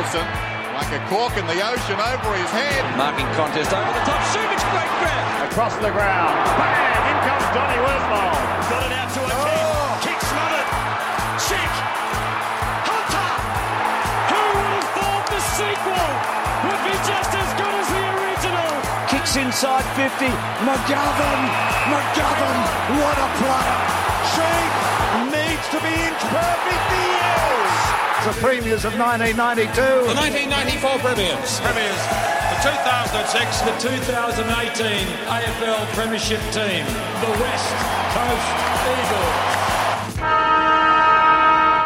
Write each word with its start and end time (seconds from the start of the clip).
Wilson, 0.00 0.24
like 0.80 0.88
a 0.96 1.00
cork 1.12 1.36
in 1.36 1.44
the 1.44 1.60
ocean 1.60 2.00
over 2.00 2.32
his 2.32 2.48
head. 2.56 2.80
Marking 2.96 3.28
contest 3.36 3.68
over 3.68 3.92
the 3.92 4.00
top. 4.08 4.16
Subic 4.32 4.56
great 4.72 4.92
grab. 4.96 5.52
Across 5.52 5.76
the 5.76 5.92
ground. 5.92 6.32
Bang! 6.56 7.04
In 7.04 7.16
comes 7.20 7.44
Donny 7.52 7.76
Woodmore. 7.84 8.40
Got 8.72 8.80
it 8.88 8.96
out 8.96 9.12
to 9.12 9.20
a 9.20 9.36
kick. 9.44 9.60
Oh! 9.60 10.00
Kick 10.00 10.20
smothered. 10.24 10.68
Check. 11.44 11.72
Hunter. 12.88 13.28
Who 14.32 14.40
would 14.40 14.72
have 14.72 14.88
thought 14.96 15.24
the 15.36 15.42
sequel 15.52 16.08
would 16.64 16.80
be 16.80 16.96
just 17.04 17.32
as 17.36 17.50
good 17.60 17.74
as 17.76 17.88
the 17.92 18.04
original? 18.16 18.72
Kicks 19.12 19.36
inside 19.36 19.84
50. 20.00 20.32
McGovern. 20.64 21.42
McGovern. 21.92 22.60
What 23.04 23.16
a 23.20 23.28
player. 23.36 23.80
Sheik 24.32 24.69
needs 25.60 25.72
to 25.76 25.80
be 25.82 25.92
inch 25.92 26.22
perfect. 26.32 26.84
He 26.88 27.04
is. 27.20 28.24
The 28.24 28.34
premiers 28.40 28.84
of 28.84 28.96
1992. 28.96 29.76
The 29.76 30.16
1994 30.16 30.98
Premiers. 31.04 31.60
Premiers. 31.60 32.00
The 32.48 32.58
2006, 32.64 33.60
the 33.68 33.74
2018 33.76 35.04
AFL 35.28 35.84
Premiership 35.92 36.40
team. 36.52 36.84
The 37.20 37.32
West 37.44 37.76
Coast 38.16 38.48
Eagles. 38.88 39.69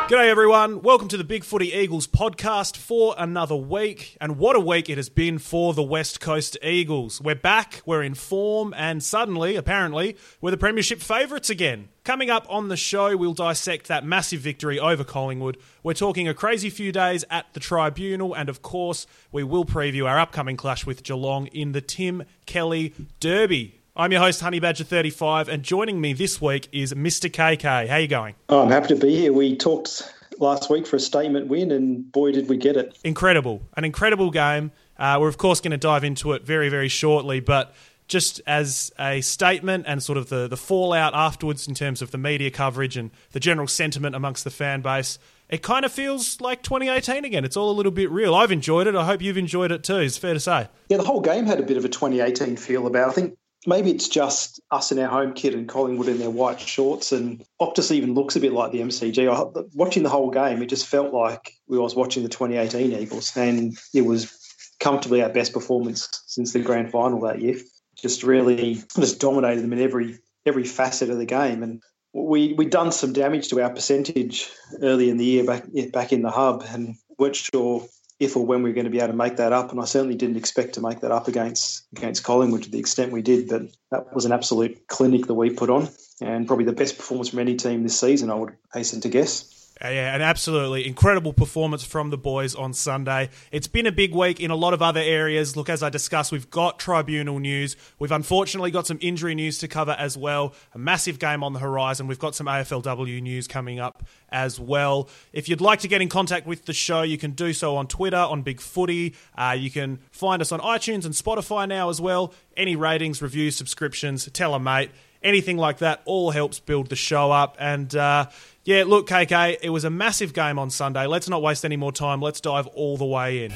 G'day, 0.07 0.29
everyone. 0.29 0.83
Welcome 0.83 1.09
to 1.09 1.17
the 1.17 1.25
Big 1.25 1.45
Footy 1.45 1.73
Eagles 1.73 2.07
podcast 2.07 2.77
for 2.77 3.15
another 3.17 3.57
week. 3.57 4.19
And 4.21 4.37
what 4.37 4.55
a 4.55 4.61
week 4.61 4.91
it 4.91 4.99
has 4.99 5.09
been 5.09 5.39
for 5.39 5.73
the 5.73 5.83
West 5.83 6.21
Coast 6.21 6.59
Eagles. 6.63 7.23
We're 7.23 7.35
back, 7.35 7.81
we're 7.87 8.03
in 8.03 8.13
form, 8.13 8.75
and 8.77 9.03
suddenly, 9.03 9.57
apparently, 9.57 10.19
we're 10.43 10.51
the 10.51 10.59
Premiership 10.59 11.01
favourites 11.01 11.49
again. 11.49 11.89
Coming 12.05 12.29
up 12.29 12.45
on 12.51 12.69
the 12.69 12.77
show, 12.77 13.17
we'll 13.17 13.33
dissect 13.33 13.89
that 13.89 14.05
massive 14.05 14.41
victory 14.41 14.79
over 14.79 15.05
Collingwood. 15.05 15.57
We're 15.83 15.95
talking 15.95 16.29
a 16.29 16.35
crazy 16.35 16.69
few 16.69 16.93
days 16.93 17.25
at 17.31 17.47
the 17.55 17.61
Tribunal, 17.61 18.35
and 18.35 18.51
of 18.51 18.61
course, 18.61 19.07
we 19.33 19.43
will 19.43 19.65
preview 19.65 20.07
our 20.07 20.19
upcoming 20.19 20.59
clash 20.59 20.85
with 20.85 21.03
Geelong 21.03 21.47
in 21.47 21.73
the 21.73 21.81
Tim 21.81 22.25
Kelly 22.45 22.93
Derby. 23.21 23.81
I'm 23.97 24.11
your 24.11 24.23
host, 24.23 24.41
Honey 24.41 24.59
Badger 24.59 24.83
35, 24.83 25.49
and 25.49 25.63
joining 25.63 26.01
me 26.01 26.15
this 26.15 26.41
week 26.41 26.67
is 26.73 26.93
Mr. 26.95 27.31
KK. 27.31 27.87
How 27.87 27.97
you 27.97 28.09
going? 28.09 28.35
Oh, 28.49 28.65
I'm 28.65 28.69
happy 28.69 28.89
to 28.89 28.97
be 28.97 29.15
here. 29.15 29.33
We 29.33 29.57
talked 29.57 30.13
last 30.41 30.69
week 30.69 30.85
for 30.89 30.97
a 30.97 31.01
statement 31.01 31.47
win, 31.47 31.71
and 31.71 32.11
boy, 32.11 32.33
did 32.33 32.49
we 32.49 32.57
get 32.57 32.77
it. 32.77 32.99
Incredible. 33.05 33.63
An 33.77 33.85
incredible 33.85 34.33
game. 34.33 34.73
Uh, 34.99 35.19
we're, 35.21 35.29
of 35.29 35.39
course, 35.39 35.61
going 35.61 35.71
to 35.71 35.77
dive 35.77 36.03
into 36.03 36.33
it 36.33 36.43
very, 36.43 36.69
very 36.69 36.89
shortly, 36.89 37.39
but 37.39 37.73
just 38.09 38.41
as 38.49 38.91
a 38.99 39.21
statement 39.21 39.85
and 39.87 40.03
sort 40.03 40.19
of 40.19 40.29
the, 40.29 40.49
the 40.49 40.57
fallout 40.57 41.15
afterwards 41.15 41.69
in 41.69 41.75
terms 41.77 42.03
of 42.03 42.11
the 42.11 42.19
media 42.19 42.51
coverage 42.51 42.97
and 42.97 43.13
the 43.31 43.39
general 43.39 43.69
sentiment 43.69 44.17
amongst 44.17 44.43
the 44.43 44.51
fan 44.51 44.81
base, 44.81 45.21
it 45.49 45.63
kind 45.63 45.85
of 45.85 45.93
feels 45.93 46.41
like 46.41 46.65
2018 46.65 47.25
again. 47.25 47.45
It's 47.45 47.57
all 47.57 47.71
a 47.71 47.77
little 47.77 47.93
bit 47.93 48.11
real. 48.11 48.35
I've 48.35 48.51
enjoyed 48.51 48.89
it. 48.89 48.97
I 48.97 49.05
hope 49.05 49.23
you've 49.23 49.39
enjoyed 49.39 49.71
it 49.71 49.85
too. 49.85 49.99
It's 49.99 50.19
fair 50.19 50.35
to 50.35 50.41
say. 50.41 50.67
Yeah, 50.89 50.97
the 50.97 51.05
whole 51.05 51.21
game 51.21 51.47
had 51.47 51.61
a 51.61 51.63
bit 51.63 51.77
of 51.77 51.85
a 51.85 51.89
2018 51.89 52.57
feel 52.57 52.89
about. 52.89 53.07
it. 53.07 53.11
I 53.13 53.15
think 53.15 53.39
maybe 53.67 53.91
it's 53.91 54.09
just 54.09 54.61
us 54.71 54.93
in 54.93 54.99
our 54.99 55.09
home 55.09 55.33
kit 55.33 55.55
and 55.55 55.69
Collingwood 55.69 56.09
in 56.09 56.19
their 56.19 56.31
white 56.31 56.61
shorts, 56.61 57.13
and 57.13 57.45
Optus 57.61 57.91
even 57.91 58.15
looks 58.15 58.37
a 58.37 58.41
bit 58.41 58.53
like 58.53 58.73
the 58.73 58.81
MCG. 58.81 59.75
Watching 59.75 60.03
the 60.03 60.09
whole 60.09 60.31
game, 60.31 60.63
it 60.63 60.69
just 60.69 60.87
felt 60.87 61.13
like 61.13 61.55
we 61.67 61.79
was 61.79 61.95
watching 61.95 62.23
the 62.23 62.29
2018 62.29 62.93
Eagles, 62.93 63.37
and 63.37 63.77
it 63.93 64.03
was 64.03 64.33
comfortably 64.81 65.23
our 65.23 65.29
best 65.29 65.53
performance 65.53 66.23
since 66.27 66.53
the 66.53 66.61
grand 66.61 66.91
final 66.91 67.21
that 67.23 67.41
year. 67.41 67.57
Just 67.97 68.23
really 68.23 68.83
just 68.97 69.21
dominated 69.21 69.63
them 69.63 69.73
in 69.73 69.81
every 69.81 70.19
every 70.47 70.65
facet 70.65 71.11
of 71.11 71.19
the 71.19 71.25
game, 71.25 71.63
and 71.63 71.83
we 72.13 72.53
we 72.55 72.67
done 72.67 72.93
some 72.93 73.13
damage 73.13 73.49
to 73.49 73.63
our 73.63 73.71
percentage 73.71 74.51
early 74.83 75.09
in 75.09 75.17
the 75.17 75.25
year 75.25 75.45
back 75.45 75.65
back 75.93 76.13
in 76.13 76.23
the 76.23 76.31
hub, 76.31 76.65
and 76.69 76.97
weren't 77.19 77.37
sure 77.37 77.87
if 78.25 78.37
or 78.37 78.45
when 78.45 78.63
we 78.63 78.71
were 78.71 78.75
going 78.75 78.85
to 78.85 78.91
be 78.91 78.99
able 78.99 79.09
to 79.09 79.17
make 79.17 79.37
that 79.37 79.53
up. 79.53 79.71
And 79.71 79.81
I 79.81 79.85
certainly 79.85 80.17
didn't 80.17 80.37
expect 80.37 80.75
to 80.75 80.81
make 80.81 81.01
that 81.01 81.13
up 81.13 81.29
against 81.29 81.87
against 81.97 82.25
Collingwood 82.25 82.65
to 82.65 82.71
the 82.71 82.79
extent 82.79 83.13
we 83.13 83.23
did. 83.23 83.49
But 83.49 83.63
that 83.91 84.15
was 84.15 84.25
an 84.25 84.33
absolute 84.33 84.87
clinic 84.89 85.27
that 85.27 85.35
we 85.35 85.51
put 85.51 85.71
on, 85.71 85.89
and 86.21 86.47
probably 86.47 86.65
the 86.65 86.73
best 86.73 86.97
performance 86.97 87.29
from 87.29 87.39
any 87.39 87.57
team 87.57 87.83
this 87.83 87.99
season. 87.99 88.31
I 88.31 88.35
would 88.35 88.57
hasten 88.73 89.01
to 89.03 89.09
guess. 89.09 89.54
Yeah, 89.81 90.15
an 90.15 90.23
absolutely 90.23 90.87
incredible 90.87 91.33
performance 91.33 91.85
from 91.85 92.11
the 92.11 92.17
boys 92.17 92.55
on 92.55 92.73
Sunday. 92.73 93.31
It's 93.51 93.67
been 93.67 93.87
a 93.87 93.93
big 93.93 94.15
week 94.15 94.39
in 94.39 94.53
a 94.53 94.57
lot 94.57 94.73
of 94.73 94.81
other 94.81 95.01
areas. 95.01 95.57
Look, 95.57 95.69
as 95.69 95.83
I 95.83 95.91
discussed, 95.91 96.31
we've 96.31 96.49
got 96.49 96.79
tribunal 96.79 97.41
news. 97.41 97.77
We've 97.99 98.13
unfortunately 98.13 98.71
got 98.71 98.87
some 98.87 98.99
injury 99.01 99.35
news 99.35 99.59
to 99.59 99.69
cover 99.69 99.97
as 99.99 100.17
well. 100.17 100.55
A 100.75 100.79
massive 100.79 101.19
game 101.19 101.43
on 101.43 101.55
the 101.55 101.59
horizon. 101.59 102.07
We've 102.07 102.21
got 102.21 102.37
some 102.37 102.47
AFLW 102.47 103.21
news 103.21 103.49
coming 103.49 103.81
up 103.81 104.05
as 104.31 104.61
well. 104.61 105.09
If 105.33 105.49
you'd 105.49 105.61
like 105.61 105.81
to 105.81 105.89
get 105.89 106.01
in 106.01 106.09
contact 106.09 106.47
with 106.47 106.67
the 106.67 106.73
show, 106.73 107.03
you 107.03 107.19
can 107.19 107.33
do 107.33 107.53
so 107.53 107.77
on 107.77 107.89
Twitter, 107.89 108.17
on 108.17 108.43
Big 108.43 108.61
Footy. 108.61 109.15
Uh, 109.37 109.57
you 109.59 109.73
can 109.73 109.99
find 110.13 110.41
us 110.41 110.53
on 110.53 110.61
iTunes 110.61 111.05
and 111.05 111.15
Spotify 111.15 111.69
now 111.69 111.91
as 111.91 112.01
well. 112.01 112.33
Any 112.57 112.77
ratings, 112.77 113.21
reviews, 113.21 113.57
subscriptions, 113.57 114.31
tell 114.33 114.55
a 114.55 114.61
mate. 114.61 114.93
Anything 115.25 115.57
like 115.57 115.79
that 115.79 116.03
all 116.05 116.31
helps 116.31 116.61
build 116.61 116.91
the 116.91 116.97
show 116.97 117.33
up. 117.33 117.57
And 117.59 117.97
uh, 117.97 118.29
yeah, 118.65 118.85
look, 118.87 119.09
KK, 119.09 119.57
it 119.63 119.71
was 119.71 119.85
a 119.85 119.91
massive 119.91 120.35
game 120.35 120.59
on 120.59 120.69
Sunday. 120.69 121.07
Let's 121.07 121.31
not 121.31 121.41
waste 121.41 121.65
any 121.65 121.77
more 121.77 121.93
time. 121.93 122.21
Let's 122.21 122.43
dive 122.43 122.67
all 122.69 122.99
the 122.99 123.07
way 123.07 123.47
in. 123.47 123.53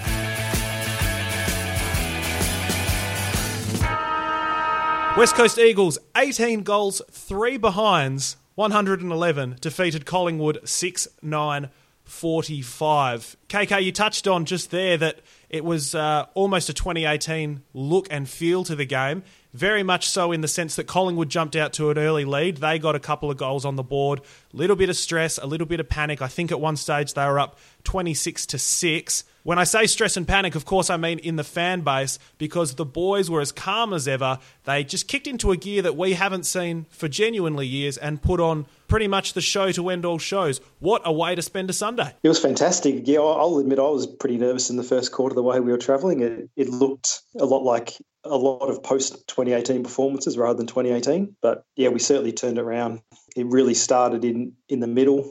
West 5.19 5.35
Coast 5.35 5.59
Eagles, 5.59 5.99
18 6.17 6.63
goals, 6.63 7.03
3 7.11 7.59
behinds, 7.59 8.37
111, 8.55 9.57
defeated 9.61 10.07
Collingwood 10.07 10.61
6 10.65 11.09
9 11.21 11.69
45. 12.05 13.37
KK, 13.49 13.83
you 13.83 13.93
touched 13.93 14.27
on 14.27 14.47
just 14.47 14.71
there 14.71 14.97
that 14.97 15.21
it 15.51 15.65
was 15.65 15.95
uh, 15.95 16.27
almost 16.35 16.69
a 16.69 16.73
2018 16.73 17.63
look 17.75 18.07
and 18.11 18.29
feel 18.29 18.65
to 18.65 18.75
the 18.75 18.87
game. 18.87 19.23
Very 19.59 19.83
much 19.83 20.09
so 20.09 20.31
in 20.31 20.41
the 20.41 20.47
sense 20.47 20.77
that 20.77 20.87
Collingwood 20.87 21.31
jumped 21.31 21.57
out 21.57 21.73
to 21.73 21.91
an 21.91 21.99
early 21.99 22.25
lead. 22.25 22.59
They 22.59 22.79
got 22.79 22.95
a 22.95 23.01
couple 23.01 23.29
of 23.29 23.39
goals 23.39 23.65
on 23.65 23.75
the 23.75 23.83
board. 23.83 24.21
A 24.55 24.57
little 24.57 24.77
bit 24.77 24.89
of 24.89 24.97
stress, 24.97 25.37
a 25.37 25.47
little 25.47 25.67
bit 25.67 25.81
of 25.81 25.89
panic. 25.89 26.23
I 26.23 26.29
think 26.29 26.53
at 26.53 26.61
one 26.61 26.77
stage 26.77 27.15
they 27.15 27.27
were 27.27 27.41
up 27.41 27.59
26 27.83 28.47
to 28.47 28.57
6. 28.57 29.25
When 29.43 29.59
I 29.59 29.65
say 29.65 29.87
stress 29.87 30.17
and 30.17 30.29
panic, 30.29 30.55
of 30.55 30.65
course, 30.65 30.91
I 30.91 30.97
mean 30.97 31.19
in 31.19 31.35
the 31.35 31.43
fan 31.43 31.81
base 31.81 32.21
because 32.39 32.77
the 32.77 32.85
boys 32.85 33.29
were 33.29 33.41
as 33.41 33.51
calm 33.51 33.93
as 33.93 34.07
ever. 34.07 34.39
They 34.63 34.85
just 34.85 35.09
kicked 35.09 35.27
into 35.27 35.51
a 35.51 35.57
gear 35.57 35.83
that 35.83 35.97
we 35.97 36.13
haven't 36.13 36.47
seen 36.47 36.87
for 36.91 37.09
genuinely 37.09 37.67
years 37.67 37.99
and 37.99 38.23
put 38.23 38.39
on 38.39 38.67
pretty 38.87 39.09
much 39.09 39.33
the 39.33 39.41
show 39.41 39.73
to 39.73 39.89
end 39.89 40.05
all 40.05 40.19
shows. 40.19 40.61
What 40.79 41.03
a 41.05 41.13
way 41.13 41.35
to 41.35 41.43
spend 41.43 41.69
a 41.69 41.73
Sunday! 41.73 42.15
It 42.23 42.29
was 42.29 42.39
fantastic. 42.39 43.09
Yeah, 43.09 43.19
I'll 43.19 43.59
admit 43.59 43.81
I 43.81 43.83
was 43.83 44.07
pretty 44.07 44.37
nervous 44.37 44.71
in 44.71 44.77
the 44.77 44.85
first 44.85 45.11
quarter 45.11 45.35
the 45.35 45.43
way 45.43 45.59
we 45.59 45.73
were 45.73 45.79
travelling. 45.79 46.21
It, 46.21 46.49
it 46.57 46.69
looked 46.69 47.23
a 47.37 47.45
lot 47.45 47.65
like 47.65 47.91
a 48.29 48.37
lot 48.37 48.69
of 48.69 48.83
post 48.83 49.27
2018 49.29 49.83
performances 49.83 50.37
rather 50.39 50.57
than 50.57 50.67
2018. 50.67 51.37
But 51.43 51.65
yeah, 51.77 51.89
we 51.89 51.99
certainly 51.99 52.33
turned 52.33 52.59
around. 52.59 53.01
It 53.37 53.47
really 53.47 53.75
started 53.75 54.25
in 54.25 54.55
in 54.69 54.81
the 54.81 54.87
middle 54.87 55.29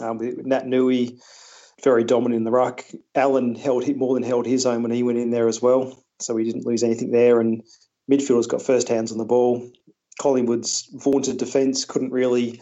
um, 0.00 0.18
with 0.18 0.44
Naitanui 0.44 1.18
very 1.82 2.04
dominant 2.04 2.38
in 2.38 2.44
the 2.44 2.50
ruck. 2.50 2.84
Allen 3.14 3.54
held 3.54 3.86
more 3.96 4.14
than 4.14 4.22
held 4.22 4.46
his 4.46 4.66
own 4.66 4.82
when 4.82 4.92
he 4.92 5.02
went 5.02 5.18
in 5.18 5.30
there 5.30 5.48
as 5.48 5.62
well, 5.62 6.02
so 6.20 6.34
we 6.34 6.44
didn't 6.44 6.66
lose 6.66 6.82
anything 6.82 7.10
there. 7.10 7.40
And 7.40 7.62
midfielders 8.10 8.48
got 8.48 8.62
first 8.62 8.88
hands 8.88 9.12
on 9.12 9.18
the 9.18 9.24
ball. 9.24 9.70
Collingwood's 10.20 10.88
vaunted 10.92 11.38
defence 11.38 11.84
couldn't 11.84 12.10
really 12.10 12.60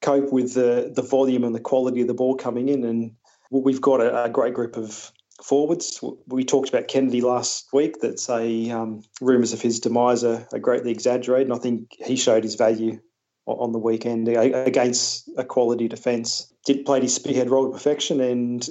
cope 0.00 0.32
with 0.32 0.54
the 0.54 0.92
the 0.94 1.02
volume 1.02 1.44
and 1.44 1.54
the 1.54 1.60
quality 1.60 2.00
of 2.00 2.06
the 2.06 2.14
ball 2.14 2.36
coming 2.36 2.68
in, 2.68 2.84
and 2.84 3.12
we've 3.50 3.80
got 3.80 4.00
a, 4.00 4.24
a 4.24 4.30
great 4.30 4.54
group 4.54 4.76
of 4.76 5.12
forwards. 5.42 6.02
We 6.26 6.44
talked 6.44 6.68
about 6.68 6.88
Kennedy 6.88 7.20
last 7.20 7.68
week. 7.72 8.00
That 8.00 8.20
say 8.20 8.70
um, 8.70 9.02
rumours 9.20 9.52
of 9.52 9.60
his 9.60 9.80
demise 9.80 10.24
are, 10.24 10.46
are 10.52 10.58
greatly 10.58 10.90
exaggerated, 10.90 11.48
and 11.48 11.56
I 11.56 11.60
think 11.60 11.94
he 12.04 12.16
showed 12.16 12.44
his 12.44 12.54
value 12.54 13.00
on 13.46 13.72
the 13.72 13.78
weekend 13.78 14.28
against 14.28 15.28
a 15.36 15.44
quality 15.44 15.88
defence. 15.88 16.52
Did 16.64 16.86
play 16.86 17.00
his 17.00 17.14
spearhead 17.14 17.50
role 17.50 17.66
to 17.66 17.72
perfection, 17.72 18.20
and 18.20 18.66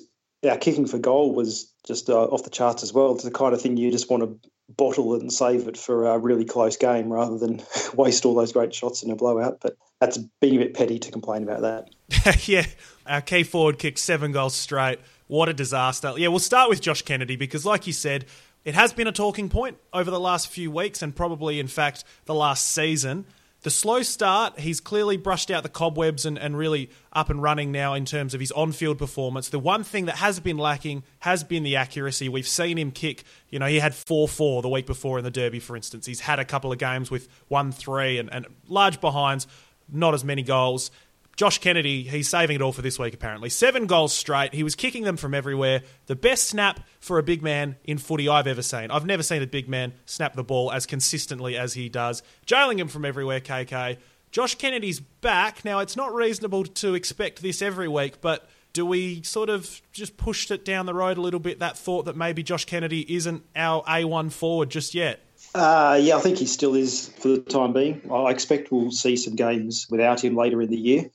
our 0.49 0.57
kicking 0.57 0.87
for 0.87 0.97
goal 0.97 1.33
was 1.33 1.71
just 1.85 2.09
uh, 2.09 2.23
off 2.23 2.43
the 2.43 2.49
charts 2.49 2.83
as 2.83 2.93
well. 2.93 3.13
It's 3.13 3.23
the 3.23 3.31
kind 3.31 3.53
of 3.53 3.61
thing 3.61 3.77
you 3.77 3.91
just 3.91 4.09
want 4.09 4.23
to 4.23 4.49
bottle 4.69 5.13
it 5.15 5.21
and 5.21 5.31
save 5.31 5.67
it 5.67 5.77
for 5.77 6.07
a 6.07 6.17
really 6.17 6.45
close 6.45 6.77
game 6.77 7.11
rather 7.11 7.37
than 7.37 7.61
waste 7.93 8.25
all 8.25 8.33
those 8.33 8.53
great 8.53 8.73
shots 8.73 9.03
in 9.03 9.11
a 9.11 9.15
blowout. 9.15 9.59
But 9.61 9.77
that's 9.99 10.17
being 10.41 10.55
a 10.55 10.59
bit 10.59 10.73
petty 10.73 10.99
to 10.99 11.11
complain 11.11 11.43
about 11.43 11.61
that. 11.61 12.47
yeah, 12.47 12.65
our 13.05 13.21
key 13.21 13.43
forward 13.43 13.77
kicked 13.77 13.99
seven 13.99 14.31
goals 14.31 14.55
straight. 14.55 14.99
What 15.27 15.49
a 15.49 15.53
disaster. 15.53 16.13
Yeah, 16.17 16.27
we'll 16.29 16.39
start 16.39 16.69
with 16.69 16.81
Josh 16.81 17.01
Kennedy 17.01 17.35
because, 17.35 17.65
like 17.65 17.87
you 17.87 17.93
said, 17.93 18.25
it 18.65 18.75
has 18.75 18.93
been 18.93 19.07
a 19.07 19.11
talking 19.11 19.49
point 19.49 19.77
over 19.91 20.09
the 20.09 20.19
last 20.19 20.47
few 20.49 20.71
weeks 20.71 21.01
and 21.01 21.15
probably, 21.15 21.59
in 21.59 21.67
fact, 21.67 22.03
the 22.25 22.33
last 22.33 22.69
season. 22.69 23.25
The 23.63 23.69
slow 23.69 24.01
start, 24.01 24.59
he's 24.59 24.81
clearly 24.81 25.15
brushed 25.15 25.49
out 25.49 25.63
the 25.63 25.69
cobwebs 25.69 26.25
and, 26.25 26.37
and 26.37 26.57
really 26.57 26.89
up 27.13 27.29
and 27.29 27.41
running 27.41 27.71
now 27.71 27.93
in 27.93 28.03
terms 28.03 28.33
of 28.33 28.41
his 28.41 28.51
on 28.51 28.73
field 28.73 28.97
performance. 28.97 29.47
The 29.47 29.59
one 29.59 29.85
thing 29.85 30.05
that 30.05 30.17
has 30.17 30.41
been 30.41 30.57
lacking 30.57 31.03
has 31.19 31.45
been 31.45 31.63
the 31.63 31.77
accuracy. 31.77 32.27
We've 32.27 32.47
seen 32.47 32.77
him 32.77 32.91
kick, 32.91 33.23
you 33.49 33.59
know, 33.59 33.65
he 33.65 33.79
had 33.79 33.95
4 33.95 34.27
4 34.27 34.61
the 34.61 34.67
week 34.67 34.85
before 34.85 35.17
in 35.17 35.23
the 35.23 35.31
Derby, 35.31 35.61
for 35.61 35.77
instance. 35.77 36.05
He's 36.05 36.19
had 36.19 36.39
a 36.39 36.45
couple 36.45 36.73
of 36.73 36.77
games 36.77 37.09
with 37.09 37.29
1 37.47 37.71
3 37.71 38.17
and, 38.17 38.33
and 38.33 38.47
large 38.67 38.99
behinds, 38.99 39.47
not 39.89 40.13
as 40.13 40.25
many 40.25 40.41
goals. 40.41 40.91
Josh 41.35 41.57
Kennedy, 41.57 42.03
he's 42.03 42.29
saving 42.29 42.57
it 42.57 42.61
all 42.61 42.71
for 42.71 42.83
this 42.83 42.99
week, 42.99 43.13
apparently. 43.15 43.49
Seven 43.49 43.87
goals 43.87 44.13
straight. 44.13 44.53
He 44.53 44.61
was 44.61 44.75
kicking 44.75 45.03
them 45.03 45.17
from 45.17 45.33
everywhere. 45.33 45.81
The 46.05 46.15
best 46.15 46.47
snap 46.47 46.79
for 46.99 47.17
a 47.17 47.23
big 47.23 47.41
man 47.41 47.75
in 47.83 47.97
footy 47.97 48.29
I've 48.29 48.45
ever 48.45 48.61
seen. 48.61 48.91
I've 48.91 49.05
never 49.05 49.23
seen 49.23 49.41
a 49.41 49.47
big 49.47 49.67
man 49.67 49.93
snap 50.05 50.35
the 50.35 50.43
ball 50.43 50.71
as 50.71 50.85
consistently 50.85 51.57
as 51.57 51.73
he 51.73 51.89
does. 51.89 52.21
Jailing 52.45 52.77
him 52.77 52.87
from 52.87 53.03
everywhere, 53.03 53.39
KK. 53.39 53.97
Josh 54.29 54.55
Kennedy's 54.55 54.99
back. 54.99 55.65
Now, 55.65 55.79
it's 55.79 55.95
not 55.95 56.13
reasonable 56.13 56.65
to 56.65 56.93
expect 56.93 57.41
this 57.41 57.63
every 57.63 57.87
week, 57.87 58.21
but 58.21 58.47
do 58.73 58.85
we 58.85 59.23
sort 59.23 59.49
of 59.49 59.81
just 59.91 60.17
pushed 60.17 60.51
it 60.51 60.65
down 60.65 60.85
the 60.85 60.93
road 60.93 61.17
a 61.17 61.21
little 61.21 61.39
bit, 61.39 61.59
that 61.59 61.77
thought 61.77 62.05
that 62.05 62.15
maybe 62.15 62.43
Josh 62.43 62.65
Kennedy 62.65 63.15
isn't 63.15 63.43
our 63.55 63.83
A1 63.83 64.31
forward 64.31 64.69
just 64.69 64.93
yet? 64.93 65.19
Uh, 65.55 65.99
yeah, 66.01 66.17
I 66.17 66.19
think 66.19 66.37
he 66.37 66.47
still 66.47 66.73
is 66.73 67.09
for 67.19 67.27
the 67.27 67.39
time 67.39 67.73
being. 67.73 68.01
I 68.11 68.31
expect 68.31 68.71
we'll 68.71 68.91
see 68.91 69.15
some 69.15 69.35
games 69.35 69.87
without 69.89 70.23
him 70.23 70.35
later 70.35 70.61
in 70.61 70.69
the 70.69 70.77
year. 70.77 71.09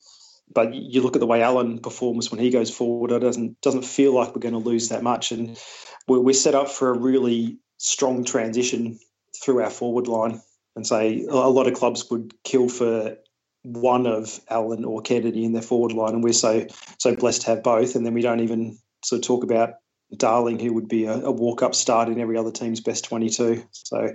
But 0.53 0.75
you 0.75 1.03
look 1.03 1.17
at 1.17 1.21
the 1.21 1.27
way 1.27 1.43
Allen 1.43 1.79
performs 1.79 2.31
when 2.31 2.41
he 2.41 2.51
goes 2.51 2.75
forward, 2.75 3.11
it 3.11 3.19
doesn't 3.19 3.61
doesn't 3.61 3.85
feel 3.85 4.15
like 4.15 4.35
we're 4.35 4.41
going 4.41 4.55
to 4.55 4.59
lose 4.59 4.89
that 4.89 5.03
much. 5.03 5.33
And 5.33 5.59
we're, 6.07 6.21
we're 6.21 6.35
set 6.35 6.55
up 6.55 6.71
for 6.71 6.91
a 6.91 6.99
really 6.99 7.59
strong 7.79 8.25
transition 8.25 8.99
through 9.43 9.63
our 9.63 9.71
forward 9.71 10.09
line. 10.09 10.41
And 10.75 10.87
say 10.87 11.25
a 11.29 11.35
lot 11.35 11.67
of 11.67 11.75
clubs 11.75 12.09
would 12.09 12.33
kill 12.45 12.69
for 12.69 13.17
one 13.65 14.07
of 14.07 14.41
Allen 14.49 14.85
or 14.85 15.03
Kennedy 15.03 15.45
in 15.45 15.53
their 15.53 15.63
forward 15.63 15.93
line, 15.93 16.15
and 16.15 16.23
we're 16.23 16.33
so 16.33 16.67
so 16.99 17.17
blessed 17.17 17.43
to 17.43 17.49
have 17.49 17.63
both. 17.65 17.97
And 17.97 18.07
then 18.07 18.15
we 18.15 18.23
don't 18.23 18.41
even 18.41 18.79
sort 19.05 19.19
of 19.19 19.27
talk 19.27 19.43
about 19.43 19.75
Darling, 20.17 20.59
who 20.59 20.73
would 20.73 20.89
be 20.89 21.05
a, 21.05 21.15
a 21.15 21.31
walk 21.31 21.63
up 21.63 21.75
start 21.75 22.09
in 22.09 22.21
every 22.21 22.37
other 22.37 22.51
team's 22.51 22.81
best 22.81 23.05
22. 23.05 23.63
So 23.73 24.15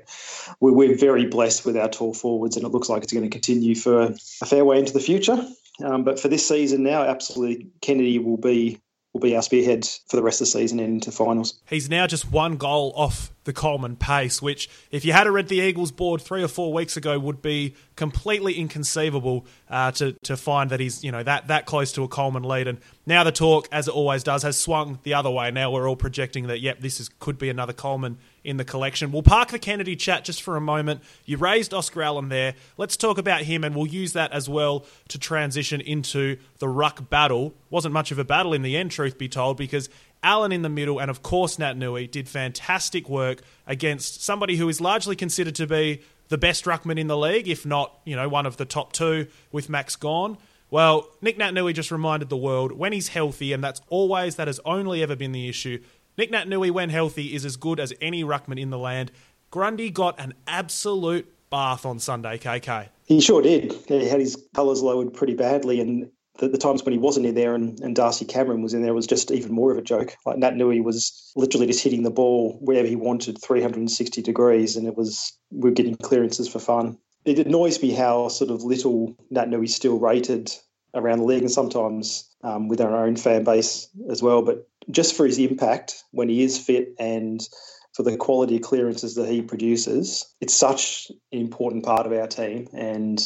we're, 0.60 0.74
we're, 0.74 0.98
very 0.98 1.25
blessed 1.25 1.66
with 1.66 1.78
our 1.78 1.90
tall 1.90 2.13
forwards, 2.13 2.56
and 2.56 2.66
it 2.66 2.69
looks 2.69 2.90
like 2.90 3.04
it's 3.04 3.13
going 3.13 3.24
to 3.24 3.30
continue 3.30 3.75
for 3.75 4.01
a 4.01 4.45
fair 4.45 4.66
way 4.66 4.80
into 4.80 4.94
the 4.94 5.00
future. 5.00 5.45
Um, 5.84 6.04
but 6.04 6.19
for 6.19 6.28
this 6.28 6.48
season 6.48 6.84
now, 6.84 7.04
absolutely, 7.04 7.68
Kennedy 7.81 8.19
will 8.19 8.38
be 8.38 8.80
will 9.13 9.22
be 9.22 9.36
our 9.36 9.42
spearhead 9.42 9.88
for 10.07 10.16
the 10.16 10.24
rest 10.24 10.42
of 10.42 10.48
the 10.48 10.51
season 10.51 10.80
and 10.80 10.95
into 10.95 11.12
finals. 11.12 11.60
He's 11.68 11.90
now 11.90 12.07
just 12.07 12.31
one 12.31 12.57
goal 12.57 12.94
off 12.95 13.32
the 13.45 13.54
Coleman 13.54 13.95
pace, 13.95 14.42
which, 14.42 14.69
if 14.92 15.04
you 15.06 15.13
had 15.13 15.28
read 15.28 15.48
the 15.48 15.60
Eagles 15.60 15.92
board 15.92 16.22
three 16.22 16.44
or 16.44 16.48
four 16.48 16.74
weeks 16.74 16.98
ago, 16.98 17.19
would 17.19 17.42
be 17.42 17.75
completely 17.95 18.56
inconceivable 18.56 19.45
uh, 19.69 19.92
to 19.92 20.13
to 20.24 20.38
find 20.38 20.69
that 20.69 20.80
he's 20.80 21.04
you 21.04 21.12
know 21.12 21.24
that 21.24 21.48
that 21.48 21.66
close 21.66 21.92
to 21.94 22.04
a 22.04 22.07
Coleman 22.07 22.44
lead. 22.44 22.68
And 22.68 22.80
now 23.06 23.24
the 23.24 23.31
talk, 23.31 23.68
as 23.72 23.88
it 23.88 23.94
always 23.94 24.24
does, 24.24 24.44
has 24.44 24.60
swung 24.60 25.00
the 25.04 25.13
other 25.13 25.30
way. 25.30 25.51
Now 25.51 25.72
we're 25.72 25.88
all 25.88 25.95
projecting 25.95 26.48
that 26.48 26.60
yep, 26.60 26.80
this 26.80 27.00
is 27.00 27.10
could 27.19 27.38
be 27.38 27.50
another 27.50 27.74
Coleman 27.74 28.18
in 28.44 28.57
the 28.57 28.66
collection. 28.66 29.12
We'll 29.12 29.24
park 29.24 29.50
the 29.50 29.60
Kennedy 29.60 29.95
chat 29.95 30.25
just 30.25 30.42
for 30.42 30.57
a 30.57 30.62
moment. 30.62 31.01
You 31.25 31.38
raised 31.38 31.74
Oscar 31.74 32.04
Allen 32.04 32.30
there. 32.30 32.56
Let's 32.78 32.98
talk 32.98 33.18
about 33.18 33.42
him, 33.42 33.63
and 33.63 33.75
we'll 33.75 33.88
use 33.88 34.13
that 34.13 34.31
as 34.31 34.50
well 34.50 34.86
to 35.10 35.18
transition 35.18 35.81
into 35.81 36.38
the 36.60 36.68
ruck 36.68 37.10
battle. 37.10 37.54
Wasn't 37.69 37.94
much 37.94 38.12
of 38.12 38.19
a 38.19 38.24
battle 38.24 38.54
in 38.54 38.62
the 38.62 38.75
end, 38.75 38.92
truth 38.92 39.18
be 39.18 39.30
told, 39.30 39.57
because 39.57 39.90
Allen 40.24 40.52
in 40.52 40.62
the 40.62 40.70
middle, 40.70 41.00
and 41.00 41.12
of 41.12 41.22
course 41.22 41.58
Naitanui 41.58 42.10
did 42.10 42.28
fantastic 42.28 43.10
work 43.10 43.42
against 43.68 44.24
somebody 44.24 44.56
who 44.56 44.70
is 44.70 44.81
largely 44.81 45.16
considered 45.16 45.56
to 45.56 45.68
be 45.68 46.02
the 46.30 46.38
best 46.38 46.66
ruckman 46.66 46.98
in 46.98 47.08
the 47.08 47.18
league, 47.18 47.48
if 47.48 47.66
not, 47.66 48.00
you 48.06 48.16
know, 48.16 48.28
one 48.28 48.46
of 48.46 48.58
the 48.58 48.66
top 48.66 48.94
two 48.94 49.28
with 49.52 49.70
Max 49.70 49.96
gone. 49.96 50.38
Well, 50.72 51.10
Nic 51.22 51.38
Naitanui 51.38 51.74
just 51.75 51.92
reminded 51.92 52.30
the 52.30 52.38
world 52.38 52.72
when 52.72 52.94
he's 52.94 53.10
healthy, 53.10 53.54
and 53.54 53.64
that's 53.64 53.81
always, 53.90 54.38
that 54.38 54.48
has 54.48 54.60
only 54.66 55.04
ever 55.04 55.16
been 55.16 55.31
the 55.31 55.48
issue. 55.48 55.80
Nic 56.18 56.31
Naitanui, 56.31 56.72
when 56.72 56.90
healthy, 56.90 57.36
is 57.36 57.46
as 57.46 57.58
good 57.58 57.80
as 57.80 57.94
any 58.02 58.24
ruckman 58.24 58.60
in 58.60 58.72
the 58.72 58.80
land. 58.80 59.12
Grundy 59.52 59.92
got 59.92 60.19
an 60.19 60.34
absolute 60.48 61.31
bath 61.52 61.86
on 61.86 62.00
Sunday, 62.00 62.40
KK. 62.40 62.90
He 63.06 63.22
sure 63.22 63.44
did. 63.44 63.74
He 63.88 64.08
had 64.08 64.19
his 64.19 64.36
colours 64.56 64.81
lowered 64.81 65.14
pretty 65.14 65.36
badly, 65.36 65.80
and 65.80 66.10
the, 66.39 66.47
the, 66.47 66.57
times 66.57 66.83
when 66.83 66.94
he 66.94 66.97
wasn't 66.97 67.25
in 67.25 67.35
there 67.35 67.53
and, 67.53 67.80
and 67.81 67.95
Darcy 67.95 68.25
Cameron 68.25 68.63
was 68.63 68.74
in 68.74 68.81
there 68.81 68.94
was 68.94 69.06
just 69.06 69.31
even 69.31 69.53
more 69.53 69.71
of 69.71 69.77
a 69.77 69.83
joke. 69.83 70.15
Like 70.25 70.38
Naitanui 70.38 70.83
was 70.83 71.31
literally 71.35 71.68
just 71.68 71.83
hitting 71.83 72.03
the 72.03 72.12
ball 72.12 72.57
wherever 72.62 72.88
he 72.88 72.95
wanted, 72.95 73.41
360 73.41 74.21
degrees, 74.21 74.75
and 74.75 74.88
it 74.88 74.97
was 74.97 75.38
we 75.51 75.69
are 75.69 75.74
getting 75.74 75.95
clearances 75.95 76.47
for 76.47 76.59
fun. 76.59 76.97
It 77.25 77.39
annoys 77.39 77.81
me 77.81 77.91
how 77.91 78.27
sort 78.30 78.51
of 78.51 78.63
little 78.63 79.15
Naitanui 79.31 79.69
still 79.69 80.00
rated 80.00 80.51
around 80.95 81.19
the 81.19 81.25
league, 81.25 81.41
and 81.41 81.51
sometimes 81.51 82.27
um, 82.44 82.68
with 82.68 82.81
our 82.81 83.06
own 83.06 83.15
fan 83.15 83.44
base 83.44 83.88
as 84.09 84.21
well. 84.21 84.41
But 84.41 84.68
just 84.89 85.15
for 85.15 85.25
his 85.25 85.38
impact 85.38 86.03
when 86.12 86.30
he 86.30 86.44
is 86.44 86.57
fit 86.57 86.89
and 87.00 87.47
for 87.94 88.01
the 88.03 88.18
quality 88.18 88.56
of 88.56 88.63
clearances 88.63 89.13
that 89.15 89.30
he 89.30 89.44
produces, 89.44 90.25
it's 90.41 90.53
such 90.53 91.12
an 91.31 91.39
important 91.39 91.85
part 91.85 92.07
of 92.07 92.12
our 92.12 92.27
team, 92.27 92.68
and 92.74 93.21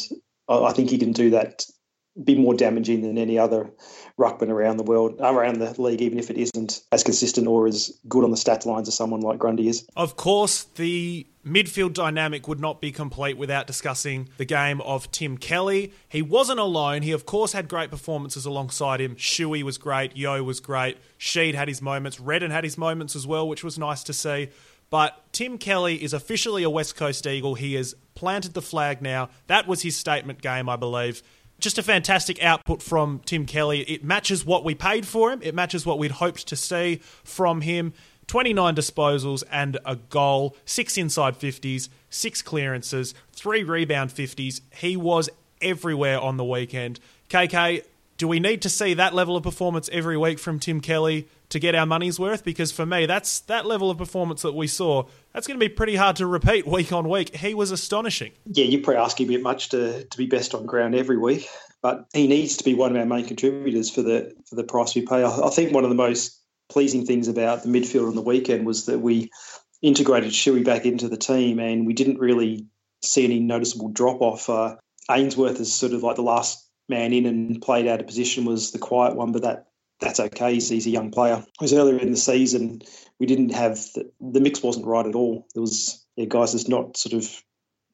I 0.46 0.72
think 0.72 0.90
he 0.90 0.98
can 0.98 1.12
do 1.12 1.30
that 1.30 1.64
be 2.22 2.36
more 2.36 2.54
damaging 2.54 3.02
than 3.02 3.18
any 3.18 3.38
other 3.38 3.70
ruckman 4.18 4.48
around 4.48 4.76
the 4.76 4.82
world, 4.82 5.16
around 5.20 5.60
the 5.60 5.80
league, 5.80 6.02
even 6.02 6.18
if 6.18 6.30
it 6.30 6.36
isn't 6.36 6.82
as 6.90 7.04
consistent 7.04 7.46
or 7.46 7.66
as 7.66 7.96
good 8.08 8.24
on 8.24 8.30
the 8.30 8.36
stats 8.36 8.66
lines 8.66 8.88
as 8.88 8.94
someone 8.94 9.20
like 9.20 9.38
Grundy 9.38 9.68
is. 9.68 9.86
Of 9.96 10.16
course, 10.16 10.64
the 10.74 11.26
midfield 11.46 11.94
dynamic 11.94 12.48
would 12.48 12.60
not 12.60 12.80
be 12.80 12.90
complete 12.92 13.38
without 13.38 13.66
discussing 13.66 14.28
the 14.36 14.44
game 14.44 14.80
of 14.82 15.10
Tim 15.12 15.38
Kelly. 15.38 15.92
He 16.08 16.20
wasn't 16.20 16.58
alone. 16.58 17.02
He, 17.02 17.12
of 17.12 17.26
course, 17.26 17.52
had 17.52 17.68
great 17.68 17.90
performances 17.90 18.44
alongside 18.44 19.00
him. 19.00 19.14
Shuey 19.14 19.62
was 19.62 19.78
great. 19.78 20.16
Yeo 20.16 20.42
was 20.42 20.60
great. 20.60 20.98
Sheed 21.18 21.54
had 21.54 21.68
his 21.68 21.80
moments. 21.80 22.20
Redden 22.20 22.50
had 22.50 22.64
his 22.64 22.76
moments 22.76 23.14
as 23.14 23.26
well, 23.26 23.48
which 23.48 23.64
was 23.64 23.78
nice 23.78 24.02
to 24.04 24.12
see. 24.12 24.48
But 24.90 25.22
Tim 25.32 25.58
Kelly 25.58 26.02
is 26.02 26.12
officially 26.14 26.62
a 26.62 26.70
West 26.70 26.96
Coast 26.96 27.26
Eagle. 27.26 27.54
He 27.54 27.74
has 27.74 27.94
planted 28.14 28.54
the 28.54 28.62
flag 28.62 29.02
now. 29.02 29.28
That 29.46 29.68
was 29.68 29.82
his 29.82 29.96
statement 29.96 30.40
game, 30.40 30.68
I 30.68 30.76
believe 30.76 31.22
just 31.60 31.78
a 31.78 31.82
fantastic 31.82 32.42
output 32.42 32.82
from 32.82 33.20
Tim 33.24 33.46
Kelly. 33.46 33.80
It 33.80 34.04
matches 34.04 34.44
what 34.44 34.64
we 34.64 34.74
paid 34.74 35.06
for 35.06 35.32
him. 35.32 35.40
It 35.42 35.54
matches 35.54 35.84
what 35.84 35.98
we'd 35.98 36.12
hoped 36.12 36.46
to 36.48 36.56
see 36.56 37.00
from 37.24 37.62
him. 37.62 37.92
29 38.28 38.76
disposals 38.76 39.42
and 39.50 39.78
a 39.84 39.96
goal, 39.96 40.54
six 40.64 40.98
inside 40.98 41.38
50s, 41.38 41.88
six 42.10 42.42
clearances, 42.42 43.14
three 43.32 43.62
rebound 43.62 44.10
50s. 44.10 44.60
He 44.76 44.96
was 44.96 45.30
everywhere 45.62 46.20
on 46.20 46.36
the 46.36 46.44
weekend. 46.44 47.00
KK, 47.30 47.84
do 48.18 48.28
we 48.28 48.38
need 48.38 48.62
to 48.62 48.68
see 48.68 48.94
that 48.94 49.14
level 49.14 49.36
of 49.36 49.42
performance 49.42 49.88
every 49.92 50.16
week 50.16 50.38
from 50.38 50.58
Tim 50.58 50.80
Kelly 50.80 51.26
to 51.50 51.58
get 51.58 51.74
our 51.74 51.86
money's 51.86 52.18
worth? 52.18 52.44
Because 52.44 52.72
for 52.72 52.86
me, 52.86 53.06
that's 53.06 53.40
that 53.40 53.66
level 53.66 53.90
of 53.90 53.98
performance 53.98 54.42
that 54.42 54.54
we 54.54 54.66
saw. 54.66 55.04
That's 55.32 55.46
going 55.46 55.58
to 55.58 55.64
be 55.64 55.68
pretty 55.68 55.96
hard 55.96 56.16
to 56.16 56.26
repeat 56.26 56.66
week 56.66 56.92
on 56.92 57.08
week. 57.08 57.36
He 57.36 57.54
was 57.54 57.70
astonishing. 57.70 58.32
Yeah, 58.46 58.64
you're 58.64 58.82
probably 58.82 59.02
asking 59.02 59.26
a 59.26 59.30
bit 59.30 59.42
much 59.42 59.70
to, 59.70 60.04
to 60.04 60.18
be 60.18 60.26
best 60.26 60.54
on 60.54 60.66
ground 60.66 60.94
every 60.94 61.18
week, 61.18 61.48
but 61.82 62.06
he 62.12 62.26
needs 62.26 62.56
to 62.58 62.64
be 62.64 62.74
one 62.74 62.90
of 62.90 62.96
our 62.96 63.06
main 63.06 63.26
contributors 63.26 63.90
for 63.90 64.02
the 64.02 64.34
for 64.48 64.54
the 64.56 64.64
price 64.64 64.94
we 64.94 65.02
pay. 65.02 65.22
I, 65.22 65.46
I 65.46 65.50
think 65.50 65.72
one 65.72 65.84
of 65.84 65.90
the 65.90 65.96
most 65.96 66.40
pleasing 66.68 67.06
things 67.06 67.28
about 67.28 67.62
the 67.62 67.68
midfield 67.68 68.08
on 68.08 68.14
the 68.14 68.22
weekend 68.22 68.66
was 68.66 68.86
that 68.86 68.98
we 68.98 69.30
integrated 69.80 70.32
Shuey 70.32 70.64
back 70.64 70.84
into 70.86 71.08
the 71.08 71.16
team, 71.16 71.58
and 71.58 71.86
we 71.86 71.94
didn't 71.94 72.18
really 72.18 72.66
see 73.02 73.24
any 73.24 73.40
noticeable 73.40 73.88
drop 73.88 74.20
off. 74.20 74.50
Uh, 74.50 74.76
Ainsworth 75.10 75.60
is 75.60 75.72
sort 75.72 75.92
of 75.92 76.02
like 76.02 76.16
the 76.16 76.22
last 76.22 76.68
man 76.88 77.12
in 77.12 77.26
and 77.26 77.60
played 77.62 77.86
out 77.86 78.00
of 78.00 78.06
position 78.06 78.44
was 78.44 78.72
the 78.72 78.78
quiet 78.78 79.14
one, 79.14 79.32
but 79.32 79.42
that 79.42 79.67
that's 80.00 80.20
okay. 80.20 80.54
He's, 80.54 80.68
he's 80.68 80.86
a 80.86 80.90
young 80.90 81.10
player. 81.10 81.44
Because 81.58 81.72
earlier 81.72 81.98
in 81.98 82.10
the 82.10 82.16
season, 82.16 82.82
we 83.18 83.26
didn't 83.26 83.50
have 83.50 83.76
the, 83.94 84.10
the 84.20 84.40
mix 84.40 84.62
wasn't 84.62 84.86
right 84.86 85.06
at 85.06 85.14
all. 85.14 85.46
There 85.54 85.60
was 85.60 86.04
yeah, 86.16 86.26
guys 86.26 86.52
just 86.52 86.68
not 86.68 86.96
sort 86.96 87.14
of 87.14 87.42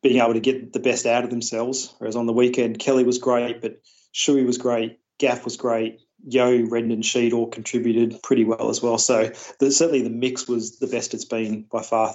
being 0.03 0.21
able 0.21 0.35
to 0.35 0.41
get 0.41 0.73
the 0.73 0.81
best 0.81 1.07
out 1.07 1.25
of 1.25 1.31
themselves. 1.31 1.95
Whereas 1.99 2.17
on 2.17 2.27
the 2.27 2.33
weekend, 2.33 2.79
Kelly 2.79 3.05
was 3.05 3.19
great, 3.19 3.61
but 3.63 3.81
Shuey 4.15 4.47
was 4.47 4.59
great, 4.59 4.99
Gaff 5.19 5.45
was 5.45 5.57
great, 5.57 6.01
Yeo, 6.27 6.53
and 6.53 7.03
Sheed 7.03 7.33
all 7.33 7.49
contributed 7.49 8.23
pretty 8.23 8.45
well 8.45 8.71
as 8.71 8.83
well. 8.83 8.99
So 8.99 9.31
the, 9.59 9.71
certainly 9.71 10.03
the 10.03 10.11
mix 10.11 10.47
was 10.47 10.79
the 10.79 10.87
best 10.87 11.15
it's 11.15 11.25
been 11.25 11.63
by 11.71 11.83
far. 11.83 12.15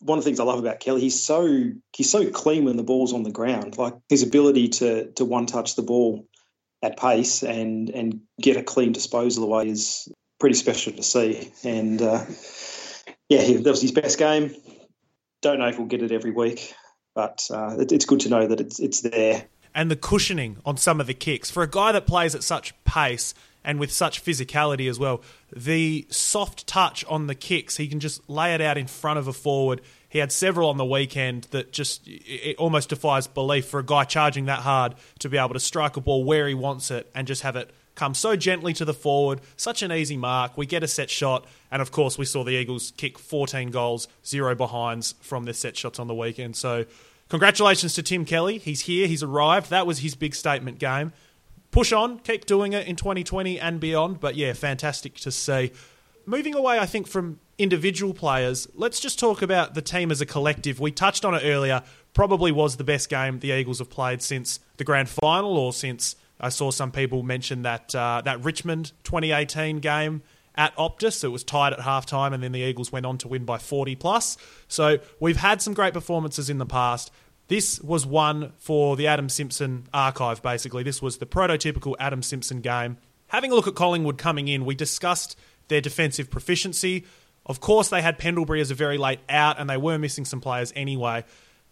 One 0.00 0.18
of 0.18 0.24
the 0.24 0.28
things 0.28 0.38
I 0.38 0.44
love 0.44 0.60
about 0.60 0.80
Kelly, 0.80 1.00
he's 1.00 1.20
so 1.20 1.70
he's 1.92 2.10
so 2.10 2.30
clean 2.30 2.64
when 2.64 2.76
the 2.76 2.84
ball's 2.84 3.12
on 3.12 3.24
the 3.24 3.32
ground. 3.32 3.76
Like 3.78 3.94
his 4.08 4.22
ability 4.22 4.68
to 4.68 5.10
to 5.12 5.24
one 5.24 5.46
touch 5.46 5.74
the 5.74 5.82
ball 5.82 6.28
at 6.82 6.96
pace 6.96 7.42
and 7.42 7.90
and 7.90 8.20
get 8.40 8.56
a 8.56 8.62
clean 8.62 8.92
disposal 8.92 9.44
away 9.44 9.68
is 9.68 10.08
pretty 10.38 10.54
special 10.54 10.92
to 10.92 11.02
see. 11.02 11.50
And 11.64 12.00
uh, 12.00 12.24
yeah, 13.28 13.44
that 13.58 13.70
was 13.70 13.82
his 13.82 13.92
best 13.92 14.18
game. 14.18 14.54
Don't 15.42 15.58
know 15.58 15.68
if 15.68 15.78
we'll 15.78 15.88
get 15.88 16.02
it 16.02 16.12
every 16.12 16.30
week, 16.30 16.74
but 17.14 17.48
uh, 17.52 17.76
it, 17.78 17.92
it's 17.92 18.04
good 18.04 18.20
to 18.20 18.28
know 18.28 18.46
that 18.46 18.60
it's 18.60 18.78
it's 18.78 19.00
there. 19.00 19.44
And 19.74 19.90
the 19.90 19.96
cushioning 19.96 20.58
on 20.64 20.76
some 20.76 21.00
of 21.00 21.06
the 21.06 21.14
kicks 21.14 21.50
for 21.50 21.62
a 21.62 21.68
guy 21.68 21.92
that 21.92 22.06
plays 22.06 22.34
at 22.34 22.42
such 22.42 22.74
pace 22.84 23.34
and 23.64 23.78
with 23.78 23.92
such 23.92 24.24
physicality 24.24 24.88
as 24.88 24.98
well. 24.98 25.22
The 25.54 26.06
soft 26.10 26.66
touch 26.66 27.04
on 27.04 27.26
the 27.26 27.34
kicks, 27.34 27.76
he 27.76 27.86
can 27.86 28.00
just 28.00 28.28
lay 28.28 28.54
it 28.54 28.60
out 28.60 28.78
in 28.78 28.86
front 28.86 29.18
of 29.18 29.28
a 29.28 29.32
forward 29.32 29.82
he 30.08 30.18
had 30.18 30.32
several 30.32 30.70
on 30.70 30.76
the 30.78 30.84
weekend 30.84 31.44
that 31.50 31.72
just 31.72 32.02
it 32.06 32.56
almost 32.56 32.88
defies 32.88 33.26
belief 33.26 33.66
for 33.66 33.80
a 33.80 33.84
guy 33.84 34.04
charging 34.04 34.46
that 34.46 34.60
hard 34.60 34.94
to 35.18 35.28
be 35.28 35.36
able 35.36 35.52
to 35.52 35.60
strike 35.60 35.96
a 35.96 36.00
ball 36.00 36.24
where 36.24 36.48
he 36.48 36.54
wants 36.54 36.90
it 36.90 37.10
and 37.14 37.26
just 37.26 37.42
have 37.42 37.56
it 37.56 37.70
come 37.94 38.14
so 38.14 38.36
gently 38.36 38.72
to 38.72 38.84
the 38.84 38.94
forward. 38.94 39.40
Such 39.56 39.82
an 39.82 39.92
easy 39.92 40.16
mark. 40.16 40.56
We 40.56 40.66
get 40.66 40.82
a 40.82 40.88
set 40.88 41.10
shot, 41.10 41.46
and 41.70 41.82
of 41.82 41.90
course, 41.90 42.16
we 42.16 42.24
saw 42.24 42.44
the 42.44 42.52
Eagles 42.52 42.92
kick 42.96 43.18
14 43.18 43.70
goals, 43.70 44.08
zero 44.24 44.54
behinds 44.54 45.14
from 45.20 45.44
their 45.44 45.52
set 45.52 45.76
shots 45.76 45.98
on 45.98 46.06
the 46.06 46.14
weekend. 46.14 46.56
So, 46.56 46.86
congratulations 47.28 47.94
to 47.94 48.02
Tim 48.02 48.24
Kelly. 48.24 48.58
He's 48.58 48.82
here. 48.82 49.08
He's 49.08 49.22
arrived. 49.22 49.70
That 49.70 49.86
was 49.86 49.98
his 49.98 50.14
big 50.14 50.34
statement 50.34 50.78
game. 50.78 51.12
push 51.70 51.92
on, 51.92 52.20
keep 52.20 52.46
doing 52.46 52.72
it 52.72 52.86
in 52.86 52.96
2020 52.96 53.60
and 53.60 53.80
beyond. 53.80 54.20
But 54.20 54.36
yeah, 54.36 54.52
fantastic 54.54 55.16
to 55.16 55.30
see. 55.32 55.72
Moving 56.24 56.54
away, 56.54 56.78
I 56.78 56.86
think, 56.86 57.08
from 57.08 57.40
individual 57.58 58.14
players, 58.14 58.68
let's 58.74 59.00
just 59.00 59.18
talk 59.18 59.42
about 59.42 59.74
the 59.74 59.82
team 59.82 60.10
as 60.10 60.20
a 60.20 60.26
collective. 60.26 60.80
We 60.80 60.92
touched 60.92 61.24
on 61.24 61.34
it 61.34 61.42
earlier. 61.44 61.82
Probably 62.14 62.52
was 62.52 62.76
the 62.76 62.84
best 62.84 63.08
game 63.08 63.40
the 63.40 63.50
Eagles 63.50 63.80
have 63.80 63.90
played 63.90 64.22
since 64.22 64.60
the 64.76 64.84
grand 64.84 65.08
final, 65.08 65.58
or 65.58 65.72
since 65.72 66.16
I 66.40 66.48
saw 66.48 66.70
some 66.70 66.92
people 66.92 67.22
mention 67.22 67.62
that 67.62 67.94
uh, 67.94 68.22
that 68.24 68.42
Richmond 68.44 68.92
2018 69.04 69.80
game 69.80 70.22
at 70.54 70.74
Optus. 70.76 71.24
It 71.24 71.28
was 71.28 71.44
tied 71.44 71.72
at 71.72 71.80
halftime, 71.80 72.32
and 72.32 72.42
then 72.42 72.52
the 72.52 72.60
Eagles 72.60 72.92
went 72.92 73.06
on 73.06 73.18
to 73.18 73.28
win 73.28 73.44
by 73.44 73.58
40 73.58 73.96
plus. 73.96 74.36
So 74.68 74.98
we've 75.20 75.36
had 75.36 75.60
some 75.60 75.74
great 75.74 75.94
performances 75.94 76.48
in 76.48 76.58
the 76.58 76.66
past. 76.66 77.10
This 77.48 77.80
was 77.80 78.04
one 78.04 78.52
for 78.58 78.94
the 78.94 79.06
Adam 79.06 79.28
Simpson 79.28 79.88
archive, 79.94 80.42
basically. 80.42 80.82
This 80.82 81.00
was 81.00 81.16
the 81.16 81.26
prototypical 81.26 81.94
Adam 81.98 82.22
Simpson 82.22 82.60
game. 82.60 82.98
Having 83.28 83.52
a 83.52 83.54
look 83.54 83.66
at 83.66 83.74
Collingwood 83.74 84.18
coming 84.18 84.48
in, 84.48 84.64
we 84.64 84.74
discussed 84.74 85.38
their 85.68 85.80
defensive 85.80 86.30
proficiency. 86.30 87.04
Of 87.48 87.60
course, 87.60 87.88
they 87.88 88.02
had 88.02 88.18
Pendlebury 88.18 88.60
as 88.60 88.70
a 88.70 88.74
very 88.74 88.98
late 88.98 89.20
out, 89.28 89.58
and 89.58 89.68
they 89.68 89.76
were 89.76 89.98
missing 89.98 90.24
some 90.24 90.40
players 90.40 90.72
anyway. 90.76 91.24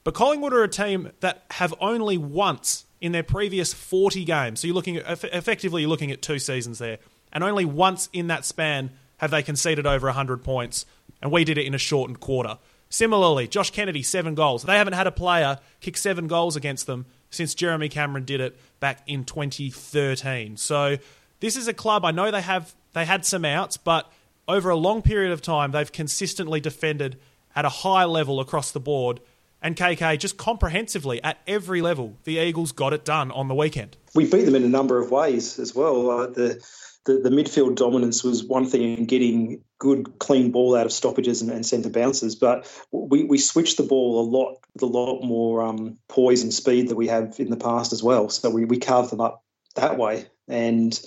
But 0.04 0.14
Collingwood 0.14 0.52
are 0.54 0.62
a 0.62 0.68
team 0.68 1.10
that 1.20 1.44
have 1.50 1.74
only 1.80 2.16
once 2.16 2.86
in 3.00 3.12
their 3.12 3.22
previous 3.22 3.74
40 3.74 4.24
games, 4.24 4.60
so 4.60 4.66
you're 4.66 4.74
looking 4.74 4.96
at, 4.96 5.24
effectively 5.24 5.82
you're 5.82 5.90
looking 5.90 6.10
at 6.10 6.22
two 6.22 6.38
seasons 6.38 6.78
there, 6.78 6.98
and 7.32 7.44
only 7.44 7.64
once 7.64 8.08
in 8.12 8.28
that 8.28 8.44
span 8.44 8.90
have 9.18 9.30
they 9.30 9.42
conceded 9.42 9.86
over 9.86 10.06
100 10.06 10.42
points, 10.42 10.86
and 11.20 11.30
we 11.30 11.44
did 11.44 11.58
it 11.58 11.66
in 11.66 11.74
a 11.74 11.78
shortened 11.78 12.20
quarter. 12.20 12.58
Similarly, 12.88 13.48
Josh 13.48 13.70
Kennedy, 13.70 14.02
seven 14.02 14.34
goals. 14.34 14.62
They 14.62 14.76
haven't 14.78 14.94
had 14.94 15.06
a 15.06 15.12
player 15.12 15.58
kick 15.80 15.96
seven 15.96 16.28
goals 16.28 16.56
against 16.56 16.86
them 16.86 17.06
since 17.30 17.54
Jeremy 17.54 17.88
Cameron 17.88 18.24
did 18.24 18.40
it 18.40 18.58
back 18.80 19.02
in 19.06 19.24
2013. 19.24 20.56
So 20.56 20.96
this 21.40 21.56
is 21.56 21.68
a 21.68 21.74
club. 21.74 22.04
I 22.04 22.12
know 22.12 22.30
they 22.30 22.40
have 22.40 22.74
they 22.92 23.04
had 23.04 23.26
some 23.26 23.44
outs, 23.44 23.76
but 23.76 24.10
over 24.48 24.70
a 24.70 24.76
long 24.76 25.02
period 25.02 25.32
of 25.32 25.42
time, 25.42 25.72
they've 25.72 25.90
consistently 25.90 26.60
defended 26.60 27.18
at 27.54 27.64
a 27.64 27.68
high 27.68 28.04
level 28.04 28.40
across 28.40 28.70
the 28.70 28.80
board. 28.80 29.20
And 29.62 29.74
KK, 29.74 30.18
just 30.18 30.36
comprehensively 30.36 31.22
at 31.24 31.38
every 31.46 31.80
level, 31.80 32.16
the 32.24 32.38
Eagles 32.38 32.72
got 32.72 32.92
it 32.92 33.04
done 33.04 33.30
on 33.32 33.48
the 33.48 33.54
weekend. 33.54 33.96
We 34.14 34.30
beat 34.30 34.44
them 34.44 34.54
in 34.54 34.62
a 34.62 34.68
number 34.68 34.98
of 34.98 35.10
ways 35.10 35.58
as 35.58 35.74
well. 35.74 36.10
Uh, 36.10 36.26
the 36.26 36.64
the, 37.06 37.18
the 37.18 37.30
midfield 37.30 37.76
dominance 37.76 38.22
was 38.22 38.44
one 38.44 38.66
thing 38.66 38.82
in 38.82 39.06
getting 39.06 39.62
good 39.78 40.18
clean 40.18 40.50
ball 40.50 40.76
out 40.76 40.86
of 40.86 40.92
stoppages 40.92 41.40
and, 41.40 41.50
and 41.50 41.64
centre 41.64 41.88
bounces, 41.88 42.34
but 42.34 42.68
we, 42.90 43.24
we 43.24 43.38
switched 43.38 43.76
the 43.76 43.84
ball 43.84 44.20
a 44.20 44.26
lot 44.28 44.58
with 44.74 44.82
a 44.82 44.86
lot 44.86 45.22
more 45.22 45.62
um, 45.62 45.96
poise 46.08 46.42
and 46.42 46.52
speed 46.52 46.88
that 46.88 46.96
we 46.96 47.06
have 47.06 47.36
in 47.38 47.48
the 47.48 47.56
past 47.56 47.92
as 47.92 48.02
well. 48.02 48.28
So 48.28 48.50
we, 48.50 48.64
we 48.64 48.78
carved 48.78 49.10
them 49.10 49.20
up 49.20 49.42
that 49.76 49.96
way. 49.96 50.26
And 50.48 51.00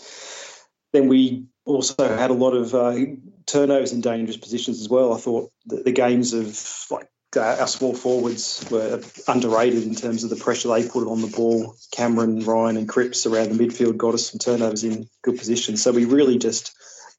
then 0.93 1.07
we 1.07 1.45
also 1.65 1.95
had 1.99 2.31
a 2.31 2.33
lot 2.33 2.53
of 2.53 2.73
uh, 2.73 2.95
turnovers 3.49 3.91
in 3.91 4.01
dangerous 4.01 4.37
positions 4.37 4.79
as 4.79 4.89
well. 4.89 5.13
I 5.13 5.17
thought 5.17 5.51
the, 5.65 5.77
the 5.77 5.91
games 5.91 6.33
of 6.33 6.85
like 6.91 7.09
uh, 7.35 7.57
our 7.59 7.67
small 7.67 7.93
forwards 7.93 8.65
were 8.71 9.01
underrated 9.27 9.83
in 9.83 9.95
terms 9.95 10.23
of 10.23 10.29
the 10.29 10.35
pressure 10.35 10.69
they 10.69 10.87
put 10.87 11.07
on 11.07 11.21
the 11.21 11.27
ball. 11.27 11.75
Cameron, 11.91 12.43
Ryan, 12.43 12.77
and 12.77 12.89
Cripps 12.89 13.25
around 13.25 13.51
the 13.51 13.63
midfield 13.63 13.97
got 13.97 14.13
us 14.13 14.31
some 14.31 14.39
turnovers 14.39 14.83
in 14.83 15.07
good 15.21 15.37
positions. 15.37 15.81
So 15.81 15.91
we 15.91 16.05
really 16.05 16.37
just 16.37 16.75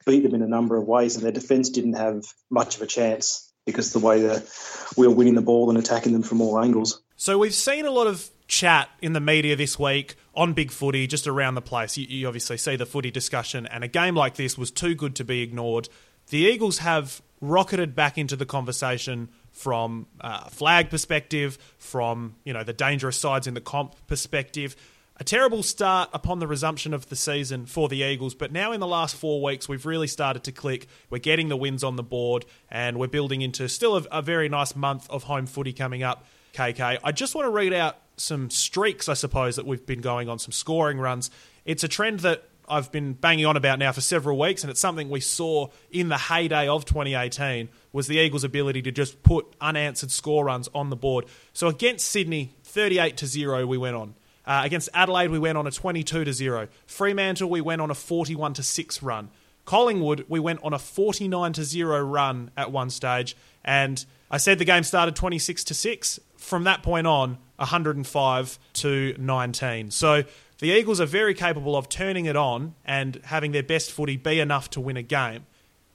beat 0.07 0.23
them 0.23 0.35
in 0.35 0.43
a 0.43 0.49
number 0.49 0.77
of 0.77 0.87
ways, 0.87 1.17
and 1.17 1.25
their 1.25 1.33
defence 1.33 1.71
didn't 1.71 1.95
have 1.95 2.25
much 2.51 2.77
of 2.77 2.83
a 2.83 2.87
chance 2.87 3.53
because 3.67 3.93
the 3.93 3.99
way 3.99 4.23
that 4.23 4.49
we 4.97 5.07
were 5.07 5.15
winning 5.15 5.35
the 5.35 5.43
ball 5.43 5.69
and 5.69 5.79
attacking 5.79 6.13
them 6.13 6.23
from 6.23 6.41
all 6.41 6.59
angles. 6.59 7.03
So 7.17 7.39
we've 7.39 7.55
seen 7.55 7.85
a 7.85 7.91
lot 7.91 8.07
of 8.07 8.31
chat 8.49 8.89
in 9.01 9.13
the 9.13 9.21
media 9.21 9.55
this 9.55 9.79
week 9.79 10.17
on 10.35 10.55
big 10.55 10.71
footy, 10.71 11.07
just 11.07 11.27
around 11.27 11.55
the 11.55 11.63
place. 11.63 11.97
You, 11.97 12.07
you 12.09 12.27
obviously 12.27 12.57
see 12.57 12.77
the 12.77 12.87
footy 12.87 13.11
discussion, 13.11 13.67
and 13.67 13.85
a 13.85 13.89
game 13.89 14.15
like 14.15 14.37
this 14.37 14.59
was 14.59 14.71
too 14.71 14.95
good 14.95 15.15
to 15.17 15.25
be 15.25 15.43
ignored. 15.43 15.89
The 16.31 16.39
Eagles 16.39 16.79
have 16.79 17.23
rocketed 17.41 17.97
back 17.97 18.17
into 18.17 18.37
the 18.37 18.47
conversation 18.47 19.29
from 19.51 20.07
a 20.21 20.49
flag 20.49 20.89
perspective, 20.89 21.59
from 21.77 22.37
you 22.45 22.53
know 22.53 22.63
the 22.63 22.73
dangerous 22.73 23.17
sides 23.17 23.47
in 23.47 23.55
the 23.55 23.61
comp 23.61 23.95
perspective. 24.07 24.77
A 25.17 25.25
terrible 25.25 25.63
start 25.63 26.09
upon 26.15 26.39
the 26.39 26.47
resumption 26.47 26.95
of 26.95 27.09
the 27.09 27.17
season 27.17 27.67
for 27.67 27.89
the 27.89 28.03
Eagles, 28.05 28.35
but 28.35 28.53
now 28.53 28.73
in 28.73 28.81
the 28.81 28.87
last 28.87 29.17
four 29.17 29.43
weeks, 29.43 29.69
we've 29.69 29.85
really 29.85 30.07
started 30.07 30.45
to 30.45 30.53
click. 30.53 30.87
We're 31.11 31.19
getting 31.19 31.49
the 31.49 31.57
wins 31.57 31.83
on 31.83 31.97
the 31.97 32.03
board, 32.05 32.47
and 32.71 32.99
we're 32.99 33.09
building 33.09 33.43
into 33.43 33.69
still 33.69 33.97
a, 33.97 34.05
a 34.13 34.23
very 34.23 34.49
nice 34.49 34.77
month 34.77 35.11
of 35.11 35.25
home 35.25 35.47
footy 35.47 35.73
coming 35.73 36.03
up. 36.05 36.25
KK, 36.55 36.99
I 37.03 37.13
just 37.13 37.35
want 37.35 37.47
to 37.47 37.51
read 37.51 37.73
out 37.73 37.97
some 38.17 38.51
streaks, 38.51 39.09
I 39.09 39.15
suppose, 39.15 39.57
that 39.57 39.67
we've 39.67 39.85
been 39.85 40.01
going 40.01 40.29
on, 40.29 40.39
some 40.39 40.53
scoring 40.53 40.99
runs. 40.99 41.31
It's 41.65 41.85
a 41.85 41.89
trend 41.89 42.21
that 42.21 42.45
I've 42.71 42.93
been 42.93 43.15
banging 43.15 43.47
on 43.47 43.57
about 43.57 43.79
now 43.79 43.93
for 43.93 44.01
several 44.01 44.39
weeks, 44.39 44.63
and 44.63 44.71
it's 44.71 44.81
something 44.81 45.11
we 45.11 45.21
saw 45.21 45.69
in 45.91 46.09
the 46.09 46.17
heyday 46.17 46.69
of 46.69 46.85
2018 46.85 47.69
was 47.93 48.07
the 48.07 48.19
Eagles' 48.19 48.45
ability 48.45 48.83
to 48.83 48.93
just 48.93 49.23
put 49.23 49.47
unanswered 49.61 50.11
score 50.11 50.45
runs 50.45 50.69
on 50.75 50.89
the 50.89 50.97
board. 50.97 51.27
So 51.53 51.69
against 51.69 52.09
Sydney, 52.09 52.55
38 52.63 53.17
to 53.19 53.27
zero, 53.27 53.67
we 53.67 53.77
went 53.77 53.97
on. 53.97 54.15
Uh, 54.47 54.63
against 54.65 54.89
Adelaide, 54.95 55.31
we 55.31 55.39
went 55.39 55.59
on 55.59 55.67
a 55.67 55.71
22 55.71 56.25
to 56.25 56.33
zero. 56.33 56.69
Fremantle, 56.87 57.51
we 57.51 57.61
went 57.61 57.81
on 57.81 57.91
a 57.91 57.95
41 57.95 58.55
to 58.55 58.63
six 58.63 59.03
run. 59.03 59.31
Collingwood, 59.65 60.25
we 60.29 60.41
went 60.41 60.61
on 60.63 60.73
a 60.73 60.79
49 60.79 61.53
to 61.53 61.65
zero 61.65 62.01
run 62.01 62.51
at 62.57 62.73
one 62.73 62.91
stage, 62.91 63.37
and 63.65 64.05
I 64.31 64.39
said 64.39 64.59
the 64.59 64.65
game 64.65 64.85
started 64.85 65.17
26 65.17 65.65
to 65.65 65.75
six. 65.75 66.19
From 66.37 66.65
that 66.65 66.83
point 66.83 67.07
on, 67.07 67.39
105 67.57 68.59
to 68.73 69.15
19. 69.19 69.91
So 69.91 70.25
the 70.61 70.71
Eagles 70.71 71.01
are 71.01 71.07
very 71.07 71.35
capable 71.35 71.75
of 71.75 71.89
turning 71.89 72.27
it 72.27 72.37
on 72.37 72.75
and 72.85 73.21
having 73.25 73.53
their 73.53 73.63
best 73.63 73.91
footy 73.91 74.17
be 74.17 74.41
enough 74.41 74.71
to 74.71 74.81
win 74.81 74.97
a 74.97 75.03
game. 75.03 75.47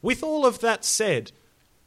With 0.02 0.24
all 0.24 0.46
of 0.46 0.60
that 0.62 0.84
said, 0.84 1.32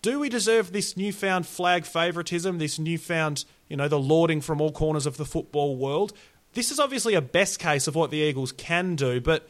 do 0.01 0.21
we 0.21 0.29
deserve 0.29 0.73
this 0.73 0.97
newfound 0.97 1.47
flag 1.47 1.85
favouritism, 1.85 2.59
this 2.59 2.79
newfound, 2.79 3.45
you 3.69 3.77
know, 3.77 3.89
the 3.89 3.99
lauding 3.99 4.41
from 4.41 4.61
all 4.61 4.71
corners 4.71 5.07
of 5.07 5.17
the 5.17 5.25
football 5.25 5.77
world? 5.77 6.13
This 6.55 6.71
is 6.71 6.79
obviously 6.79 7.15
a 7.15 7.21
best 7.21 7.59
case 7.59 7.89
of 7.89 7.97
what 7.97 8.11
the 8.11 8.19
Eagles 8.19 8.53
can 8.53 8.95
do, 8.95 9.21
but 9.21 9.49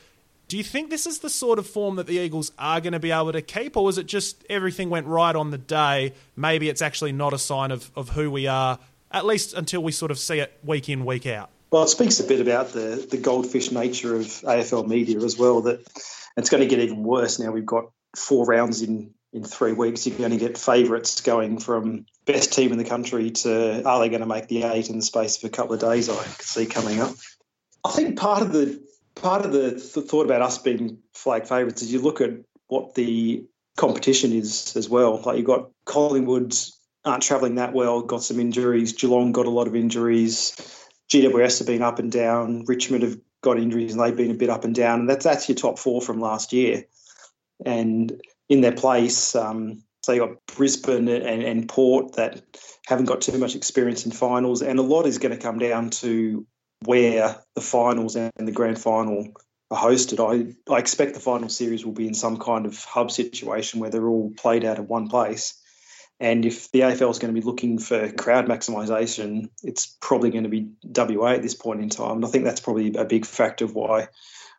do 0.48 0.56
you 0.56 0.64
think 0.64 0.88
this 0.88 1.06
is 1.06 1.18
the 1.18 1.28
sort 1.28 1.58
of 1.58 1.66
form 1.66 1.96
that 1.96 2.06
the 2.06 2.18
Eagles 2.18 2.52
are 2.58 2.80
going 2.80 2.94
to 2.94 2.98
be 2.98 3.10
able 3.10 3.32
to 3.32 3.42
keep, 3.42 3.76
or 3.76 3.90
is 3.90 3.98
it 3.98 4.06
just 4.06 4.42
everything 4.48 4.88
went 4.88 5.06
right 5.06 5.36
on 5.36 5.50
the 5.50 5.58
day? 5.58 6.14
Maybe 6.34 6.70
it's 6.70 6.80
actually 6.80 7.12
not 7.12 7.34
a 7.34 7.38
sign 7.38 7.70
of, 7.70 7.90
of 7.94 8.10
who 8.10 8.30
we 8.30 8.46
are, 8.46 8.78
at 9.12 9.26
least 9.26 9.52
until 9.52 9.82
we 9.82 9.92
sort 9.92 10.10
of 10.10 10.18
see 10.18 10.38
it 10.38 10.58
week 10.64 10.88
in, 10.88 11.04
week 11.04 11.26
out. 11.26 11.50
Well, 11.70 11.82
it 11.82 11.88
speaks 11.88 12.18
a 12.20 12.24
bit 12.24 12.40
about 12.40 12.72
the, 12.72 13.06
the 13.10 13.18
goldfish 13.18 13.70
nature 13.70 14.16
of 14.16 14.22
AFL 14.22 14.86
media 14.86 15.20
as 15.20 15.36
well, 15.36 15.62
that 15.62 15.86
it's 16.36 16.50
going 16.50 16.62
to 16.62 16.68
get 16.68 16.78
even 16.78 17.02
worse 17.02 17.38
now. 17.38 17.50
We've 17.50 17.66
got 17.66 17.90
four 18.16 18.46
rounds 18.46 18.80
in, 18.80 19.12
in 19.32 19.44
three 19.44 19.72
weeks. 19.72 20.06
You're 20.06 20.16
going 20.16 20.30
to 20.30 20.38
get 20.38 20.56
favourites 20.56 21.20
going 21.20 21.58
from 21.58 22.06
best 22.24 22.54
team 22.54 22.72
in 22.72 22.78
the 22.78 22.84
country 22.84 23.30
to 23.30 23.82
are 23.84 24.00
they 24.00 24.08
going 24.08 24.20
to 24.20 24.26
make 24.26 24.48
the 24.48 24.62
eight 24.62 24.88
in 24.88 24.96
the 24.96 25.02
space 25.02 25.36
of 25.38 25.44
a 25.44 25.50
couple 25.50 25.74
of 25.74 25.80
days, 25.80 26.08
I 26.08 26.22
can 26.22 26.32
see 26.40 26.66
coming 26.66 27.00
up. 27.00 27.14
I 27.84 27.90
think 27.90 28.18
part 28.18 28.42
of 28.42 28.52
the 28.52 28.82
part 29.14 29.44
of 29.44 29.52
the 29.52 29.72
th- 29.72 30.06
thought 30.06 30.24
about 30.24 30.42
us 30.42 30.58
being 30.58 30.98
flag 31.12 31.46
favourites 31.46 31.82
is 31.82 31.92
you 31.92 32.00
look 32.00 32.20
at 32.20 32.30
what 32.68 32.94
the 32.94 33.44
competition 33.76 34.32
is 34.32 34.74
as 34.76 34.88
well. 34.88 35.20
Like 35.20 35.36
you've 35.36 35.46
got 35.46 35.70
Collingwood 35.84 36.54
aren't 37.04 37.22
travelling 37.22 37.56
that 37.56 37.72
well, 37.72 38.02
got 38.02 38.22
some 38.22 38.40
injuries. 38.40 38.92
Geelong 38.92 39.32
got 39.32 39.46
a 39.46 39.50
lot 39.50 39.66
of 39.66 39.76
injuries. 39.76 40.54
GWS 41.10 41.58
have 41.58 41.66
been 41.66 41.82
up 41.82 41.98
and 41.98 42.12
down. 42.12 42.64
Richmond 42.66 43.02
have 43.02 43.18
got 43.42 43.58
injuries 43.58 43.92
and 43.92 44.02
they've 44.02 44.16
been 44.16 44.30
a 44.30 44.34
bit 44.34 44.50
up 44.50 44.64
and 44.64 44.74
down. 44.74 45.00
And 45.00 45.10
that's 45.10 45.24
that's 45.24 45.48
your 45.48 45.56
top 45.56 45.78
four 45.78 46.02
from 46.02 46.20
last 46.20 46.52
year. 46.52 46.84
And 47.64 48.20
in 48.48 48.60
their 48.60 48.72
place, 48.72 49.34
um, 49.34 49.82
so 50.02 50.12
you 50.12 50.20
got 50.20 50.36
Brisbane 50.56 51.08
and, 51.08 51.42
and 51.42 51.68
Port 51.68 52.14
that 52.14 52.42
haven't 52.86 53.06
got 53.06 53.20
too 53.20 53.36
much 53.38 53.54
experience 53.54 54.06
in 54.06 54.12
finals, 54.12 54.62
and 54.62 54.78
a 54.78 54.82
lot 54.82 55.06
is 55.06 55.18
going 55.18 55.36
to 55.36 55.42
come 55.42 55.58
down 55.58 55.90
to 55.90 56.46
where 56.84 57.36
the 57.54 57.60
finals 57.60 58.16
and 58.16 58.32
the 58.38 58.52
grand 58.52 58.80
final 58.80 59.28
are 59.70 59.78
hosted. 59.78 60.18
I, 60.18 60.54
I 60.72 60.78
expect 60.78 61.14
the 61.14 61.20
final 61.20 61.48
series 61.48 61.84
will 61.84 61.92
be 61.92 62.06
in 62.06 62.14
some 62.14 62.38
kind 62.38 62.64
of 62.64 62.82
hub 62.84 63.10
situation 63.10 63.80
where 63.80 63.90
they're 63.90 64.08
all 64.08 64.32
played 64.36 64.64
out 64.64 64.78
of 64.78 64.88
one 64.88 65.08
place. 65.08 65.60
And 66.20 66.44
if 66.44 66.70
the 66.72 66.80
AFL 66.80 67.10
is 67.10 67.18
going 67.18 67.32
to 67.32 67.40
be 67.40 67.46
looking 67.46 67.78
for 67.78 68.10
crowd 68.10 68.46
maximisation, 68.46 69.50
it's 69.62 69.86
probably 70.00 70.30
going 70.30 70.44
to 70.44 70.50
be 70.50 70.70
WA 70.84 71.28
at 71.28 71.42
this 71.42 71.54
point 71.54 71.80
in 71.80 71.90
time. 71.90 72.16
And 72.16 72.24
I 72.24 72.28
think 72.28 72.44
that's 72.44 72.60
probably 72.60 72.94
a 72.94 73.04
big 73.04 73.24
factor 73.24 73.64
of 73.64 73.74
why 73.74 74.08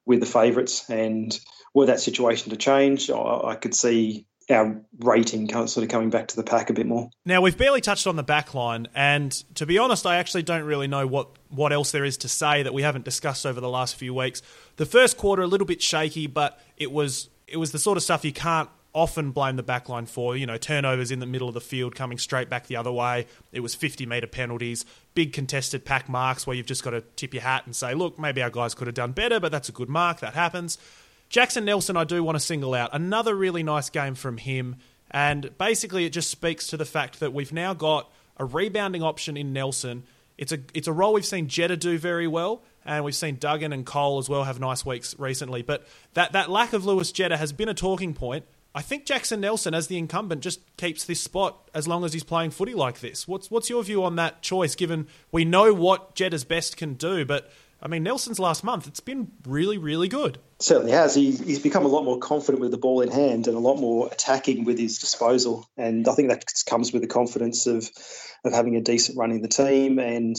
we're 0.06 0.20
the 0.20 0.26
favourites. 0.26 0.90
And 0.90 1.38
were 1.74 1.88
that 1.88 2.00
situation 2.00 2.52
to 2.52 2.58
change, 2.58 3.10
I, 3.10 3.56
could 3.56 3.76
see 3.76 4.26
our 4.50 4.82
rating 5.00 5.50
sort 5.50 5.78
of 5.78 5.90
coming 5.90 6.10
back 6.10 6.30
to 6.30 6.36
the 6.36 6.44
pack 6.44 6.70
a 6.70 6.74
bit 6.74 6.88
more. 6.88 7.10
Now 7.26 7.42
we've 7.42 7.58
barely 7.58 7.82
touched 7.82 8.08
on 8.08 8.16
the 8.16 8.24
back 8.24 8.54
line, 8.54 8.88
and 8.96 9.32
to 9.56 9.66
be 9.66 9.78
honest, 9.78 10.06
I 10.08 10.16
actually 10.16 10.44
don't 10.44 10.64
really 10.64 10.88
know 10.88 11.06
what 11.06 11.38
what 11.50 11.72
else 11.72 11.92
there 11.92 12.06
is 12.06 12.18
to 12.18 12.28
say 12.28 12.64
that 12.64 12.74
we 12.74 12.82
haven't 12.82 13.06
discussed 13.06 13.46
over 13.46 13.62
the 13.62 13.70
last 13.70 13.96
few 13.96 14.14
weeks. 14.14 14.42
The 14.78 14.86
first 14.86 15.18
quarter 15.18 15.44
a 15.44 15.48
little 15.48 15.68
bit 15.68 15.82
shaky, 15.82 16.26
but 16.26 16.60
it 16.78 16.92
was 16.92 17.30
it 17.48 17.58
was 17.58 17.72
the 17.72 17.80
sort 17.80 17.98
of 17.98 18.04
stuff 18.04 18.26
you 18.26 18.34
can't 18.34 18.70
often 18.94 19.32
blame 19.32 19.56
the 19.56 19.64
backline 19.64 20.08
for. 20.08 20.36
You 20.36 20.46
know, 20.46 20.58
turnovers 20.58 21.12
in 21.12 21.20
the 21.20 21.26
middle 21.26 21.48
of 21.48 21.54
the 21.54 21.62
field 21.62 21.96
coming 21.96 22.18
straight 22.18 22.50
back 22.50 22.68
the 22.68 22.76
other 22.76 22.92
way. 22.92 23.28
It 23.52 23.60
was 23.62 23.76
50 23.76 24.06
metre 24.06 24.28
penalties, 24.28 24.86
big 25.14 25.34
contested 25.34 25.86
pack 25.86 26.10
marks 26.10 26.48
where 26.48 26.56
you've 26.56 26.66
just 26.66 26.84
got 26.84 26.92
to 26.92 27.02
tip 27.16 27.34
your 27.34 27.44
hat 27.44 27.66
and 27.66 27.76
say, 27.76 27.94
look, 27.94 28.18
maybe 28.18 28.42
our 28.42 28.50
guys 28.50 28.74
could 28.74 28.88
have 28.88 28.96
done 28.96 29.12
better, 29.12 29.40
but 29.40 29.52
that's 29.52 29.70
a 29.70 29.74
good 29.74 29.90
mark. 29.90 30.20
That 30.20 30.34
happens. 30.34 30.78
Jackson 31.30 31.66
Nelson, 31.66 31.96
I 31.96 32.04
do 32.04 32.24
want 32.24 32.38
to 32.38 32.40
single 32.40 32.74
out. 32.74 32.90
Another 32.94 33.36
really 33.36 33.62
nice 33.62 33.90
game 33.90 34.16
from 34.16 34.38
him. 34.38 34.78
And 35.12 35.56
basically, 35.58 36.06
it 36.06 36.12
just 36.12 36.30
speaks 36.30 36.68
to 36.68 36.78
the 36.78 36.86
fact 36.86 37.20
that 37.20 37.34
we've 37.34 37.54
now 37.54 37.74
got 37.74 38.12
a 38.38 38.46
rebounding 38.46 39.04
option 39.04 39.38
in 39.38 39.54
Nelson. 39.54 40.04
It's 40.38 40.52
a, 40.52 40.60
it's 40.74 40.88
a 40.88 40.94
role 40.94 41.14
we've 41.14 41.26
seen 41.26 41.48
Jetta 41.48 41.78
do 41.78 41.98
very 41.98 42.28
well 42.28 42.64
and 42.86 43.04
we've 43.04 43.16
seen 43.16 43.38
Duggan 43.38 43.74
and 43.74 43.86
Cole 43.86 44.18
as 44.20 44.30
well 44.30 44.46
have 44.46 44.60
nice 44.60 44.86
weeks 44.86 45.18
recently. 45.20 45.62
But 45.62 45.86
that, 46.14 46.32
that 46.32 46.50
lack 46.50 46.74
of 46.74 46.86
Lewis 46.86 47.12
Jetta 47.12 47.38
has 47.38 47.54
been 47.54 47.70
a 47.70 47.74
talking 47.74 48.14
point. 48.14 48.46
I 48.74 48.82
think 48.84 49.06
Jackson 49.06 49.42
Nelson, 49.42 49.74
as 49.74 49.88
the 49.88 49.98
incumbent, 49.98 50.42
just 50.42 50.62
keeps 50.78 51.04
this 51.04 51.20
spot 51.20 51.70
as 51.74 51.88
long 51.88 52.06
as 52.06 52.14
he's 52.14 52.24
playing 52.24 52.52
footy 52.52 52.76
like 52.76 53.00
this. 53.00 53.28
What's 53.28 53.50
what's 53.50 53.70
your 53.70 53.84
view 53.84 54.04
on 54.04 54.16
that 54.18 54.42
choice? 54.42 54.76
Given 54.76 55.08
we 55.32 55.44
know 55.44 55.74
what 55.74 56.16
Jetta's 56.16 56.44
best 56.44 56.78
can 56.78 56.94
do, 56.94 57.26
but 57.26 57.52
I 57.82 57.88
mean 57.88 58.04
Nelson's 58.04 58.38
last 58.38 58.64
month, 58.64 58.88
it's 58.88 59.00
been 59.00 59.32
really 59.48 59.80
really 59.80 60.08
good. 60.08 60.38
Certainly 60.60 60.92
has. 60.92 61.16
He, 61.16 61.32
he's 61.32 61.60
become 61.60 61.86
a 61.86 61.90
lot 61.90 62.04
more 62.04 62.20
confident 62.20 62.62
with 62.62 62.72
the 62.72 62.78
ball 62.78 63.02
in 63.02 63.10
hand 63.10 63.48
and 63.48 63.56
a 63.56 63.60
lot 63.60 63.78
more 63.78 64.08
attacking 64.12 64.66
with 64.66 64.78
his 64.78 65.00
disposal. 65.00 65.68
And 65.76 66.08
I 66.08 66.14
think 66.14 66.30
that 66.30 66.46
comes 66.68 66.94
with 66.94 67.02
the 67.02 67.08
confidence 67.08 67.66
of 67.66 67.90
of 68.46 68.54
having 68.54 68.76
a 68.76 68.82
decent 68.82 69.18
run 69.18 69.32
in 69.32 69.42
the 69.42 69.48
team 69.48 69.98
and 69.98 70.36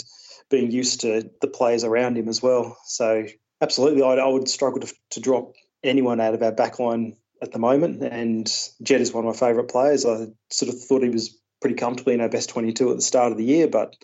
being 0.51 0.71
used 0.71 1.01
to 1.01 1.31
the 1.41 1.49
players 1.49 1.83
around 1.83 2.17
him 2.17 2.29
as 2.29 2.41
well. 2.41 2.77
So 2.85 3.27
absolutely, 3.61 4.03
I, 4.03 4.15
I 4.15 4.27
would 4.29 4.49
struggle 4.49 4.81
to, 4.81 4.95
to 5.11 5.21
drop 5.21 5.55
anyone 5.83 6.21
out 6.21 6.35
of 6.35 6.43
our 6.43 6.53
backline 6.53 7.17
at 7.43 7.53
the 7.53 7.59
moment. 7.59 8.03
And 8.03 8.53
Jed 8.83 9.01
is 9.01 9.13
one 9.13 9.27
of 9.27 9.35
my 9.35 9.39
favourite 9.39 9.69
players. 9.69 10.05
I 10.05 10.29
sort 10.51 10.73
of 10.73 10.83
thought 10.83 11.03
he 11.03 11.11
was 11.11 11.39
pretty 11.61 11.77
comfortably 11.77 12.15
in 12.15 12.21
our 12.21 12.29
best 12.29 12.49
22 12.51 12.91
at 12.91 12.97
the 12.97 13.03
start 13.03 13.33
of 13.33 13.39
the 13.39 13.45
year, 13.45 13.69
but 13.69 13.97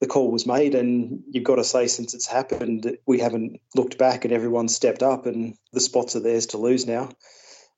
the 0.00 0.06
call 0.06 0.30
was 0.30 0.46
made. 0.46 0.74
And 0.74 1.22
you've 1.30 1.44
got 1.44 1.56
to 1.56 1.64
say, 1.64 1.86
since 1.86 2.14
it's 2.14 2.26
happened, 2.26 2.96
we 3.06 3.18
haven't 3.18 3.60
looked 3.74 3.98
back 3.98 4.24
and 4.24 4.32
everyone's 4.32 4.74
stepped 4.74 5.02
up, 5.02 5.26
and 5.26 5.54
the 5.72 5.80
spots 5.80 6.16
are 6.16 6.20
theirs 6.20 6.46
to 6.46 6.58
lose 6.58 6.86
now. 6.86 7.10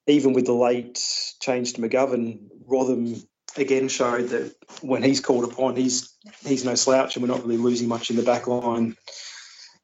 Even 0.06 0.34
with 0.34 0.46
the 0.46 0.52
late 0.52 1.02
change 1.40 1.72
to 1.74 1.80
McGovern, 1.80 2.38
Rotham 2.66 3.16
again 3.56 3.88
showed 3.88 4.28
that 4.28 4.54
when 4.82 5.02
he's 5.02 5.20
called 5.20 5.44
upon, 5.44 5.76
he's 5.76 6.14
he's 6.44 6.64
no 6.64 6.74
slouch, 6.74 7.16
and 7.16 7.22
we're 7.22 7.34
not 7.34 7.42
really 7.42 7.56
losing 7.56 7.88
much 7.88 8.10
in 8.10 8.16
the 8.16 8.22
back 8.22 8.46
line 8.46 8.96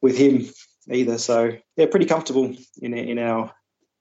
with 0.02 0.18
him 0.18 0.46
either. 0.90 1.16
So 1.18 1.52
yeah, 1.76 1.86
pretty 1.86 2.06
comfortable 2.06 2.54
in 2.82 2.94
in 2.94 3.18
our 3.18 3.52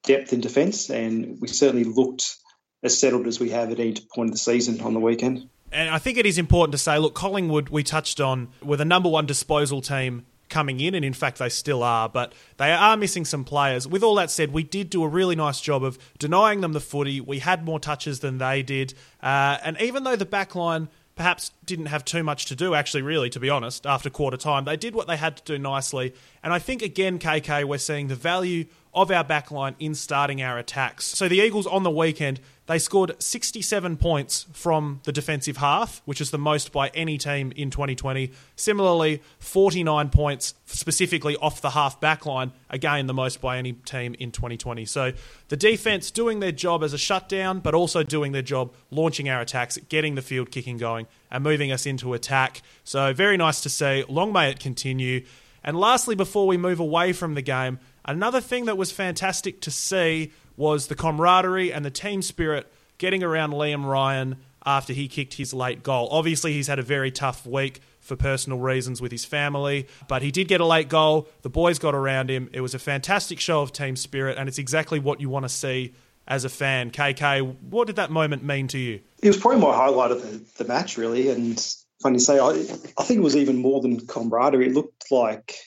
depth 0.04 0.34
in 0.34 0.42
defence, 0.42 0.90
and 0.90 1.40
we 1.40 1.48
certainly 1.48 1.84
looked 1.84 2.36
as 2.84 2.98
settled 2.98 3.28
as 3.28 3.40
we 3.40 3.50
have 3.50 3.72
at 3.72 3.80
any 3.80 3.96
point 4.14 4.30
of 4.30 4.34
the 4.34 4.40
season 4.40 4.82
on 4.82 4.94
the 4.94 5.00
weekend. 5.00 5.50
And 5.72 5.90
I 5.90 6.00
think 6.00 6.18
it 6.18 6.26
is 6.26 6.38
important 6.38 6.72
to 6.72 6.78
say, 6.78 6.98
look, 6.98 7.14
Collingwood, 7.14 7.70
we 7.70 7.84
touched 7.84 8.20
on, 8.20 8.50
were 8.64 8.78
the 8.78 8.86
number 8.86 9.10
one 9.10 9.26
disposal 9.26 9.82
team 9.82 10.26
coming 10.50 10.80
in, 10.80 10.96
and 10.96 11.06
in 11.06 11.14
fact, 11.14 11.38
they 11.38 11.50
still 11.50 11.84
are, 11.84 12.10
but 12.10 12.34
they 12.58 12.72
are 12.72 12.98
missing 12.98 13.24
some 13.24 13.44
players. 13.44 13.88
With 13.88 14.04
all 14.04 14.16
that 14.16 14.32
said, 14.32 14.52
we 14.52 14.64
did 14.64 14.90
do 14.90 15.04
a 15.04 15.08
really 15.08 15.36
nice 15.36 15.62
job 15.62 15.84
of 15.84 16.00
denying 16.18 16.62
them 16.62 16.74
the 16.74 16.80
footy. 16.80 17.22
We 17.22 17.40
had 17.40 17.64
more 17.64 17.80
touches 17.80 18.20
than 18.22 18.40
they 18.40 18.64
did. 18.64 18.94
Uh, 19.22 19.58
and 19.64 19.80
even 19.80 20.04
though 20.04 20.16
the 20.16 20.26
back 20.26 20.56
line 20.56 20.90
perhaps 21.16 21.52
didn't 21.66 21.88
have 21.88 22.06
too 22.06 22.24
much 22.24 22.46
to 22.46 22.56
do, 22.56 22.74
actually, 22.74 23.02
really, 23.02 23.30
to 23.30 23.40
be 23.40 23.50
honest, 23.50 23.86
after 23.86 24.10
quarter 24.10 24.38
time, 24.38 24.64
they 24.64 24.78
did 24.78 24.96
what 24.96 25.06
they 25.06 25.18
had 25.18 25.36
to 25.36 25.44
do 25.44 25.60
nicely. 25.60 26.14
And 26.42 26.54
I 26.54 26.60
think, 26.60 26.82
again, 26.82 27.20
KK, 27.20 27.66
we're 27.66 27.78
seeing 27.78 28.08
the 28.08 28.16
value 28.16 28.66
of 28.94 29.12
our 29.12 29.24
backline 29.24 29.76
in 29.80 29.94
starting 29.94 30.42
our 30.42 30.58
attacks. 30.58 31.06
So 31.06 31.28
the 31.28 31.40
Eagles 31.40 31.68
on 31.68 31.84
the 31.84 31.92
weekend, 31.92 32.40
they 32.66 32.80
scored 32.80 33.22
67 33.22 33.98
points 33.98 34.46
from 34.54 35.02
the 35.04 35.12
defensive 35.12 35.58
half, 35.58 36.02
which 36.06 36.22
is 36.22 36.32
the 36.32 36.38
most 36.38 36.72
by 36.72 36.90
any 36.90 37.18
team 37.18 37.52
in 37.56 37.70
2020. 37.70 38.32
Similarly, 38.56 39.22
49 39.40 40.10
points 40.10 40.54
specifically 40.66 41.36
off 41.38 41.62
the 41.62 41.72
half 41.72 42.00
backline, 42.00 42.52
again, 42.70 43.08
the 43.08 43.14
most 43.14 43.42
by 43.42 43.58
any 43.58 43.74
team 43.74 44.16
in 44.20 44.32
2020. 44.32 44.86
So 44.86 45.14
the 45.48 45.58
defense 45.58 46.12
doing 46.12 46.40
their 46.40 46.52
job 46.52 46.84
as 46.84 46.94
a 46.94 46.98
shutdown, 46.98 47.60
but 47.60 47.74
also 47.74 48.04
doing 48.04 48.32
their 48.32 48.42
job 48.42 48.74
launching 48.92 49.30
our 49.30 49.42
attacks, 49.42 49.78
getting 49.90 50.16
the 50.16 50.22
field 50.22 50.52
kicking 50.52 50.78
going, 50.78 51.08
and 51.32 51.44
moving 51.44 51.72
us 51.72 51.86
into 51.86 52.14
attack. 52.14 52.62
So 52.84 53.14
very 53.14 53.38
nice 53.38 53.62
to 53.62 53.70
see. 53.70 54.04
Long 54.08 54.32
may 54.32 54.50
it 54.50 54.60
continue. 54.60 55.26
And 55.64 55.78
lastly, 55.78 56.16
before 56.16 56.48
we 56.48 56.58
move 56.58 56.80
away 56.80 57.14
from 57.14 57.34
the 57.36 57.42
game, 57.42 57.80
Another 58.10 58.42
thing 58.42 58.66
that 58.66 58.76
was 58.76 58.92
fantastic 58.92 59.62
to 59.62 59.70
see 59.70 60.32
was 60.58 60.88
the 60.88 60.96
camaraderie 60.96 61.72
and 61.72 61.86
the 61.86 61.92
team 61.92 62.24
spirit 62.24 62.66
getting 62.98 63.22
around 63.22 63.52
Liam 63.52 63.86
Ryan 63.86 64.38
after 64.66 64.94
he 64.94 65.08
kicked 65.08 65.36
his 65.36 65.54
late 65.54 65.84
goal. 65.84 66.10
Obviously, 66.10 66.54
he's 66.54 66.66
had 66.66 66.80
a 66.80 66.82
very 66.82 67.12
tough 67.12 67.46
week 67.46 67.82
for 68.00 68.16
personal 68.16 68.58
reasons 68.58 69.00
with 69.00 69.12
his 69.12 69.26
family, 69.26 69.88
but 70.08 70.24
he 70.24 70.32
did 70.32 70.48
get 70.48 70.60
a 70.60 70.66
late 70.66 70.90
goal. 70.90 71.28
The 71.44 71.52
boys 71.52 71.78
got 71.78 71.94
around 71.94 72.32
him. 72.32 72.50
It 72.52 72.62
was 72.62 72.74
a 72.74 72.80
fantastic 72.80 73.40
show 73.40 73.62
of 73.62 73.72
team 73.72 73.96
spirit, 73.96 74.40
and 74.40 74.50
it's 74.50 74.58
exactly 74.58 74.98
what 74.98 75.22
you 75.22 75.30
want 75.30 75.46
to 75.46 75.50
see 75.50 75.94
as 76.28 76.46
a 76.46 76.50
fan. 76.50 76.90
KK, 76.90 77.58
what 77.70 77.86
did 77.86 77.98
that 77.98 78.10
moment 78.10 78.44
mean 78.44 78.68
to 78.70 78.80
you? 78.80 79.02
It 79.22 79.28
was 79.28 79.38
probably 79.38 79.62
my 79.62 79.76
highlight 79.76 80.10
of 80.10 80.24
the, 80.24 80.64
the 80.64 80.68
match, 80.68 80.98
really. 80.98 81.30
And 81.30 81.64
funny 82.02 82.18
to 82.18 82.24
say, 82.24 82.40
I, 82.40 82.50
I 82.98 83.04
think 83.04 83.20
it 83.20 83.24
was 83.24 83.36
even 83.36 83.58
more 83.58 83.82
than 83.82 84.04
camaraderie. 84.08 84.66
It 84.66 84.74
looked 84.74 85.12
like 85.12 85.58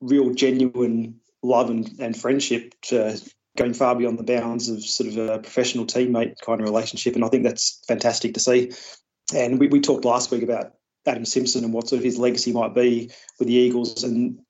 real, 0.00 0.34
genuine 0.34 1.20
love 1.44 1.70
and, 1.70 1.90
and 2.00 2.16
friendship 2.16 2.74
to 2.82 3.20
going 3.56 3.74
far 3.74 3.94
beyond 3.94 4.18
the 4.18 4.24
bounds 4.24 4.68
of 4.68 4.82
sort 4.82 5.10
of 5.10 5.16
a 5.16 5.38
professional 5.38 5.86
teammate 5.86 6.40
kind 6.40 6.60
of 6.60 6.66
relationship. 6.66 7.14
And 7.14 7.24
I 7.24 7.28
think 7.28 7.44
that's 7.44 7.82
fantastic 7.86 8.34
to 8.34 8.40
see. 8.40 8.72
And 9.34 9.60
we, 9.60 9.68
we 9.68 9.80
talked 9.80 10.04
last 10.04 10.30
week 10.30 10.42
about 10.42 10.72
Adam 11.06 11.24
Simpson 11.24 11.64
and 11.64 11.72
what 11.72 11.88
sort 11.88 11.98
of 11.98 12.04
his 12.04 12.18
legacy 12.18 12.52
might 12.52 12.74
be 12.74 13.10
with 13.38 13.48
the 13.48 13.54
Eagles 13.54 14.02
and 14.02 14.40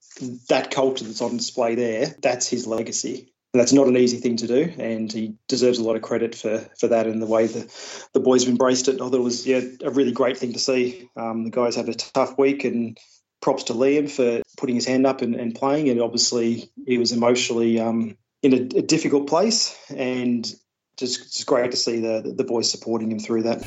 that 0.49 0.71
culture 0.71 1.05
that's 1.05 1.21
on 1.21 1.37
display 1.37 1.75
there, 1.75 2.15
that's 2.23 2.49
his 2.49 2.67
legacy. 2.67 3.31
And 3.53 3.61
that's 3.61 3.73
not 3.73 3.87
an 3.87 3.97
easy 3.97 4.17
thing 4.17 4.37
to 4.39 4.49
do, 4.49 4.73
and 4.79 5.13
he 5.13 5.37
deserves 5.47 5.79
a 5.79 5.85
lot 5.85 5.95
of 5.95 6.03
credit 6.03 6.35
for, 6.35 6.59
for 6.81 6.89
that 6.89 7.07
and 7.07 7.23
the 7.23 7.27
way 7.27 7.47
the, 7.47 7.73
the 8.13 8.19
boys 8.19 8.43
have 8.43 8.51
embraced 8.51 8.89
it. 8.89 8.95
I 8.95 8.99
thought 8.99 9.15
it 9.15 9.21
was 9.21 9.47
yeah, 9.47 9.61
a 9.85 9.91
really 9.91 10.11
great 10.11 10.37
thing 10.37 10.55
to 10.55 10.59
see. 10.59 11.09
Um, 11.17 11.45
the 11.45 11.51
guys 11.51 11.77
had 11.77 11.89
a 11.89 11.95
tough 11.95 12.37
week, 12.37 12.65
and 12.65 12.99
props 13.45 13.65
to 13.65 13.75
Liam 13.75 14.11
for 14.11 14.43
putting 14.57 14.75
his 14.75 14.87
hand 14.87 15.07
up 15.07 15.21
and, 15.21 15.35
and 15.35 15.55
playing. 15.55 15.91
And 15.91 16.01
obviously, 16.01 16.71
he 16.87 16.97
was 16.97 17.13
emotionally 17.13 17.79
um, 17.79 18.17
in 18.43 18.55
a, 18.55 18.79
a, 18.79 18.83
difficult 18.83 19.29
place, 19.29 19.79
and 19.95 20.51
just, 20.97 21.45
great 21.47 21.71
to 21.71 21.77
see 21.77 22.01
the 22.01 22.33
the 22.35 22.45
boys 22.45 22.71
supporting 22.71 23.13
him 23.13 23.19
through 23.19 23.43
that. 23.43 23.61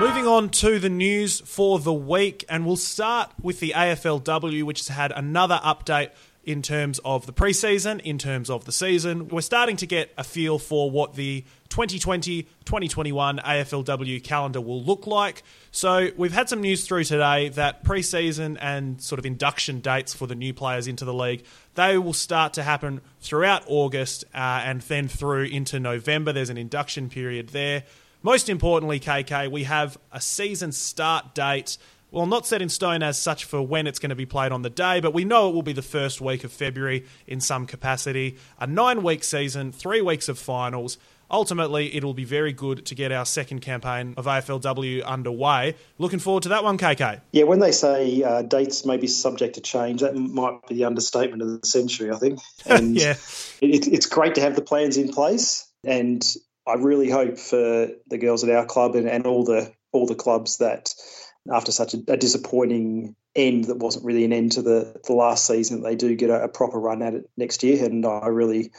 Moving 0.00 0.26
on 0.26 0.48
to 0.48 0.78
the 0.80 0.88
news 0.88 1.40
for 1.40 1.78
the 1.78 1.92
week, 1.92 2.44
and 2.48 2.66
we'll 2.66 2.76
start 2.76 3.30
with 3.40 3.60
the 3.60 3.74
AFLW, 3.76 4.64
which 4.64 4.80
has 4.80 4.88
had 4.88 5.12
another 5.12 5.60
update 5.62 6.10
in 6.44 6.62
terms 6.62 6.98
of 7.04 7.26
the 7.26 7.32
preseason, 7.32 8.00
in 8.00 8.18
terms 8.18 8.48
of 8.48 8.64
the 8.64 8.72
season. 8.72 9.28
We're 9.28 9.40
starting 9.42 9.76
to 9.76 9.86
get 9.86 10.12
a 10.16 10.24
feel 10.24 10.58
for 10.58 10.90
what 10.90 11.14
the 11.14 11.44
2020 11.68 12.42
2021 12.42 13.38
AFLW 13.38 14.22
calendar 14.24 14.60
will 14.60 14.82
look 14.82 15.06
like. 15.06 15.42
So, 15.70 16.08
we've 16.16 16.32
had 16.32 16.48
some 16.48 16.60
news 16.60 16.86
through 16.86 17.04
today 17.04 17.50
that 17.50 17.84
preseason 17.84 18.56
and 18.60 19.00
sort 19.00 19.18
of 19.18 19.26
induction 19.26 19.80
dates 19.80 20.14
for 20.14 20.26
the 20.26 20.34
new 20.34 20.54
players 20.54 20.86
into 20.86 21.04
the 21.04 21.14
league, 21.14 21.44
they 21.74 21.98
will 21.98 22.12
start 22.12 22.54
to 22.54 22.62
happen 22.62 23.00
throughout 23.20 23.62
August 23.66 24.24
uh, 24.34 24.62
and 24.64 24.80
then 24.82 25.08
through 25.08 25.44
into 25.44 25.78
November. 25.78 26.32
There's 26.32 26.50
an 26.50 26.58
induction 26.58 27.08
period 27.08 27.50
there. 27.50 27.84
Most 28.22 28.48
importantly, 28.50 29.00
KK, 29.00 29.50
we 29.50 29.64
have 29.64 29.98
a 30.12 30.20
season 30.20 30.72
start 30.72 31.34
date 31.34 31.78
well, 32.10 32.26
not 32.26 32.46
set 32.46 32.62
in 32.62 32.68
stone 32.68 33.02
as 33.02 33.18
such 33.18 33.44
for 33.44 33.62
when 33.62 33.86
it's 33.86 33.98
going 33.98 34.10
to 34.10 34.16
be 34.16 34.26
played 34.26 34.52
on 34.52 34.62
the 34.62 34.70
day, 34.70 35.00
but 35.00 35.14
we 35.14 35.24
know 35.24 35.48
it 35.48 35.54
will 35.54 35.62
be 35.62 35.72
the 35.72 35.82
first 35.82 36.20
week 36.20 36.44
of 36.44 36.52
February 36.52 37.06
in 37.26 37.40
some 37.40 37.66
capacity. 37.66 38.36
A 38.58 38.66
nine 38.66 39.02
week 39.02 39.24
season, 39.24 39.72
three 39.72 40.00
weeks 40.00 40.28
of 40.28 40.38
finals. 40.38 40.98
Ultimately, 41.32 41.94
it'll 41.94 42.14
be 42.14 42.24
very 42.24 42.52
good 42.52 42.84
to 42.86 42.94
get 42.96 43.12
our 43.12 43.24
second 43.24 43.60
campaign 43.60 44.14
of 44.16 44.26
AFLW 44.26 45.04
underway. 45.04 45.76
Looking 45.96 46.18
forward 46.18 46.42
to 46.42 46.48
that 46.48 46.64
one, 46.64 46.76
KK. 46.76 47.20
Yeah, 47.30 47.44
when 47.44 47.60
they 47.60 47.70
say 47.70 48.24
uh, 48.24 48.42
dates 48.42 48.84
may 48.84 48.96
be 48.96 49.06
subject 49.06 49.54
to 49.54 49.60
change, 49.60 50.00
that 50.00 50.16
might 50.16 50.66
be 50.66 50.74
the 50.74 50.86
understatement 50.86 51.42
of 51.42 51.60
the 51.60 51.66
century, 51.66 52.10
I 52.10 52.16
think. 52.16 52.40
And 52.66 52.96
yeah. 52.96 53.14
It, 53.60 53.86
it's 53.86 54.06
great 54.06 54.34
to 54.34 54.40
have 54.40 54.56
the 54.56 54.62
plans 54.62 54.96
in 54.96 55.12
place. 55.12 55.68
And 55.84 56.24
I 56.66 56.74
really 56.74 57.08
hope 57.08 57.38
for 57.38 57.88
the 58.08 58.18
girls 58.18 58.42
at 58.42 58.50
our 58.50 58.66
club 58.66 58.96
and, 58.96 59.08
and 59.08 59.26
all 59.26 59.44
the 59.44 59.72
all 59.92 60.06
the 60.06 60.14
clubs 60.14 60.58
that 60.58 60.94
after 61.50 61.72
such 61.72 61.94
a, 61.94 61.98
a, 62.08 62.16
disappointing 62.16 63.14
end 63.34 63.64
that 63.64 63.78
wasn't 63.78 64.04
really 64.04 64.24
an 64.24 64.32
end 64.32 64.52
to 64.52 64.62
the, 64.62 65.00
the 65.06 65.12
last 65.12 65.46
season, 65.46 65.82
they 65.82 65.96
do 65.96 66.14
get 66.14 66.30
a, 66.30 66.44
a, 66.44 66.48
proper 66.48 66.78
run 66.78 67.02
at 67.02 67.14
it 67.14 67.30
next 67.36 67.62
year. 67.62 67.84
And 67.84 68.04
I 68.06 68.28
really, 68.28 68.72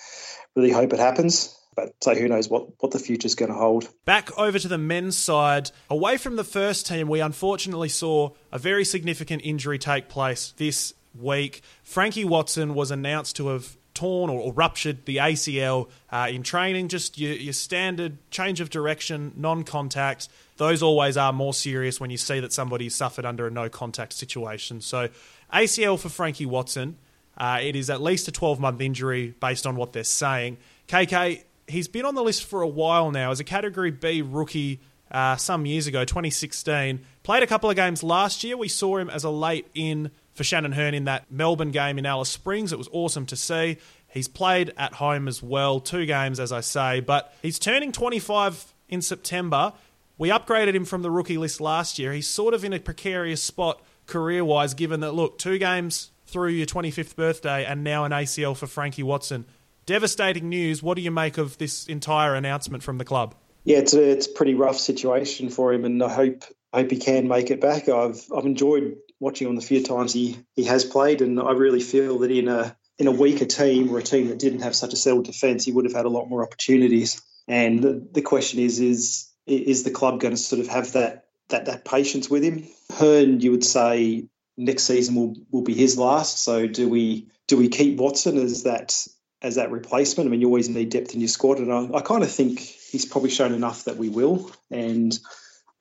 really 0.56 0.72
hope 0.72 0.94
it 0.94 1.00
happens. 1.00 1.58
But 1.76 1.94
so 2.02 2.14
who 2.14 2.28
knows 2.28 2.50
what, 2.50 2.68
what 2.80 2.92
the 2.92 3.00
future's 3.00 3.36
going 3.36 3.52
to 3.52 3.58
hold. 3.58 3.90
Back 4.06 4.38
over 4.38 4.60
to 4.60 4.68
the 4.68 4.78
men's 4.78 5.18
side. 5.18 5.72
Away 5.90 6.18
from 6.18 6.36
the 6.36 6.44
first 6.44 6.86
team, 6.86 7.08
we 7.08 7.22
unfortunately 7.22 7.90
saw 7.90 8.32
a 8.52 8.60
very 8.60 8.84
significant 8.84 9.42
injury 9.46 9.80
take 9.80 10.10
place 10.10 10.54
this 10.58 10.94
week. 11.18 11.62
Frankie 11.84 12.26
Watson 12.26 12.74
was 12.74 12.92
announced 12.92 13.38
to 13.38 13.48
have 13.48 13.78
torn 13.94 14.30
or, 14.30 14.40
or 14.40 14.54
ruptured 14.54 15.06
the 15.06 15.18
ACL 15.18 15.90
uh, 16.12 16.28
in 16.30 16.44
training, 16.44 16.88
just 16.88 17.18
your, 17.18 17.34
your 17.34 17.54
standard 17.54 18.18
change 18.32 18.62
of 18.62 18.70
direction, 18.70 19.34
non 19.36 19.64
contact, 19.64 20.28
those 20.62 20.84
always 20.84 21.18
are 21.18 21.34
more 21.34 21.56
serious 21.56 22.00
when 22.00 22.12
you 22.12 22.18
see 22.18 22.40
that 22.40 22.54
somebody 22.54 22.88
suffered 22.88 23.26
under 23.26 23.48
a 23.48 23.50
no 23.50 23.68
contact 23.68 24.14
situation. 24.14 24.80
So, 24.80 25.10
ACL 25.52 26.00
for 26.00 26.08
Frankie 26.08 26.46
Watson, 26.46 26.98
uh, 27.36 27.58
it 27.64 27.76
is 27.76 27.90
at 27.90 28.00
least 28.00 28.28
a 28.28 28.32
12 28.32 28.60
month 28.60 28.80
injury 28.80 29.34
based 29.40 29.66
on 29.66 29.76
what 29.76 29.92
they're 29.92 30.04
saying. 30.04 30.58
KK, 30.88 31.42
he's 31.68 31.88
been 31.88 32.06
on 32.06 32.14
the 32.14 32.22
list 32.22 32.46
for 32.46 32.62
a 32.62 32.68
while 32.68 33.10
now 33.10 33.32
as 33.32 33.40
a 33.40 33.44
Category 33.44 33.90
B 33.90 34.22
rookie 34.22 34.80
uh, 35.10 35.36
some 35.36 35.66
years 35.66 35.88
ago, 35.88 36.06
2016. 36.06 37.00
Played 37.24 37.42
a 37.42 37.48
couple 37.48 37.72
of 37.72 37.76
games 37.76 38.04
last 38.04 38.44
year. 38.44 38.56
We 38.56 38.68
saw 38.68 38.98
him 38.98 39.10
as 39.10 39.24
a 39.24 39.32
late 39.32 39.66
in 39.74 40.12
for 40.36 40.44
Shannon 40.44 40.74
Hurn 40.74 40.94
in 40.94 41.06
that 41.06 41.32
Melbourne 41.32 41.72
game 41.72 41.98
in 41.98 42.06
Alice 42.06 42.30
Springs. 42.30 42.72
It 42.72 42.78
was 42.78 42.90
awesome 42.92 43.26
to 43.26 43.36
see. 43.36 43.78
He's 44.10 44.28
played 44.28 44.74
at 44.78 44.94
home 44.94 45.28
as 45.28 45.42
well, 45.42 45.80
two 45.80 46.06
games, 46.06 46.40
as 46.40 46.52
I 46.52 46.62
say, 46.62 47.00
but 47.00 47.34
he's 47.42 47.58
turning 47.58 47.92
25 47.92 48.76
in 48.90 49.02
September. 49.02 49.74
We 50.22 50.30
upgraded 50.30 50.76
him 50.76 50.86
from 50.86 51.02
the 51.02 51.10
rookie 51.10 51.40
list 51.40 51.60
last 51.60 51.98
year. 51.98 52.14
He's 52.14 52.28
sort 52.28 52.54
of 52.54 52.64
in 52.64 52.74
a 52.74 52.80
precarious 52.80 53.42
spot 53.42 53.82
career 54.06 54.46
wise, 54.46 54.76
given 54.76 55.00
that, 55.00 55.14
look, 55.14 55.40
two 55.40 55.58
games 55.58 56.12
through 56.28 56.50
your 56.50 56.68
25th 56.68 57.16
birthday 57.16 57.66
and 57.66 57.84
now 57.84 58.06
an 58.06 58.12
ACL 58.12 58.56
for 58.56 58.68
Frankie 58.68 59.02
Watson. 59.02 59.46
Devastating 59.88 60.48
news. 60.48 60.84
What 60.84 60.96
do 60.96 61.02
you 61.02 61.10
make 61.10 61.40
of 61.40 61.58
this 61.58 61.88
entire 61.88 62.36
announcement 62.36 62.84
from 62.84 63.00
the 63.00 63.04
club? 63.04 63.34
Yeah, 63.64 63.80
it's 63.80 63.96
a, 63.96 64.12
it's 64.12 64.28
a 64.28 64.32
pretty 64.32 64.54
rough 64.54 64.78
situation 64.78 65.50
for 65.50 65.74
him, 65.74 65.86
and 65.86 66.04
I 66.04 66.10
hope 66.10 66.44
hope 66.72 66.92
he 66.92 66.98
can 66.98 67.28
make 67.28 67.50
it 67.50 67.60
back. 67.60 67.90
I've 67.90 68.24
I've 68.32 68.46
enjoyed 68.46 68.98
watching 69.20 69.48
him 69.48 69.56
the 69.56 69.64
few 69.64 69.82
times 69.82 70.14
he, 70.14 70.38
he 70.56 70.66
has 70.66 70.86
played, 70.86 71.24
and 71.24 71.40
I 71.40 71.54
really 71.54 71.82
feel 71.82 72.20
that 72.20 72.30
in 72.30 72.48
a 72.48 72.78
in 73.00 73.08
a 73.08 73.12
weaker 73.12 73.46
team 73.46 73.90
or 73.92 73.98
a 73.98 74.04
team 74.04 74.28
that 74.28 74.38
didn't 74.38 74.62
have 74.62 74.76
such 74.76 74.94
a 74.94 74.98
settled 74.98 75.26
defence, 75.26 75.66
he 75.66 75.72
would 75.72 75.86
have 75.86 75.96
had 75.96 76.06
a 76.06 76.10
lot 76.10 76.30
more 76.30 76.44
opportunities. 76.44 77.20
And 77.48 77.82
the, 77.82 78.08
the 78.12 78.22
question 78.22 78.60
is, 78.60 78.80
is 78.80 79.31
is 79.46 79.84
the 79.84 79.92
club 79.92 80.20
going 80.20 80.34
to 80.34 80.38
sort 80.38 80.62
of 80.62 80.68
have 80.68 80.94
that 80.94 81.26
that 81.50 81.66
that 81.66 81.86
patience 81.86 82.30
with 82.30 82.44
him? 82.44 82.68
Hurn, 82.94 83.40
you 83.40 83.52
would 83.52 83.66
say 83.66 84.28
next 84.58 84.84
season 84.84 85.16
will 85.16 85.36
will 85.52 85.64
be 85.64 85.74
his 85.74 85.98
last. 85.98 86.44
So 86.44 86.68
do 86.68 86.88
we 86.90 87.28
do 87.48 87.58
we 87.58 87.70
keep 87.70 87.98
Watson 87.98 88.38
as 88.38 88.64
that 88.64 89.08
as 89.42 89.56
that 89.56 89.72
replacement? 89.72 90.28
I 90.28 90.32
mean, 90.32 90.42
you 90.42 90.48
always 90.48 90.70
need 90.70 90.90
depth 90.90 91.14
in 91.14 91.22
your 91.22 91.28
squad, 91.28 91.60
and 91.60 91.72
I, 91.72 91.98
I 91.98 92.02
kind 92.02 92.24
of 92.24 92.32
think 92.32 92.60
he's 92.60 93.06
probably 93.06 93.30
shown 93.30 93.54
enough 93.54 93.86
that 93.86 93.98
we 93.98 94.10
will. 94.10 94.52
And 94.70 95.18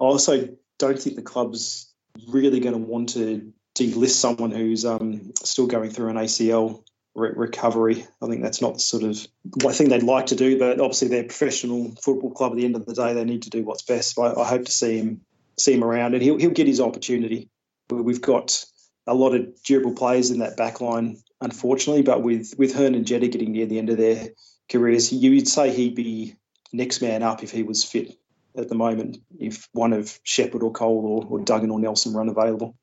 I 0.00 0.04
also 0.04 0.48
don't 0.78 0.98
think 0.98 1.16
the 1.16 1.22
club's 1.22 1.92
really 2.28 2.60
going 2.60 2.74
to 2.74 2.78
want 2.78 3.10
to 3.10 3.52
delist 3.76 4.18
someone 4.18 4.50
who's 4.50 4.84
um, 4.84 5.32
still 5.42 5.66
going 5.66 5.90
through 5.90 6.08
an 6.08 6.16
ACL 6.16 6.82
re- 7.20 7.32
recovery. 7.36 8.06
I 8.22 8.26
think 8.26 8.42
that's 8.42 8.60
not 8.60 8.74
the 8.74 8.80
sort 8.80 9.02
of 9.02 9.26
I 9.66 9.72
think 9.72 9.90
they'd 9.90 10.02
like 10.02 10.26
to 10.26 10.36
do, 10.36 10.58
but 10.58 10.80
obviously 10.80 11.08
they're 11.08 11.22
a 11.22 11.28
professional 11.28 11.94
football 12.02 12.30
club. 12.30 12.52
At 12.52 12.58
the 12.58 12.64
end 12.64 12.76
of 12.76 12.86
the 12.86 12.94
day, 12.94 13.14
they 13.14 13.24
need 13.24 13.42
to 13.42 13.50
do 13.50 13.62
what's 13.62 13.82
best. 13.82 14.18
I, 14.18 14.32
I 14.32 14.44
hope 14.44 14.64
to 14.64 14.72
see 14.72 14.98
him 14.98 15.20
see 15.58 15.74
him 15.74 15.84
around, 15.84 16.14
and 16.14 16.22
he'll 16.22 16.38
he'll 16.38 16.50
get 16.50 16.66
his 16.66 16.80
opportunity. 16.80 17.48
We've 17.90 18.20
got 18.20 18.64
a 19.06 19.14
lot 19.14 19.34
of 19.34 19.62
durable 19.62 19.94
players 19.94 20.30
in 20.30 20.38
that 20.40 20.56
back 20.56 20.80
line, 20.80 21.18
unfortunately, 21.40 22.02
but 22.02 22.22
with 22.22 22.54
with 22.58 22.74
Hurn 22.74 22.94
and 22.94 23.06
Jetta 23.06 23.28
getting 23.28 23.52
near 23.52 23.66
the 23.66 23.78
end 23.78 23.90
of 23.90 23.98
their 23.98 24.28
careers, 24.70 25.12
you'd 25.12 25.48
say 25.48 25.70
he'd 25.70 25.94
be 25.94 26.36
next 26.72 27.02
man 27.02 27.22
up 27.22 27.42
if 27.42 27.50
he 27.50 27.62
was 27.62 27.84
fit 27.84 28.16
at 28.56 28.68
the 28.68 28.74
moment. 28.74 29.18
If 29.38 29.68
one 29.72 29.92
of 29.92 30.18
Shepherd 30.22 30.62
or 30.62 30.72
Cole 30.72 31.26
or, 31.30 31.38
or 31.38 31.44
Duggan 31.44 31.70
or 31.70 31.80
Nelson 31.80 32.14
run 32.14 32.28
available, 32.28 32.76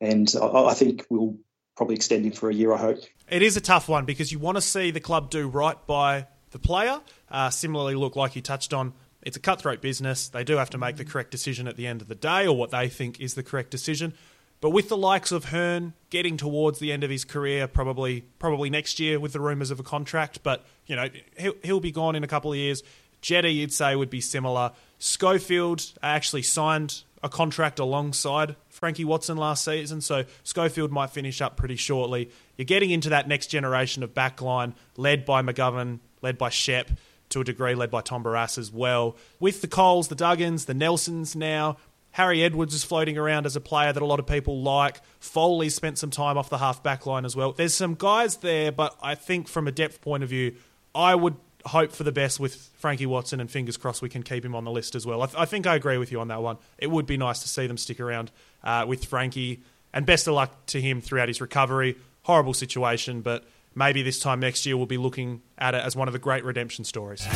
and 0.00 0.32
I 0.40 0.74
think 0.74 1.06
we'll 1.10 1.36
probably 1.80 1.96
extending 1.96 2.30
for 2.30 2.50
a 2.50 2.54
year. 2.54 2.74
I 2.74 2.76
hope 2.76 2.98
it 3.30 3.40
is 3.40 3.56
a 3.56 3.60
tough 3.62 3.88
one 3.88 4.04
because 4.04 4.30
you 4.30 4.38
want 4.38 4.58
to 4.58 4.60
see 4.60 4.90
the 4.90 5.00
club 5.00 5.30
do 5.30 5.48
right 5.48 5.78
by 5.86 6.26
the 6.50 6.58
player. 6.58 7.00
Uh, 7.30 7.48
similarly, 7.48 7.94
look 7.94 8.16
like 8.16 8.36
you 8.36 8.42
touched 8.42 8.74
on. 8.74 8.92
It's 9.22 9.38
a 9.38 9.40
cutthroat 9.40 9.80
business. 9.80 10.28
They 10.28 10.44
do 10.44 10.58
have 10.58 10.68
to 10.70 10.78
make 10.78 10.96
the 10.96 11.06
correct 11.06 11.30
decision 11.30 11.66
at 11.66 11.78
the 11.78 11.86
end 11.86 12.02
of 12.02 12.08
the 12.08 12.14
day, 12.14 12.46
or 12.46 12.54
what 12.54 12.70
they 12.70 12.90
think 12.90 13.18
is 13.18 13.32
the 13.32 13.42
correct 13.42 13.70
decision. 13.70 14.12
But 14.60 14.70
with 14.70 14.90
the 14.90 14.96
likes 14.98 15.32
of 15.32 15.46
Hurn 15.46 15.94
getting 16.10 16.36
towards 16.36 16.80
the 16.80 16.92
end 16.92 17.02
of 17.02 17.08
his 17.08 17.24
career, 17.24 17.66
probably 17.66 18.26
probably 18.38 18.68
next 18.68 19.00
year 19.00 19.18
with 19.18 19.32
the 19.32 19.40
rumours 19.40 19.70
of 19.70 19.80
a 19.80 19.82
contract, 19.82 20.42
but 20.42 20.66
you 20.84 20.96
know 20.96 21.08
he'll, 21.38 21.54
he'll 21.62 21.80
be 21.80 21.92
gone 21.92 22.14
in 22.14 22.22
a 22.22 22.28
couple 22.28 22.52
of 22.52 22.58
years. 22.58 22.82
Jetta, 23.22 23.48
you'd 23.48 23.72
say, 23.72 23.96
would 23.96 24.10
be 24.10 24.20
similar. 24.20 24.72
Schofield 24.98 25.92
actually 26.02 26.42
signed 26.42 27.04
a 27.22 27.30
contract 27.30 27.78
alongside 27.78 28.56
Frankie 28.80 29.04
Watson 29.04 29.36
last 29.36 29.62
season, 29.62 30.00
so 30.00 30.24
Schofield 30.42 30.90
might 30.90 31.10
finish 31.10 31.42
up 31.42 31.54
pretty 31.56 31.76
shortly. 31.76 32.30
You're 32.56 32.64
getting 32.64 32.90
into 32.90 33.10
that 33.10 33.28
next 33.28 33.48
generation 33.48 34.02
of 34.02 34.14
backline 34.14 34.72
led 34.96 35.26
by 35.26 35.42
McGovern, 35.42 35.98
led 36.22 36.38
by 36.38 36.48
Shep, 36.48 36.90
to 37.28 37.42
a 37.42 37.44
degree 37.44 37.74
led 37.74 37.90
by 37.90 38.00
Tom 38.00 38.24
Barrass 38.24 38.56
as 38.56 38.72
well. 38.72 39.16
With 39.38 39.60
the 39.60 39.68
Coles, 39.68 40.08
the 40.08 40.16
Duggans, 40.16 40.64
the 40.64 40.72
Nelsons 40.72 41.36
now, 41.36 41.76
Harry 42.12 42.42
Edwards 42.42 42.74
is 42.74 42.82
floating 42.82 43.18
around 43.18 43.44
as 43.44 43.54
a 43.54 43.60
player 43.60 43.92
that 43.92 44.02
a 44.02 44.06
lot 44.06 44.18
of 44.18 44.26
people 44.26 44.62
like. 44.62 45.02
Foley 45.20 45.68
spent 45.68 45.98
some 45.98 46.10
time 46.10 46.38
off 46.38 46.48
the 46.48 46.58
half 46.58 46.82
back 46.82 47.04
line 47.04 47.26
as 47.26 47.36
well. 47.36 47.52
There's 47.52 47.74
some 47.74 47.94
guys 47.94 48.36
there, 48.36 48.72
but 48.72 48.96
I 49.02 49.14
think 49.14 49.46
from 49.46 49.68
a 49.68 49.72
depth 49.72 50.00
point 50.00 50.22
of 50.22 50.30
view, 50.30 50.56
I 50.94 51.14
would 51.14 51.36
hope 51.66 51.92
for 51.92 52.04
the 52.04 52.12
best 52.12 52.40
with 52.40 52.54
Frankie 52.78 53.06
Watson 53.06 53.40
and 53.40 53.50
fingers 53.50 53.76
crossed 53.76 54.00
we 54.00 54.08
can 54.08 54.22
keep 54.22 54.44
him 54.44 54.54
on 54.54 54.64
the 54.64 54.70
list 54.70 54.94
as 54.94 55.06
well. 55.06 55.22
I, 55.22 55.26
th- 55.26 55.38
I 55.38 55.44
think 55.44 55.66
I 55.66 55.74
agree 55.74 55.98
with 55.98 56.10
you 56.10 56.20
on 56.20 56.28
that 56.28 56.42
one. 56.42 56.56
It 56.78 56.90
would 56.90 57.06
be 57.06 57.18
nice 57.18 57.40
to 57.42 57.48
see 57.48 57.66
them 57.66 57.76
stick 57.76 58.00
around 58.00 58.30
uh, 58.62 58.84
with 58.86 59.04
Frankie, 59.04 59.62
and 59.92 60.06
best 60.06 60.26
of 60.26 60.34
luck 60.34 60.66
to 60.66 60.80
him 60.80 61.00
throughout 61.00 61.28
his 61.28 61.40
recovery. 61.40 61.96
Horrible 62.22 62.54
situation, 62.54 63.22
but 63.22 63.44
maybe 63.74 64.02
this 64.02 64.20
time 64.20 64.40
next 64.40 64.66
year 64.66 64.76
we'll 64.76 64.86
be 64.86 64.98
looking 64.98 65.42
at 65.58 65.74
it 65.74 65.82
as 65.84 65.96
one 65.96 66.08
of 66.08 66.12
the 66.12 66.18
great 66.18 66.44
redemption 66.44 66.84
stories. 66.84 67.26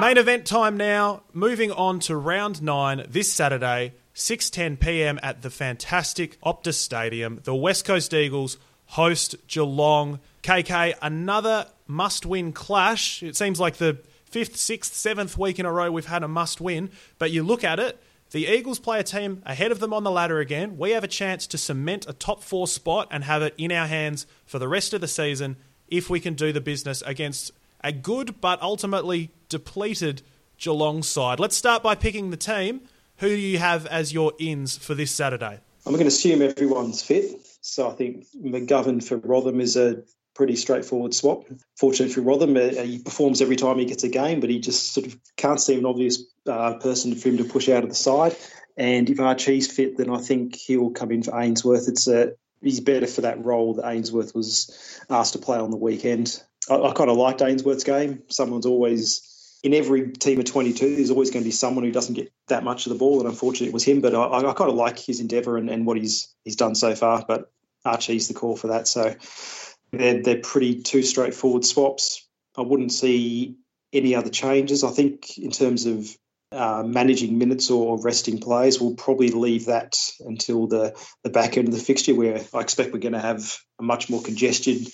Main 0.00 0.18
event 0.18 0.46
time 0.46 0.76
now. 0.76 1.22
Moving 1.32 1.70
on 1.70 2.00
to 2.00 2.16
round 2.16 2.60
nine 2.60 3.06
this 3.08 3.32
Saturday, 3.32 3.92
6:10 4.16 4.80
p.m. 4.80 5.20
at 5.22 5.42
the 5.42 5.50
fantastic 5.50 6.40
Optus 6.40 6.74
Stadium. 6.74 7.38
The 7.44 7.54
West 7.54 7.84
Coast 7.84 8.12
Eagles 8.12 8.56
host 8.86 9.36
Geelong. 9.46 10.18
KK, 10.42 10.94
another 11.00 11.66
must-win 11.86 12.52
clash. 12.52 13.22
It 13.22 13.36
seems 13.36 13.60
like 13.60 13.76
the 13.76 13.98
fifth, 14.32 14.56
sixth, 14.56 14.94
seventh 14.94 15.38
week 15.38 15.58
in 15.58 15.66
a 15.66 15.72
row 15.72 15.92
we've 15.92 16.06
had 16.06 16.22
a 16.22 16.28
must-win. 16.28 16.90
But 17.18 17.30
you 17.30 17.42
look 17.42 17.62
at 17.62 17.78
it, 17.78 18.02
the 18.30 18.46
Eagles 18.46 18.78
play 18.78 18.98
a 18.98 19.04
team 19.04 19.42
ahead 19.44 19.70
of 19.70 19.78
them 19.78 19.92
on 19.92 20.04
the 20.04 20.10
ladder 20.10 20.40
again. 20.40 20.78
We 20.78 20.92
have 20.92 21.04
a 21.04 21.08
chance 21.08 21.46
to 21.48 21.58
cement 21.58 22.06
a 22.08 22.14
top 22.14 22.42
four 22.42 22.66
spot 22.66 23.08
and 23.10 23.24
have 23.24 23.42
it 23.42 23.54
in 23.58 23.70
our 23.70 23.86
hands 23.86 24.26
for 24.46 24.58
the 24.58 24.68
rest 24.68 24.94
of 24.94 25.02
the 25.02 25.08
season 25.08 25.56
if 25.88 26.08
we 26.08 26.18
can 26.18 26.32
do 26.32 26.50
the 26.50 26.60
business 26.60 27.02
against 27.02 27.52
a 27.84 27.92
good 27.92 28.40
but 28.40 28.60
ultimately 28.62 29.30
depleted 29.50 30.22
Geelong 30.56 31.02
side. 31.02 31.38
Let's 31.38 31.56
start 31.56 31.82
by 31.82 31.94
picking 31.94 32.30
the 32.30 32.36
team. 32.36 32.82
Who 33.18 33.28
do 33.28 33.36
you 33.36 33.58
have 33.58 33.84
as 33.86 34.12
your 34.12 34.32
ins 34.38 34.78
for 34.78 34.94
this 34.94 35.10
Saturday? 35.10 35.60
I'm 35.84 35.92
going 35.92 36.04
to 36.04 36.08
assume 36.08 36.40
everyone's 36.40 37.02
fit. 37.02 37.46
So 37.60 37.90
I 37.90 37.92
think 37.92 38.26
McGovern 38.34 39.02
for 39.02 39.16
Rotham 39.18 39.60
is 39.60 39.76
a 39.76 40.02
pretty 40.34 40.56
straightforward 40.56 41.14
swap. 41.14 41.44
Fortunately 41.76 42.12
for 42.12 42.22
Rotham, 42.22 42.56
uh, 42.56 42.82
he 42.82 42.98
performs 42.98 43.40
every 43.42 43.56
time 43.56 43.78
he 43.78 43.84
gets 43.84 44.04
a 44.04 44.08
game, 44.08 44.40
but 44.40 44.50
he 44.50 44.60
just 44.60 44.92
sort 44.92 45.06
of 45.06 45.16
can't 45.36 45.60
seem 45.60 45.80
an 45.80 45.86
obvious 45.86 46.24
uh, 46.46 46.74
person 46.74 47.14
for 47.14 47.28
him 47.28 47.38
to 47.38 47.44
push 47.44 47.68
out 47.68 47.84
of 47.84 47.88
the 47.88 47.94
side. 47.94 48.36
And 48.76 49.08
if 49.10 49.20
Archie's 49.20 49.70
fit, 49.70 49.96
then 49.96 50.10
I 50.10 50.18
think 50.18 50.56
he'll 50.56 50.90
come 50.90 51.10
in 51.10 51.22
for 51.22 51.38
Ainsworth. 51.38 51.88
It's 51.88 52.08
a 52.08 52.32
he's 52.62 52.80
better 52.80 53.06
for 53.06 53.22
that 53.22 53.44
role 53.44 53.74
that 53.74 53.88
Ainsworth 53.88 54.34
was 54.34 55.00
asked 55.10 55.34
to 55.34 55.38
play 55.38 55.58
on 55.58 55.70
the 55.70 55.76
weekend. 55.76 56.42
I, 56.70 56.76
I 56.76 56.92
kind 56.92 57.10
of 57.10 57.16
liked 57.16 57.42
Ainsworth's 57.42 57.84
game. 57.84 58.22
Someone's 58.28 58.66
always 58.66 59.28
in 59.62 59.74
every 59.74 60.10
team 60.10 60.40
of 60.40 60.44
22, 60.44 60.96
there's 60.96 61.10
always 61.10 61.30
going 61.30 61.44
to 61.44 61.48
be 61.48 61.52
someone 61.52 61.84
who 61.84 61.92
doesn't 61.92 62.14
get 62.14 62.32
that 62.48 62.64
much 62.64 62.86
of 62.86 62.92
the 62.92 62.98
ball, 62.98 63.20
and 63.20 63.28
unfortunately, 63.28 63.68
it 63.68 63.72
was 63.72 63.84
him. 63.84 64.00
But 64.00 64.14
I, 64.14 64.38
I 64.38 64.52
kind 64.54 64.70
of 64.70 64.74
like 64.74 64.98
his 64.98 65.20
endeavour 65.20 65.56
and, 65.56 65.70
and 65.70 65.86
what 65.86 65.96
he's 65.96 66.34
he's 66.44 66.56
done 66.56 66.74
so 66.74 66.94
far. 66.94 67.24
But 67.26 67.50
Archie's 67.84 68.28
the 68.28 68.34
call 68.34 68.56
for 68.56 68.68
that, 68.68 68.88
so 68.88 69.14
they're 69.92 70.22
they're 70.22 70.40
pretty 70.40 70.82
two 70.82 71.02
straightforward 71.02 71.64
swaps. 71.64 72.26
I 72.56 72.62
wouldn't 72.62 72.92
see 72.92 73.56
any 73.92 74.14
other 74.14 74.30
changes. 74.30 74.84
I 74.84 74.90
think 74.90 75.38
in 75.38 75.50
terms 75.50 75.86
of 75.86 76.08
uh, 76.50 76.82
managing 76.84 77.38
minutes 77.38 77.70
or 77.70 77.98
resting 78.00 78.38
players, 78.38 78.80
we'll 78.80 78.94
probably 78.94 79.30
leave 79.30 79.66
that 79.66 79.96
until 80.20 80.66
the, 80.66 80.94
the 81.24 81.30
back 81.30 81.56
end 81.56 81.68
of 81.68 81.74
the 81.74 81.80
fixture, 81.80 82.14
where 82.14 82.40
I 82.52 82.60
expect 82.60 82.92
we're 82.92 82.98
going 82.98 83.12
to 83.12 83.20
have 83.20 83.58
a 83.78 83.82
much 83.82 84.10
more 84.10 84.22
congested 84.22 84.88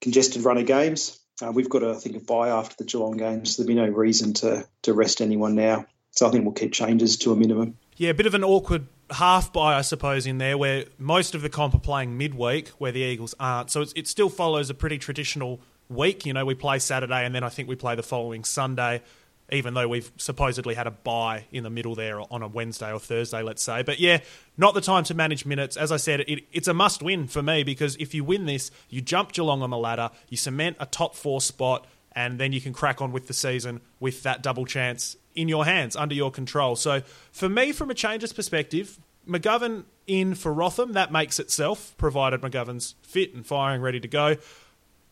congested 0.00 0.44
run 0.44 0.58
of 0.58 0.66
games. 0.66 1.20
Uh, 1.40 1.52
we've 1.52 1.68
got, 1.68 1.84
I 1.84 1.94
think, 1.94 2.16
a 2.16 2.20
buy 2.20 2.48
after 2.48 2.74
the 2.78 2.84
Geelong 2.84 3.16
game, 3.18 3.44
so 3.44 3.62
there'll 3.62 3.68
be 3.68 3.74
no 3.74 3.88
reason 3.88 4.34
to 4.34 4.66
to 4.82 4.94
rest 4.94 5.20
anyone 5.20 5.54
now. 5.54 5.86
So 6.10 6.26
I 6.26 6.30
think 6.30 6.44
we'll 6.44 6.54
keep 6.54 6.72
changes 6.72 7.18
to 7.18 7.32
a 7.32 7.36
minimum. 7.36 7.76
Yeah, 7.96 8.10
a 8.10 8.14
bit 8.14 8.26
of 8.26 8.34
an 8.34 8.42
awkward 8.42 8.86
half 9.10 9.52
buy, 9.52 9.76
I 9.76 9.82
suppose, 9.82 10.26
in 10.26 10.38
there 10.38 10.58
where 10.58 10.84
most 10.98 11.34
of 11.34 11.42
the 11.42 11.48
comp 11.48 11.74
are 11.74 11.78
playing 11.78 12.16
midweek, 12.18 12.68
where 12.78 12.92
the 12.92 13.00
Eagles 13.00 13.34
aren't. 13.38 13.70
So 13.70 13.84
it 13.94 14.08
still 14.08 14.28
follows 14.28 14.70
a 14.70 14.74
pretty 14.74 14.98
traditional 14.98 15.60
week. 15.88 16.26
You 16.26 16.32
know, 16.32 16.44
we 16.44 16.54
play 16.54 16.78
Saturday 16.78 17.24
and 17.24 17.34
then 17.34 17.44
I 17.44 17.48
think 17.48 17.68
we 17.68 17.76
play 17.76 17.94
the 17.94 18.02
following 18.02 18.44
Sunday. 18.44 19.02
even 19.50 19.74
though 19.74 19.86
we've 19.86 20.10
supposedly 20.16 20.74
had 20.74 20.86
a 20.86 20.90
bye 20.90 21.44
in 21.52 21.62
the 21.62 21.70
middle 21.70 21.94
there 21.94 22.20
on 22.32 22.42
a 22.42 22.48
Wednesday 22.48 22.92
or 22.92 22.98
Thursday, 22.98 23.42
let's 23.42 23.62
say. 23.62 23.82
But 23.82 24.00
yeah, 24.00 24.18
not 24.56 24.74
the 24.74 24.80
time 24.80 25.04
to 25.04 25.14
manage 25.14 25.46
minutes. 25.46 25.76
As 25.76 25.92
I 25.92 25.96
said, 25.96 26.20
it, 26.20 26.44
it's 26.52 26.68
a 26.68 26.74
must 26.74 27.02
win 27.02 27.28
for 27.28 27.42
me 27.42 27.62
because 27.62 27.96
if 27.96 28.14
you 28.14 28.24
win 28.24 28.46
this, 28.46 28.70
you 28.88 29.00
jump 29.00 29.32
Geelong 29.32 29.62
on 29.62 29.70
the 29.70 29.78
ladder, 29.78 30.10
you 30.28 30.36
cement 30.36 30.76
a 30.80 30.86
top 30.86 31.14
four 31.14 31.40
spot, 31.40 31.86
and 32.12 32.40
then 32.40 32.52
you 32.52 32.60
can 32.60 32.72
crack 32.72 33.00
on 33.00 33.12
with 33.12 33.28
the 33.28 33.34
season 33.34 33.80
with 34.00 34.22
that 34.24 34.42
double 34.42 34.66
chance 34.66 35.16
in 35.36 35.48
your 35.48 35.64
hands, 35.64 35.94
under 35.94 36.14
your 36.14 36.30
control. 36.30 36.74
So 36.74 37.02
for 37.30 37.48
me, 37.48 37.70
from 37.72 37.90
a 37.90 37.94
changes 37.94 38.32
perspective, 38.32 38.98
McGovern 39.28 39.84
in 40.06 40.34
for 40.34 40.52
Rotham, 40.52 40.92
that 40.94 41.12
makes 41.12 41.38
itself, 41.38 41.94
provided 41.98 42.40
McGovern's 42.40 42.94
fit 43.02 43.34
and 43.34 43.46
firing, 43.46 43.82
ready 43.82 44.00
to 44.00 44.08
go. 44.08 44.36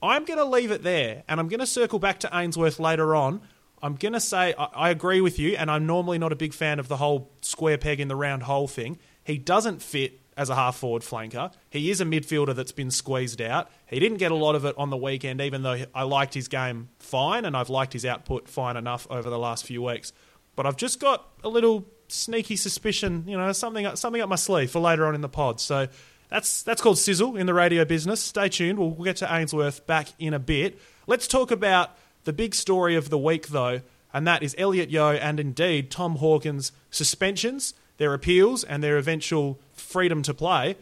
I'm 0.03 0.25
going 0.25 0.39
to 0.39 0.45
leave 0.45 0.71
it 0.71 0.83
there, 0.83 1.23
and 1.29 1.41
I'm 1.41 1.49
going 1.49 1.61
to 1.61 1.67
circle 1.67 1.99
back 1.99 2.21
to 2.21 2.31
Ainsworth 2.33 2.79
later 2.79 3.15
on. 3.15 3.41
I'm 3.83 3.95
going 3.95 4.13
to 4.13 4.21
say 4.21 4.55
I, 4.59 4.65
I 4.65 4.91
agree 4.91 5.21
with 5.21 5.39
you, 5.39 5.57
and 5.57 5.71
I'm 5.71 5.87
normally 5.87 6.19
not 6.19 6.33
a 6.33 6.37
big 6.37 6.55
fan 6.55 6.79
of 6.79 6.89
the 6.89 6.97
whole 6.97 7.31
square 7.41 7.79
peg 7.79 8.01
in 8.01 8.09
the 8.09 8.17
round 8.17 8.45
hole 8.45 8.69
thing. 8.69 8.99
He 9.25 9.39
doesn't 9.39 9.83
fit 9.83 10.21
as 10.37 10.51
a 10.51 10.55
half 10.55 10.77
forward 10.77 11.03
flanker. 11.03 11.53
He 11.71 11.91
is 11.91 12.01
a 12.01 12.05
midfielder 12.05 12.55
that's 12.55 12.73
been 12.73 12.91
squeezed 12.91 13.41
out. 13.41 13.71
He 13.87 14.01
didn't 14.01 14.19
get 14.19 14.33
a 14.33 14.35
lot 14.35 14.55
of 14.55 14.65
it 14.65 14.75
on 14.77 14.91
the 14.91 14.97
weekend, 14.97 15.41
even 15.41 15.63
though 15.63 15.85
I 15.95 16.03
liked 16.03 16.35
his 16.35 16.49
game 16.49 16.89
fine 16.99 17.45
and 17.45 17.57
I've 17.57 17.71
liked 17.71 17.93
his 17.93 18.05
output 18.05 18.49
fine 18.49 18.77
enough 18.77 19.07
over 19.11 19.31
the 19.31 19.39
last 19.39 19.65
few 19.65 19.83
weeks. 19.83 20.13
But 20.57 20.67
I've 20.67 20.77
just 20.77 21.01
got 21.01 21.29
a 21.43 21.49
little 21.49 21.87
sneaky 22.09 22.57
suspicion, 22.57 23.25
you 23.27 23.37
know, 23.37 23.53
something 23.53 23.97
something 23.97 24.23
up 24.23 24.29
my 24.29 24.37
sleeve 24.37 24.71
for 24.71 24.81
later 24.81 25.07
on 25.07 25.15
in 25.15 25.21
the 25.21 25.29
pod. 25.29 25.61
So 25.61 25.89
that's 26.29 26.63
that's 26.63 26.81
called 26.81 26.99
sizzle 26.99 27.37
in 27.37 27.47
the 27.47 27.55
radio 27.55 27.85
business. 27.85 28.21
Stay 28.21 28.49
tuned. 28.49 28.79
We'll, 28.79 28.91
we'll 28.91 29.05
get 29.05 29.17
to 29.17 29.33
Ainsworth 29.33 29.87
back 29.87 30.09
in 30.19 30.35
a 30.35 30.39
bit. 30.39 30.79
Let's 31.07 31.29
talk 31.29 31.51
about 31.51 31.97
the 32.25 32.33
big 32.33 32.55
story 32.55 32.97
of 32.97 33.11
the 33.11 33.19
week, 33.19 33.49
though, 33.49 33.83
and 34.13 34.27
that 34.27 34.43
is 34.43 34.55
Elliot 34.59 34.91
Yeo 34.91 35.13
and 35.13 35.39
indeed 35.39 35.91
Tom 35.91 36.17
Hawkins' 36.17 36.73
suspensions, 36.91 37.75
their 37.97 38.15
appeals, 38.15 38.65
and 38.65 38.83
their 38.83 38.99
eventual 38.99 39.59
freedom 39.73 40.23
to 40.23 40.35
play. 40.35 40.77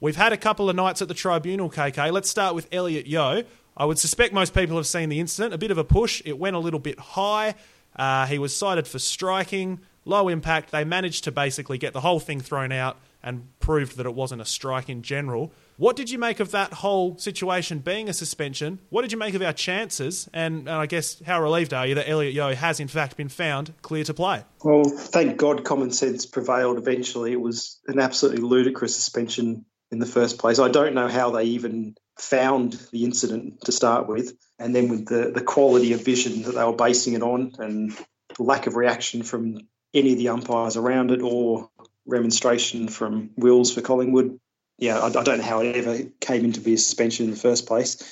We've 0.00 0.16
had 0.16 0.32
a 0.32 0.36
couple 0.36 0.68
of 0.68 0.76
nights 0.76 1.00
at 1.02 1.08
the 1.08 1.14
tribunal, 1.14 1.70
KK. 1.70 2.12
Let's 2.12 2.28
start 2.28 2.54
with 2.54 2.68
Elliot 2.72 3.06
Yeo. 3.06 3.44
I 3.76 3.84
would 3.84 3.98
suspect 3.98 4.32
most 4.32 4.54
people 4.54 4.76
have 4.76 4.86
seen 4.86 5.08
the 5.08 5.20
incident. 5.20 5.54
A 5.54 5.58
bit 5.58 5.70
of 5.70 5.78
a 5.78 5.84
push. 5.84 6.22
It 6.24 6.38
went 6.38 6.56
a 6.56 6.58
little 6.58 6.80
bit 6.80 6.98
high. 6.98 7.54
Uh, 7.96 8.26
he 8.26 8.38
was 8.38 8.54
cited 8.54 8.86
for 8.86 8.98
striking, 8.98 9.80
low 10.04 10.28
impact. 10.28 10.70
They 10.70 10.84
managed 10.84 11.24
to 11.24 11.32
basically 11.32 11.78
get 11.78 11.92
the 11.92 12.00
whole 12.00 12.20
thing 12.20 12.40
thrown 12.40 12.72
out 12.72 12.98
and 13.22 13.48
proved 13.58 13.96
that 13.96 14.04
it 14.04 14.14
wasn't 14.14 14.42
a 14.42 14.44
strike 14.44 14.90
in 14.90 15.02
general. 15.02 15.50
What 15.76 15.96
did 15.96 16.10
you 16.10 16.18
make 16.18 16.40
of 16.40 16.50
that 16.50 16.74
whole 16.74 17.16
situation 17.16 17.78
being 17.78 18.08
a 18.08 18.12
suspension? 18.12 18.78
What 18.90 19.02
did 19.02 19.12
you 19.12 19.18
make 19.18 19.34
of 19.34 19.42
our 19.42 19.54
chances? 19.54 20.28
And, 20.32 20.60
and 20.60 20.70
I 20.70 20.86
guess 20.86 21.22
how 21.24 21.42
relieved 21.42 21.72
are 21.72 21.86
you 21.86 21.94
that 21.94 22.08
Elliot 22.08 22.34
Yeo 22.34 22.54
has 22.54 22.80
in 22.80 22.88
fact 22.88 23.16
been 23.16 23.30
found 23.30 23.72
clear 23.80 24.04
to 24.04 24.14
play? 24.14 24.44
Well, 24.62 24.84
thank 24.84 25.38
God 25.38 25.64
common 25.64 25.90
sense 25.90 26.26
prevailed 26.26 26.76
eventually. 26.76 27.32
It 27.32 27.40
was 27.40 27.80
an 27.88 27.98
absolutely 27.98 28.42
ludicrous 28.42 28.94
suspension 28.94 29.64
in 29.90 29.98
the 29.98 30.06
first 30.06 30.38
place. 30.38 30.58
I 30.58 30.68
don't 30.68 30.94
know 30.94 31.08
how 31.08 31.30
they 31.30 31.44
even 31.44 31.96
found 32.18 32.74
the 32.92 33.04
incident 33.04 33.62
to 33.62 33.72
start 33.72 34.06
with, 34.06 34.36
and 34.58 34.74
then 34.74 34.88
with 34.88 35.06
the, 35.06 35.32
the 35.34 35.42
quality 35.42 35.92
of 35.94 36.04
vision 36.04 36.42
that 36.42 36.54
they 36.54 36.64
were 36.64 36.76
basing 36.76 37.14
it 37.14 37.22
on 37.22 37.52
and 37.58 37.96
lack 38.38 38.66
of 38.66 38.76
reaction 38.76 39.22
from 39.22 39.58
any 39.94 40.12
of 40.12 40.18
the 40.18 40.28
umpires 40.28 40.76
around 40.76 41.10
it 41.10 41.22
or 41.22 41.70
remonstration 42.06 42.88
from 42.88 43.30
Wills 43.36 43.72
for 43.72 43.80
Collingwood. 43.80 44.38
Yeah, 44.78 44.98
I, 44.98 45.06
I 45.06 45.22
don't 45.22 45.38
know 45.38 45.44
how 45.44 45.60
it 45.60 45.76
ever 45.76 45.98
came 46.20 46.44
into 46.44 46.60
be 46.60 46.74
a 46.74 46.78
suspension 46.78 47.26
in 47.26 47.30
the 47.30 47.36
first 47.36 47.66
place. 47.66 48.02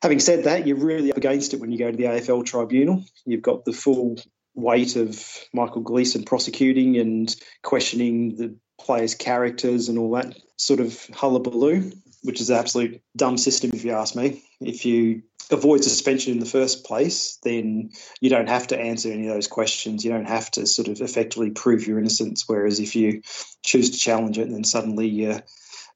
Having 0.00 0.20
said 0.20 0.44
that, 0.44 0.66
you're 0.66 0.76
really 0.76 1.10
up 1.10 1.16
against 1.16 1.54
it 1.54 1.60
when 1.60 1.72
you 1.72 1.78
go 1.78 1.90
to 1.90 1.96
the 1.96 2.04
AFL 2.04 2.46
tribunal. 2.46 3.04
You've 3.26 3.42
got 3.42 3.64
the 3.64 3.72
full 3.72 4.16
weight 4.54 4.96
of 4.96 5.24
Michael 5.52 5.82
Gleeson 5.82 6.24
prosecuting 6.24 6.96
and 6.98 7.34
questioning 7.62 8.36
the 8.36 8.54
players' 8.80 9.14
characters 9.14 9.88
and 9.88 9.98
all 9.98 10.12
that 10.12 10.38
sort 10.56 10.78
of 10.78 11.04
hullabaloo, 11.12 11.90
which 12.22 12.40
is 12.40 12.50
an 12.50 12.58
absolute 12.58 13.02
dumb 13.16 13.38
system, 13.38 13.70
if 13.74 13.84
you 13.84 13.92
ask 13.92 14.14
me. 14.14 14.42
If 14.60 14.86
you 14.86 15.22
avoid 15.50 15.82
suspension 15.82 16.32
in 16.32 16.40
the 16.40 16.46
first 16.46 16.84
place, 16.84 17.38
then 17.42 17.90
you 18.20 18.30
don't 18.30 18.48
have 18.48 18.68
to 18.68 18.78
answer 18.78 19.10
any 19.10 19.28
of 19.28 19.34
those 19.34 19.46
questions. 19.46 20.04
You 20.04 20.10
don't 20.10 20.28
have 20.28 20.50
to 20.52 20.66
sort 20.66 20.88
of 20.88 21.00
effectively 21.00 21.50
prove 21.50 21.86
your 21.86 21.98
innocence. 21.98 22.44
Whereas 22.46 22.80
if 22.80 22.94
you 22.94 23.22
choose 23.64 23.90
to 23.90 23.98
challenge 23.98 24.38
it, 24.38 24.50
then 24.50 24.64
suddenly 24.64 25.08
you're 25.08 25.42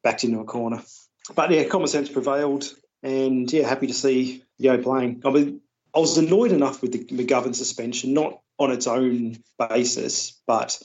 backed 0.03 0.25
into 0.25 0.41
a 0.41 0.45
corner. 0.45 0.83
But 1.35 1.51
yeah, 1.51 1.65
common 1.65 1.89
sense 1.89 2.09
prevailed, 2.09 2.73
and 3.03 3.53
yeah, 3.53 3.69
happy 3.69 3.87
to 3.87 3.95
see 3.95 4.43
Yeo 4.59 4.83
playing. 4.83 5.23
I 5.25 5.31
mean, 5.31 5.61
I 5.95 5.99
was 5.99 6.19
annoyed 6.19 6.53
enough 6.53 6.83
with 6.83 6.93
the 6.93 7.05
McGovern 7.05 7.55
suspension, 7.55 8.15
not 8.15 8.41
on 8.59 8.73
its 8.73 8.87
own 8.87 9.37
basis, 9.59 10.41
but 10.47 10.81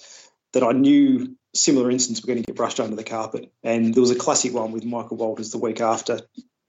that 0.54 0.64
I 0.64 0.74
knew 0.74 1.36
similar 1.56 1.90
incidents 1.90 2.22
were 2.22 2.28
going 2.28 2.44
to 2.44 2.46
get 2.46 2.56
brushed 2.56 2.80
under 2.80 2.96
the 2.96 3.04
carpet. 3.04 3.52
And 3.64 3.94
there 3.94 4.02
was 4.02 4.12
a 4.12 4.16
classic 4.16 4.54
one 4.54 4.72
with 4.72 4.86
Michael 4.86 5.18
Walters 5.18 5.52
the 5.52 5.58
week 5.58 5.82
after, 5.82 6.20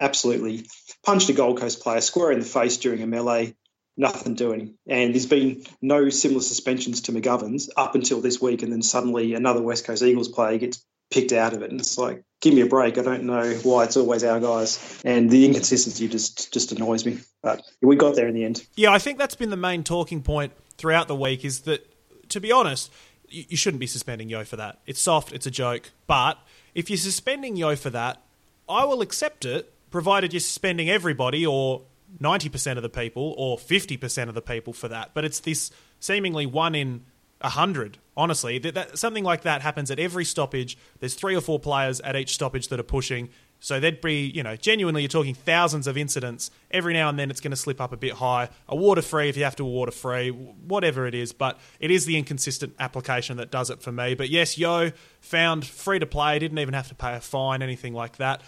absolutely 0.00 0.66
punched 1.04 1.28
a 1.28 1.32
Gold 1.32 1.58
Coast 1.58 1.80
player 1.80 2.00
square 2.00 2.32
in 2.32 2.40
the 2.40 2.44
face 2.44 2.76
during 2.76 3.02
a 3.02 3.06
melee, 3.06 3.54
nothing 3.96 4.34
doing. 4.34 4.74
And 4.86 5.14
there's 5.14 5.26
been 5.26 5.64
no 5.82 6.08
similar 6.08 6.40
suspensions 6.40 7.02
to 7.02 7.12
McGovern's 7.12 7.70
up 7.76 7.94
until 7.94 8.20
this 8.20 8.40
week, 8.40 8.62
and 8.62 8.72
then 8.72 8.82
suddenly 8.82 9.34
another 9.34 9.62
West 9.62 9.84
Coast 9.84 10.02
Eagles 10.02 10.28
player 10.28 10.58
gets 10.58 10.84
picked 11.10 11.32
out 11.32 11.54
of 11.54 11.62
it, 11.62 11.70
and 11.70 11.80
it's 11.80 11.96
like, 11.96 12.22
give 12.40 12.54
me 12.54 12.60
a 12.60 12.66
break. 12.66 12.98
I 12.98 13.02
don't 13.02 13.24
know 13.24 13.54
why 13.62 13.84
it's 13.84 13.96
always 13.96 14.22
our 14.24 14.40
guys, 14.40 15.00
and 15.04 15.30
the 15.30 15.46
inconsistency 15.46 16.06
just 16.06 16.52
just 16.52 16.72
annoys 16.72 17.06
me. 17.06 17.18
But 17.42 17.62
we 17.80 17.96
got 17.96 18.14
there 18.14 18.28
in 18.28 18.34
the 18.34 18.44
end. 18.44 18.64
Yeah, 18.76 18.92
I 18.92 18.98
think 18.98 19.18
that's 19.18 19.34
been 19.34 19.50
the 19.50 19.56
main 19.56 19.84
talking 19.84 20.22
point 20.22 20.52
throughout 20.76 21.08
the 21.08 21.16
week. 21.16 21.44
Is 21.44 21.60
that, 21.60 21.86
to 22.28 22.40
be 22.40 22.52
honest, 22.52 22.92
you 23.28 23.56
shouldn't 23.56 23.80
be 23.80 23.86
suspending 23.86 24.28
Yeo 24.28 24.44
for 24.44 24.56
that. 24.56 24.80
It's 24.86 25.00
soft, 25.00 25.32
it's 25.32 25.46
a 25.46 25.50
joke. 25.50 25.90
But 26.06 26.38
if 26.74 26.90
you're 26.90 26.98
suspending 26.98 27.56
Yeo 27.56 27.74
for 27.76 27.90
that, 27.90 28.22
I 28.68 28.84
will 28.84 29.00
accept 29.00 29.44
it 29.44 29.72
provided 29.90 30.32
you're 30.32 30.40
suspending 30.40 30.88
everybody 30.90 31.46
or 31.46 31.82
90% 32.20 32.76
of 32.76 32.82
the 32.82 32.88
people 32.88 33.34
or 33.36 33.56
50% 33.58 34.28
of 34.28 34.34
the 34.34 34.42
people 34.42 34.72
for 34.72 34.88
that. 34.88 35.12
But 35.14 35.24
it's 35.24 35.40
this 35.40 35.70
seemingly 36.00 36.46
one 36.46 36.74
in 36.74 37.04
a 37.40 37.50
hundred. 37.50 37.98
Honestly, 38.16 38.58
that, 38.58 38.74
that, 38.74 38.98
something 38.98 39.22
like 39.22 39.42
that 39.42 39.62
happens 39.62 39.90
at 39.90 39.98
every 40.00 40.24
stoppage. 40.24 40.76
There's 40.98 41.14
three 41.14 41.36
or 41.36 41.40
four 41.40 41.60
players 41.60 42.00
at 42.00 42.16
each 42.16 42.34
stoppage 42.34 42.68
that 42.68 42.80
are 42.80 42.84
pushing. 42.84 43.28
So 43.60 43.80
there'd 43.80 44.00
be, 44.00 44.26
you 44.26 44.42
know, 44.42 44.56
genuinely, 44.56 45.02
you're 45.02 45.08
talking 45.08 45.34
thousands 45.34 45.86
of 45.86 45.96
incidents. 45.96 46.50
Every 46.70 46.94
now 46.94 47.08
and 47.08 47.18
then, 47.18 47.30
it's 47.30 47.40
going 47.40 47.50
to 47.50 47.56
slip 47.56 47.80
up 47.80 47.92
a 47.92 47.96
bit 47.96 48.14
high. 48.14 48.48
A 48.68 48.76
water 48.76 49.02
free 49.02 49.28
if 49.28 49.36
you 49.36 49.44
have 49.44 49.56
to 49.56 49.64
water 49.64 49.90
free, 49.92 50.30
whatever 50.30 51.06
it 51.06 51.14
is. 51.14 51.32
But 51.32 51.58
it 51.80 51.90
is 51.90 52.06
the 52.06 52.16
inconsistent 52.16 52.74
application 52.78 53.36
that 53.36 53.50
does 53.50 53.70
it 53.70 53.82
for 53.82 53.92
me. 53.92 54.14
But 54.14 54.30
yes, 54.30 54.58
Yeo 54.58 54.92
found 55.20 55.64
free 55.64 55.98
to 55.98 56.06
play. 56.06 56.38
Didn't 56.38 56.58
even 56.58 56.74
have 56.74 56.88
to 56.88 56.94
pay 56.94 57.14
a 57.14 57.20
fine, 57.20 57.62
anything 57.62 57.94
like 57.94 58.16
that. 58.16 58.42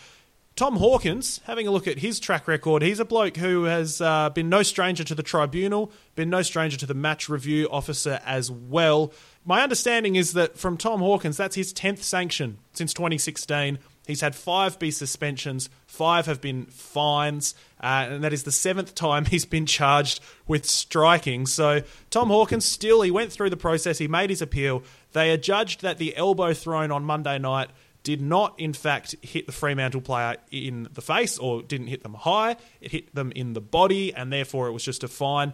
Tom 0.56 0.76
Hawkins, 0.76 1.40
having 1.44 1.66
a 1.66 1.70
look 1.70 1.86
at 1.86 1.98
his 1.98 2.20
track 2.20 2.46
record, 2.46 2.82
he's 2.82 3.00
a 3.00 3.04
bloke 3.04 3.36
who 3.38 3.64
has 3.64 4.00
uh, 4.00 4.28
been 4.30 4.48
no 4.50 4.62
stranger 4.62 5.02
to 5.04 5.14
the 5.14 5.22
tribunal, 5.22 5.90
been 6.14 6.28
no 6.28 6.42
stranger 6.42 6.76
to 6.76 6.86
the 6.86 6.94
match 6.94 7.28
review 7.28 7.66
officer 7.70 8.20
as 8.26 8.50
well. 8.50 9.12
My 9.44 9.62
understanding 9.62 10.16
is 10.16 10.34
that 10.34 10.58
from 10.58 10.76
Tom 10.76 11.00
Hawkins, 11.00 11.38
that's 11.38 11.56
his 11.56 11.72
10th 11.72 12.02
sanction 12.02 12.58
since 12.74 12.92
2016. 12.92 13.78
He's 14.06 14.20
had 14.20 14.34
five 14.34 14.78
B 14.78 14.90
suspensions, 14.90 15.70
five 15.86 16.26
have 16.26 16.40
been 16.40 16.66
fines, 16.66 17.54
uh, 17.80 18.08
and 18.10 18.24
that 18.24 18.32
is 18.32 18.42
the 18.42 18.52
seventh 18.52 18.94
time 18.94 19.24
he's 19.26 19.44
been 19.44 19.66
charged 19.66 20.20
with 20.46 20.66
striking. 20.66 21.46
So, 21.46 21.82
Tom 22.10 22.28
Hawkins 22.28 22.64
still, 22.64 23.02
he 23.02 23.10
went 23.10 23.32
through 23.32 23.50
the 23.50 23.56
process, 23.56 23.98
he 23.98 24.08
made 24.08 24.28
his 24.28 24.42
appeal. 24.42 24.82
They 25.12 25.30
adjudged 25.30 25.82
that 25.82 25.98
the 25.98 26.16
elbow 26.16 26.52
thrown 26.52 26.90
on 26.90 27.04
Monday 27.04 27.38
night 27.38 27.70
did 28.02 28.20
not, 28.20 28.58
in 28.58 28.72
fact, 28.72 29.14
hit 29.22 29.46
the 29.46 29.52
Fremantle 29.52 30.00
player 30.00 30.36
in 30.50 30.88
the 30.92 31.02
face 31.02 31.38
or 31.38 31.62
didn't 31.62 31.88
hit 31.88 32.02
them 32.02 32.14
high. 32.14 32.56
It 32.80 32.92
hit 32.92 33.14
them 33.14 33.32
in 33.32 33.52
the 33.52 33.60
body, 33.60 34.14
and 34.14 34.32
therefore 34.32 34.68
it 34.68 34.72
was 34.72 34.84
just 34.84 35.04
a 35.04 35.08
fine. 35.08 35.52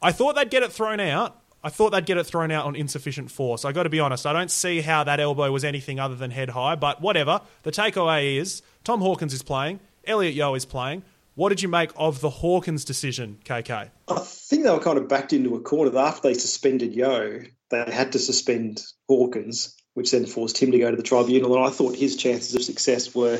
I 0.00 0.12
thought 0.12 0.34
they'd 0.34 0.50
get 0.50 0.62
it 0.62 0.72
thrown 0.72 1.00
out. 1.00 1.38
I 1.64 1.68
thought 1.68 1.90
they'd 1.90 2.04
get 2.04 2.18
it 2.18 2.24
thrown 2.24 2.50
out 2.50 2.66
on 2.66 2.74
insufficient 2.74 3.30
force. 3.30 3.64
I 3.64 3.70
got 3.70 3.84
to 3.84 3.88
be 3.88 4.00
honest, 4.00 4.26
I 4.26 4.32
don't 4.32 4.50
see 4.50 4.80
how 4.80 5.04
that 5.04 5.20
elbow 5.20 5.50
was 5.52 5.64
anything 5.64 6.00
other 6.00 6.16
than 6.16 6.32
head 6.32 6.50
high, 6.50 6.74
but 6.74 7.00
whatever. 7.00 7.40
The 7.62 7.70
takeaway 7.70 8.36
is 8.36 8.62
Tom 8.82 9.00
Hawkins 9.00 9.32
is 9.32 9.42
playing, 9.42 9.78
Elliot 10.04 10.34
Yeo 10.34 10.54
is 10.54 10.64
playing. 10.64 11.04
What 11.34 11.48
did 11.48 11.62
you 11.62 11.68
make 11.68 11.92
of 11.96 12.20
the 12.20 12.28
Hawkins 12.28 12.84
decision, 12.84 13.38
KK? 13.44 13.90
I 14.08 14.18
think 14.18 14.64
they 14.64 14.70
were 14.70 14.80
kind 14.80 14.98
of 14.98 15.08
backed 15.08 15.32
into 15.32 15.54
a 15.54 15.60
corner. 15.60 15.96
After 15.96 16.28
they 16.28 16.34
suspended 16.34 16.94
Yeo. 16.94 17.42
they 17.70 17.90
had 17.90 18.12
to 18.12 18.18
suspend 18.18 18.82
Hawkins 19.08 19.74
which 19.94 20.10
then 20.10 20.26
forced 20.26 20.58
him 20.58 20.72
to 20.72 20.78
go 20.78 20.90
to 20.90 20.96
the 20.96 21.02
tribunal. 21.02 21.54
And 21.54 21.64
I 21.64 21.70
thought 21.70 21.96
his 21.96 22.16
chances 22.16 22.54
of 22.54 22.62
success 22.62 23.14
were 23.14 23.38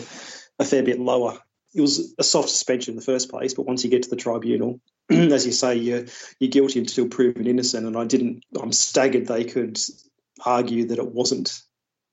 a 0.58 0.64
fair 0.64 0.82
bit 0.82 1.00
lower. 1.00 1.38
It 1.74 1.80
was 1.80 2.14
a 2.18 2.24
soft 2.24 2.50
suspension 2.50 2.92
in 2.92 2.96
the 2.96 3.04
first 3.04 3.30
place, 3.30 3.54
but 3.54 3.66
once 3.66 3.82
you 3.82 3.90
get 3.90 4.02
to 4.02 4.10
the 4.10 4.16
tribunal, 4.16 4.80
as 5.10 5.46
you 5.46 5.52
say, 5.52 5.76
you're, 5.76 6.04
you're 6.38 6.50
guilty 6.50 6.80
until 6.80 7.08
proven 7.08 7.46
innocent. 7.46 7.86
And 7.86 7.96
I 7.96 8.04
didn't, 8.04 8.44
I'm 8.60 8.72
staggered 8.72 9.26
they 9.26 9.44
could 9.44 9.78
argue 10.44 10.86
that 10.88 10.98
it 10.98 11.12
wasn't 11.12 11.62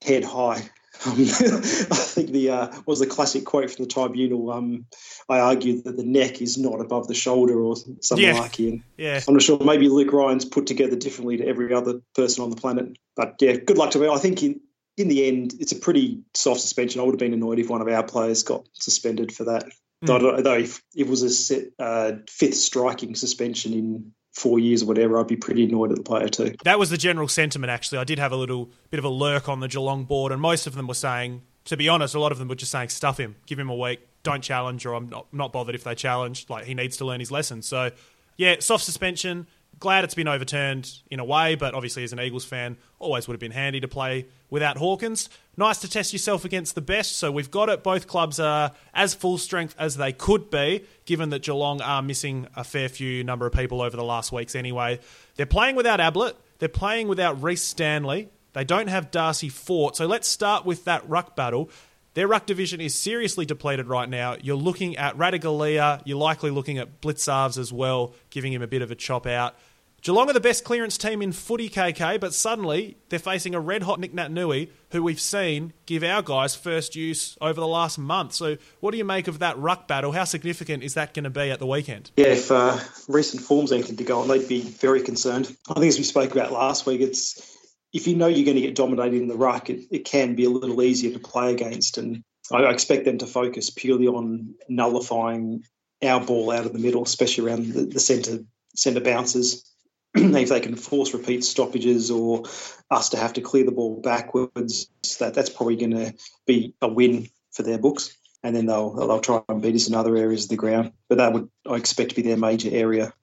head 0.02 0.24
high 0.24 0.70
Um, 1.06 1.14
I 1.18 1.24
think 1.24 2.32
the 2.32 2.50
uh, 2.50 2.82
was 2.86 3.00
the 3.00 3.08
classic 3.08 3.46
quote 3.46 3.72
from 3.72 3.86
the 3.86 3.92
tribunal. 3.92 4.52
Um, 4.52 4.86
I 5.30 5.40
argued 5.40 5.84
that 5.86 5.96
the 5.96 6.04
neck 6.04 6.42
is 6.42 6.58
not 6.58 6.82
above 6.82 7.08
the 7.08 7.14
shoulder 7.14 7.60
or 7.62 7.76
something 8.02 8.26
Yeah. 8.26 8.40
like 8.40 8.60
it. 8.60 8.82
Yeah. 8.98 9.22
I'm 9.28 9.36
not 9.36 9.44
sure. 9.44 9.60
Maybe 9.64 9.88
Luke 9.88 10.12
Ryan's 10.12 10.46
put 10.46 10.68
together 10.68 10.96
differently 10.96 11.38
to 11.38 11.48
every 11.48 11.74
other 11.74 12.02
person 12.16 12.44
on 12.44 12.50
the 12.50 12.56
planet. 12.56 12.98
But 13.16 13.36
yeah, 13.40 13.54
good 13.54 13.78
luck 13.78 13.92
to 13.92 14.00
me. 14.00 14.10
I 14.10 14.18
think 14.18 14.44
in, 14.44 14.62
in 14.98 15.08
the 15.08 15.28
end, 15.28 15.54
it's 15.60 15.72
a 15.72 15.78
pretty 15.78 16.22
soft 16.34 16.62
suspension. 16.62 17.00
I 17.00 17.04
would 17.04 17.14
have 17.14 17.20
been 17.20 17.34
annoyed 17.34 17.60
if 17.60 17.70
one 17.70 17.82
of 17.82 17.88
our 17.88 18.04
players 18.04 18.44
got 18.44 18.68
suspended 18.74 19.32
for 19.32 19.46
that. 19.46 19.66
Though, 20.02 20.42
though 20.42 20.54
if 20.54 20.82
it 20.96 21.08
was 21.08 21.24
a 21.24 21.30
set, 21.30 21.66
uh, 21.78 22.14
fifth 22.30 22.56
striking 22.56 23.16
suspension 23.16 23.74
in 23.74 24.14
four 24.40 24.58
years 24.58 24.84
or 24.84 24.86
whatever, 24.86 25.20
I'd 25.20 25.28
be 25.28 25.36
pretty 25.36 25.66
annoyed 25.66 25.92
at 25.92 25.98
the 25.98 26.04
player 26.04 26.30
too. 26.30 26.56
That 26.64 26.80
was 26.80 26.90
the 26.90 26.98
general 26.98 27.28
sentiment, 27.28 27.70
actually. 27.70 27.98
I 28.00 28.06
did 28.06 28.20
have 28.20 28.32
a 28.32 28.38
little 28.38 28.70
bit 28.90 28.98
of 28.98 29.06
a 29.06 29.10
lurk 29.10 29.50
on 29.50 29.60
the 29.60 29.68
Geelong 29.68 30.06
board, 30.06 30.32
and 30.32 30.42
most 30.42 30.66
of 30.66 30.76
them 30.76 30.88
were 30.88 30.94
saying, 30.94 31.42
to 31.66 31.78
be 31.78 31.90
honest, 31.90 32.16
a 32.16 32.20
lot 32.20 32.32
of 32.32 32.40
them 32.40 32.48
were 32.48 32.56
just 32.56 32.72
saying, 32.72 32.90
stuff 32.90 33.20
him, 33.20 33.36
give 33.46 33.60
him 33.60 33.70
a 33.70 33.76
week, 33.76 34.00
don't 34.24 34.42
challenge, 34.42 34.86
or 34.86 34.94
I'm 34.94 35.10
not, 35.10 35.28
not 35.34 35.52
bothered 35.52 35.76
if 35.76 35.84
they 35.84 35.94
challenge. 35.94 36.46
Like, 36.50 36.66
he 36.66 36.74
needs 36.74 36.98
to 36.98 37.06
learn 37.06 37.20
his 37.20 37.32
lesson. 37.32 37.62
So, 37.62 37.92
yeah, 38.38 38.56
soft 38.60 38.86
suspension. 38.86 39.46
Glad 39.80 40.04
it's 40.04 40.14
been 40.14 40.28
overturned 40.28 40.92
in 41.10 41.20
a 41.20 41.24
way, 41.24 41.56
but 41.56 41.74
obviously, 41.74 42.04
as 42.04 42.12
an 42.12 42.20
Eagles 42.20 42.44
fan, 42.44 42.78
always 43.00 43.28
would 43.28 43.34
have 43.34 43.40
been 43.40 43.52
handy 43.52 43.80
to 43.80 43.88
play 43.88 44.26
without 44.50 44.78
Hawkins. 44.78 45.30
Nice 45.56 45.80
to 45.80 45.90
test 45.90 46.12
yourself 46.12 46.44
against 46.44 46.76
the 46.76 46.82
best. 46.82 47.18
So 47.18 47.32
we've 47.32 47.50
got 47.50 47.70
it. 47.70 47.82
Both 47.82 48.08
clubs 48.08 48.40
are 48.40 48.74
as 48.94 49.14
full 49.14 49.38
strength 49.38 49.76
as 49.80 49.96
they 49.96 50.12
could 50.12 50.50
be, 50.50 50.86
given 51.06 51.30
that 51.30 51.44
Geelong 51.44 51.82
are 51.82 52.02
missing 52.02 52.48
a 52.56 52.64
fair 52.64 52.90
few 52.90 53.24
number 53.24 53.46
of 53.46 53.54
people 53.54 53.82
over 53.82 53.96
the 53.96 54.04
last 54.04 54.32
weeks 54.32 54.54
anyway. 54.54 55.00
They're 55.36 55.46
playing 55.46 55.76
without 55.76 56.02
Ablett. 56.02 56.36
They're 56.60 56.68
playing 56.68 57.08
without 57.08 57.42
Rhys 57.42 57.64
Stanley. 57.64 58.30
They 58.54 58.66
don't 58.66 58.88
have 58.88 59.12
Darcy 59.12 59.48
Fort. 59.48 59.96
So 59.96 60.08
let's 60.08 60.28
start 60.28 60.66
with 60.66 60.86
that 60.86 61.08
ruck 61.08 61.36
battle. 61.38 61.70
Their 62.16 62.28
ruck 62.28 62.46
division 62.46 62.82
is 62.82 62.96
seriously 62.96 63.46
depleted 63.46 63.88
right 63.88 64.10
now. 64.10 64.36
You're 64.42 64.58
looking 64.58 64.98
at 64.98 65.16
Ratugolea. 65.16 66.02
You're 66.06 66.18
likely 66.18 66.50
looking 66.50 66.80
at 66.80 67.00
Blicavs 67.02 67.58
as 67.58 67.72
well, 67.72 68.14
giving 68.30 68.52
him 68.52 68.62
a 68.62 68.68
bit 68.68 68.82
of 68.82 68.92
a 68.92 68.96
chop 68.96 69.28
out. 69.28 69.56
Geelong 70.02 70.30
are 70.30 70.34
the 70.34 70.40
best 70.40 70.64
clearance 70.64 70.98
team 70.98 71.22
in 71.22 71.32
footy, 71.32 71.70
KK, 71.70 72.20
but 72.20 72.34
suddenly 72.34 72.98
they're 73.10 73.20
facing 73.20 73.54
a 73.54 73.60
red 73.60 73.84
hot 73.84 74.00
Nick 74.00 74.14
Nui, 74.14 74.72
who 74.92 75.04
we've 75.04 75.20
seen 75.20 75.74
give 75.86 76.04
our 76.04 76.22
guys 76.22 76.56
first 76.56 76.96
use 76.96 77.38
over 77.42 77.60
the 77.60 77.68
last 77.68 77.98
month. 77.98 78.34
So, 78.34 78.58
what 78.80 78.92
do 78.92 78.98
you 78.98 79.04
make 79.04 79.28
of 79.28 79.40
that 79.40 79.58
ruck 79.58 79.88
battle? 79.88 80.12
How 80.12 80.24
significant 80.24 80.84
is 80.84 80.94
that 80.94 81.14
going 81.14 81.26
to 81.26 81.30
be 81.30 81.52
at 81.52 81.60
the 81.60 81.68
weekend? 81.68 82.12
Yeah, 82.16 82.28
if 82.28 82.52
uh, 82.52 82.78
recent 83.08 83.44
form's 83.44 83.72
anything 83.72 83.98
to 83.98 84.04
go 84.04 84.22
on, 84.22 84.28
they'd 84.28 84.48
be 84.48 84.62
very 84.62 85.02
concerned. 85.02 85.56
I 85.70 85.74
think 85.74 85.88
as 85.88 85.98
we 85.98 86.04
spoke 86.04 86.32
about 86.32 86.52
last 86.52 86.86
week, 86.86 87.02
it's 87.02 87.58
if 87.92 88.08
you 88.08 88.16
know 88.16 88.28
you're 88.28 88.46
going 88.46 88.56
to 88.56 88.62
get 88.62 88.76
dominated 88.76 89.22
in 89.22 89.28
the 89.28 89.36
ruck, 89.36 89.70
it, 89.70 89.82
it 89.92 90.06
can 90.06 90.36
be 90.36 90.46
a 90.46 90.50
little 90.50 90.82
easier 90.82 91.12
to 91.12 91.20
play 91.20 91.52
against. 91.52 91.98
And 91.98 92.24
I 92.52 92.58
I 92.58 92.72
expect 92.72 93.06
them 93.06 93.18
to 93.18 93.28
focus 93.28 93.70
purely 93.70 94.08
on 94.08 94.56
nullifying 94.68 95.64
our 96.04 96.24
ball 96.24 96.52
out 96.52 96.66
of 96.66 96.74
the 96.74 96.80
middle, 96.80 97.04
especially 97.04 97.50
around 97.50 97.74
the, 97.74 97.82
the 97.82 98.00
centre 98.00 98.40
centre 98.76 99.02
bounces. 99.02 99.69
if 100.16 100.50
they 100.50 100.60
can 100.60 100.76
force 100.76 101.14
repeat 101.14 101.44
stoppages 101.44 102.12
or 102.12 102.44
us 102.90 103.10
to 103.10 103.18
have 103.18 103.34
to 103.34 103.42
clear 103.42 103.64
the 103.64 103.72
ball 103.72 104.02
backwards, 104.02 104.90
that 105.20 105.34
that's 105.34 105.50
probably 105.50 105.76
going 105.76 105.92
to 105.92 106.14
be 106.46 106.74
a 106.82 106.88
win 106.88 107.30
for 107.52 107.64
their 107.64 107.78
books. 107.78 108.16
And 108.42 108.56
then 108.56 108.66
they'll 108.66 108.92
they'll 108.92 109.20
try 109.20 109.42
and 109.50 109.62
beat 109.62 109.76
us 109.76 109.88
in 109.88 109.96
other 109.96 110.16
areas 110.16 110.46
of 110.46 110.50
the 110.50 110.56
ground. 110.56 110.94
But 111.10 111.18
that 111.18 111.34
would 111.34 111.50
I 111.70 111.76
expect 111.76 112.12
to 112.12 112.16
be 112.16 112.22
their 112.22 112.38
major 112.38 112.70
area 112.72 113.14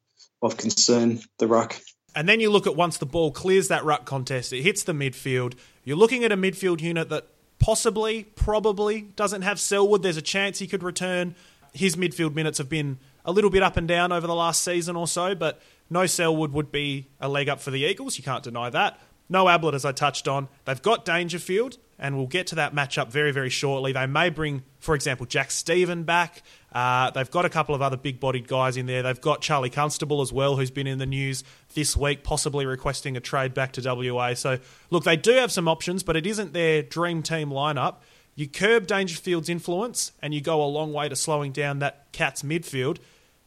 of 0.43 0.57
concern, 0.57 1.21
the 1.39 1.47
ruck. 1.47 1.81
And 2.15 2.29
then 2.29 2.41
you 2.41 2.51
look 2.51 2.67
at 2.67 2.77
once 2.77 2.99
the 2.99 3.07
ball 3.07 3.31
clears 3.31 3.69
that 3.69 3.85
ruck 3.85 4.05
contest, 4.05 4.53
it 4.53 4.63
hits 4.63 4.83
the 4.83 4.93
midfield. 4.93 5.55
You're 5.85 5.97
looking 5.97 6.25
at 6.25 6.33
a 6.33 6.37
midfield 6.37 6.81
unit 6.81 7.09
that 7.11 7.27
possibly, 7.59 8.25
probably 8.25 9.03
doesn't 9.03 9.43
have 9.43 9.61
Selwood. 9.61 10.03
There's 10.03 10.17
a 10.17 10.23
chance 10.23 10.59
he 10.59 10.67
could 10.67 10.83
return. 10.83 11.35
His 11.73 11.97
midfield 11.97 12.35
minutes 12.35 12.59
have 12.59 12.69
been 12.69 12.99
a 13.25 13.33
little 13.33 13.51
bit 13.51 13.63
up 13.63 13.77
and 13.77 13.87
down 13.87 14.13
over 14.13 14.27
the 14.27 14.35
last 14.35 14.65
season 14.65 14.97
or 14.97 15.07
so, 15.07 15.35
but 15.35 15.61
no 15.91 16.07
Selwood 16.07 16.53
would 16.53 16.73
be 16.73 17.11
a 17.21 17.29
leg 17.29 17.49
up 17.49 17.61
for 17.61 17.71
the 17.71 17.81
Eagles. 17.81 18.19
You 18.19 18.25
can't 18.25 18.43
deny 18.43 18.71
that. 18.71 18.99
No 19.29 19.49
Ablett, 19.49 19.75
as 19.75 19.85
I 19.85 19.93
touched 19.93 20.29
on. 20.29 20.49
They've 20.65 20.81
got 20.81 21.05
Dangerfield, 21.05 21.79
and 21.99 22.17
we'll 22.17 22.29
get 22.29 22.47
to 22.49 22.55
that 22.57 22.75
matchup 22.75 23.09
very, 23.09 23.33
very 23.33 23.51
shortly. 23.51 23.93
They 23.93 24.07
may 24.07 24.31
bring, 24.31 24.63
for 24.79 24.95
example, 24.95 25.27
Jack 25.27 25.51
Steven 25.51 26.05
back. 26.05 26.43
Uh, 26.73 27.11
they've 27.11 27.31
got 27.31 27.45
a 27.45 27.49
couple 27.49 27.75
of 27.75 27.83
other 27.83 27.97
big 27.97 28.21
bodied 28.21 28.47
guys 28.47 28.77
in 28.77 28.87
there. 28.87 29.03
They've 29.03 29.21
got 29.21 29.41
Charlie 29.41 29.71
Constable 29.71 30.21
as 30.21 30.33
well, 30.33 30.57
who's 30.57 30.71
been 30.71 30.87
in 30.87 30.99
the 30.99 31.07
news 31.07 31.43
this 31.75 31.97
week, 31.97 32.23
possibly 32.23 32.67
requesting 32.67 33.17
a 33.17 33.21
trade 33.21 33.53
back 33.53 33.73
to 33.73 34.13
WA. 34.13 34.35
So, 34.35 34.59
look, 34.91 35.05
they 35.05 35.17
do 35.17 35.33
have 35.33 35.51
some 35.51 35.67
options, 35.67 36.03
but 36.03 36.17
it 36.17 36.27
isn't 36.27 36.53
their 36.53 36.83
dream 36.83 37.23
team 37.23 37.51
lineup. 37.51 37.97
You 38.37 38.47
curb 38.47 38.87
Dangerfield's 38.87 39.49
influence, 39.49 40.13
and 40.21 40.35
you 40.35 40.41
go 40.41 40.63
a 40.63 40.67
long 40.67 40.93
way 40.93 41.09
to 41.09 41.17
slowing 41.17 41.53
down 41.53 41.81
that 41.81 42.13
Cats 42.13 42.43
midfield. 42.43 42.99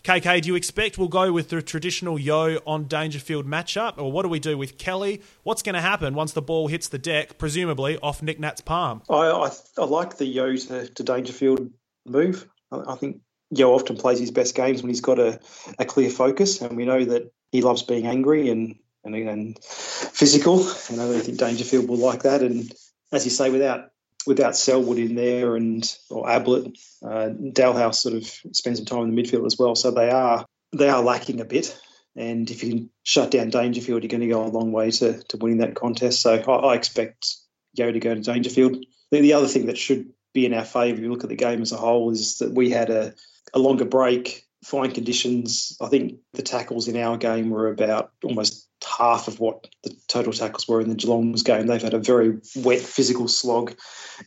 KK, 0.04 0.42
do 0.42 0.48
you 0.48 0.56
expect 0.56 0.98
we'll 0.98 1.10
go 1.10 1.32
with 1.32 1.50
the 1.50 1.62
traditional 1.62 2.18
Yeo 2.18 2.60
on 2.66 2.88
Dangerfield 2.88 3.46
matchup, 3.46 3.98
or 3.98 4.12
what 4.12 4.24
do 4.24 4.30
we 4.30 4.40
do 4.40 4.58
with 4.58 4.78
Kelly? 4.78 5.22
What's 5.44 5.62
going 5.62 5.76
to 5.76 5.82
happen 5.82 6.14
once 6.14 6.32
the 6.32 6.42
ball 6.42 6.68
hits 6.68 6.88
the 6.88 6.98
deck, 6.98 7.38
presumably 7.38 7.98
off 8.00 8.22
Nic 8.22 8.40
Nat's 8.40 8.62
palm? 8.62 9.02
I, 9.10 9.30
I, 9.30 9.52
I 9.78 9.86
like 9.86 10.18
the 10.18 10.26
Yeo 10.26 10.56
to, 10.56 10.88
to 10.88 11.04
Dangerfield 11.04 11.70
move. 12.06 12.48
I, 12.72 12.94
I 12.94 12.96
think 12.96 13.20
Yeo 13.52 13.72
often 13.72 13.98
plays 13.98 14.20
his 14.20 14.32
best 14.32 14.56
games 14.56 14.82
when 14.82 14.90
he's 14.90 15.02
got 15.02 15.20
a, 15.20 15.40
a 15.78 15.86
clear 15.86 16.10
focus, 16.10 16.62
and 16.62 16.78
we 16.78 16.86
know 16.86 17.04
that 17.04 17.32
he 17.52 17.62
loves 17.62 17.84
being 17.84 18.08
angry 18.08 18.50
and 18.50 18.76
and, 19.04 19.16
and 19.16 19.64
physical. 19.64 20.60
And 20.90 21.02
I 21.02 21.06
don't 21.06 21.22
think 21.22 21.38
Dangerfield 21.38 21.88
will 21.88 21.98
like 21.98 22.24
that. 22.24 22.42
And 22.42 22.72
as 23.12 23.26
you 23.26 23.32
say, 23.32 23.50
without 23.50 23.92
without 24.30 24.56
Selwood 24.56 25.00
in 25.00 25.16
there 25.16 25.56
and 25.56 25.84
or 26.10 26.30
Ablett, 26.30 26.78
uh, 27.04 27.30
Dahlhaus 27.30 27.96
sort 27.96 28.14
of 28.14 28.24
spends 28.56 28.78
some 28.78 28.86
time 28.86 29.10
in 29.10 29.16
the 29.16 29.22
midfield 29.22 29.48
as 29.48 29.58
well. 29.58 29.76
So 29.76 29.92
they 29.92 30.10
are 30.10 30.46
they 30.72 30.88
are 30.88 31.02
lacking 31.02 31.42
a 31.42 31.46
bit. 31.46 31.78
And 32.16 32.50
if 32.50 32.64
you 32.64 32.70
can 32.70 32.90
shut 33.04 33.32
down 33.32 33.50
Dangerfield, 33.50 34.04
you're 34.04 34.10
going 34.10 34.22
to 34.22 34.28
go 34.28 34.46
a 34.46 34.48
long 34.48 34.72
way 34.72 34.92
to, 34.92 35.22
to 35.24 35.38
winning 35.38 35.60
that 35.60 35.76
contest. 35.76 36.22
So 36.22 36.36
I, 36.36 36.52
I 36.52 36.76
expect 36.76 37.36
Yeo 37.74 37.92
to 37.92 38.00
go 38.00 38.14
to 38.14 38.22
Dangerfield. 38.22 38.86
The, 39.10 39.22
the 39.22 39.34
other 39.34 39.48
thing 39.48 39.66
that 39.66 39.78
should 39.78 40.12
be 40.34 40.46
in 40.46 40.54
our 40.54 40.66
favour, 40.66 40.98
if 40.98 41.04
you 41.04 41.12
look 41.12 41.24
at 41.24 41.30
the 41.30 41.36
game 41.36 41.62
as 41.62 41.72
a 41.72 41.78
whole, 41.78 42.12
is 42.12 42.38
that 42.38 42.54
we 42.54 42.70
had 42.70 42.90
a, 42.90 43.14
a 43.54 43.60
longer 43.60 43.86
break, 43.86 44.46
fine 44.64 44.92
conditions. 44.92 45.76
I 45.82 45.88
think 45.88 46.20
the 46.34 46.44
tackles 46.44 46.88
in 46.88 46.98
our 46.98 47.18
game 47.18 47.50
were 47.50 47.68
about 47.68 48.12
almost 48.24 48.69
half 49.00 49.28
of 49.28 49.40
what 49.40 49.68
the 49.84 49.96
total 50.08 50.34
tackles 50.34 50.68
were 50.68 50.82
in 50.82 50.90
the 50.90 50.96
Geelong's 50.96 51.44
game. 51.44 51.68
They've 51.68 51.82
had 51.82 51.94
a 51.94 52.00
very 52.00 52.38
wet 52.56 52.82
physical 52.82 53.28
slog 53.28 53.76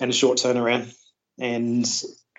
and 0.00 0.10
a 0.10 0.14
short 0.14 0.38
turnaround. 0.38 0.94
And 1.38 1.86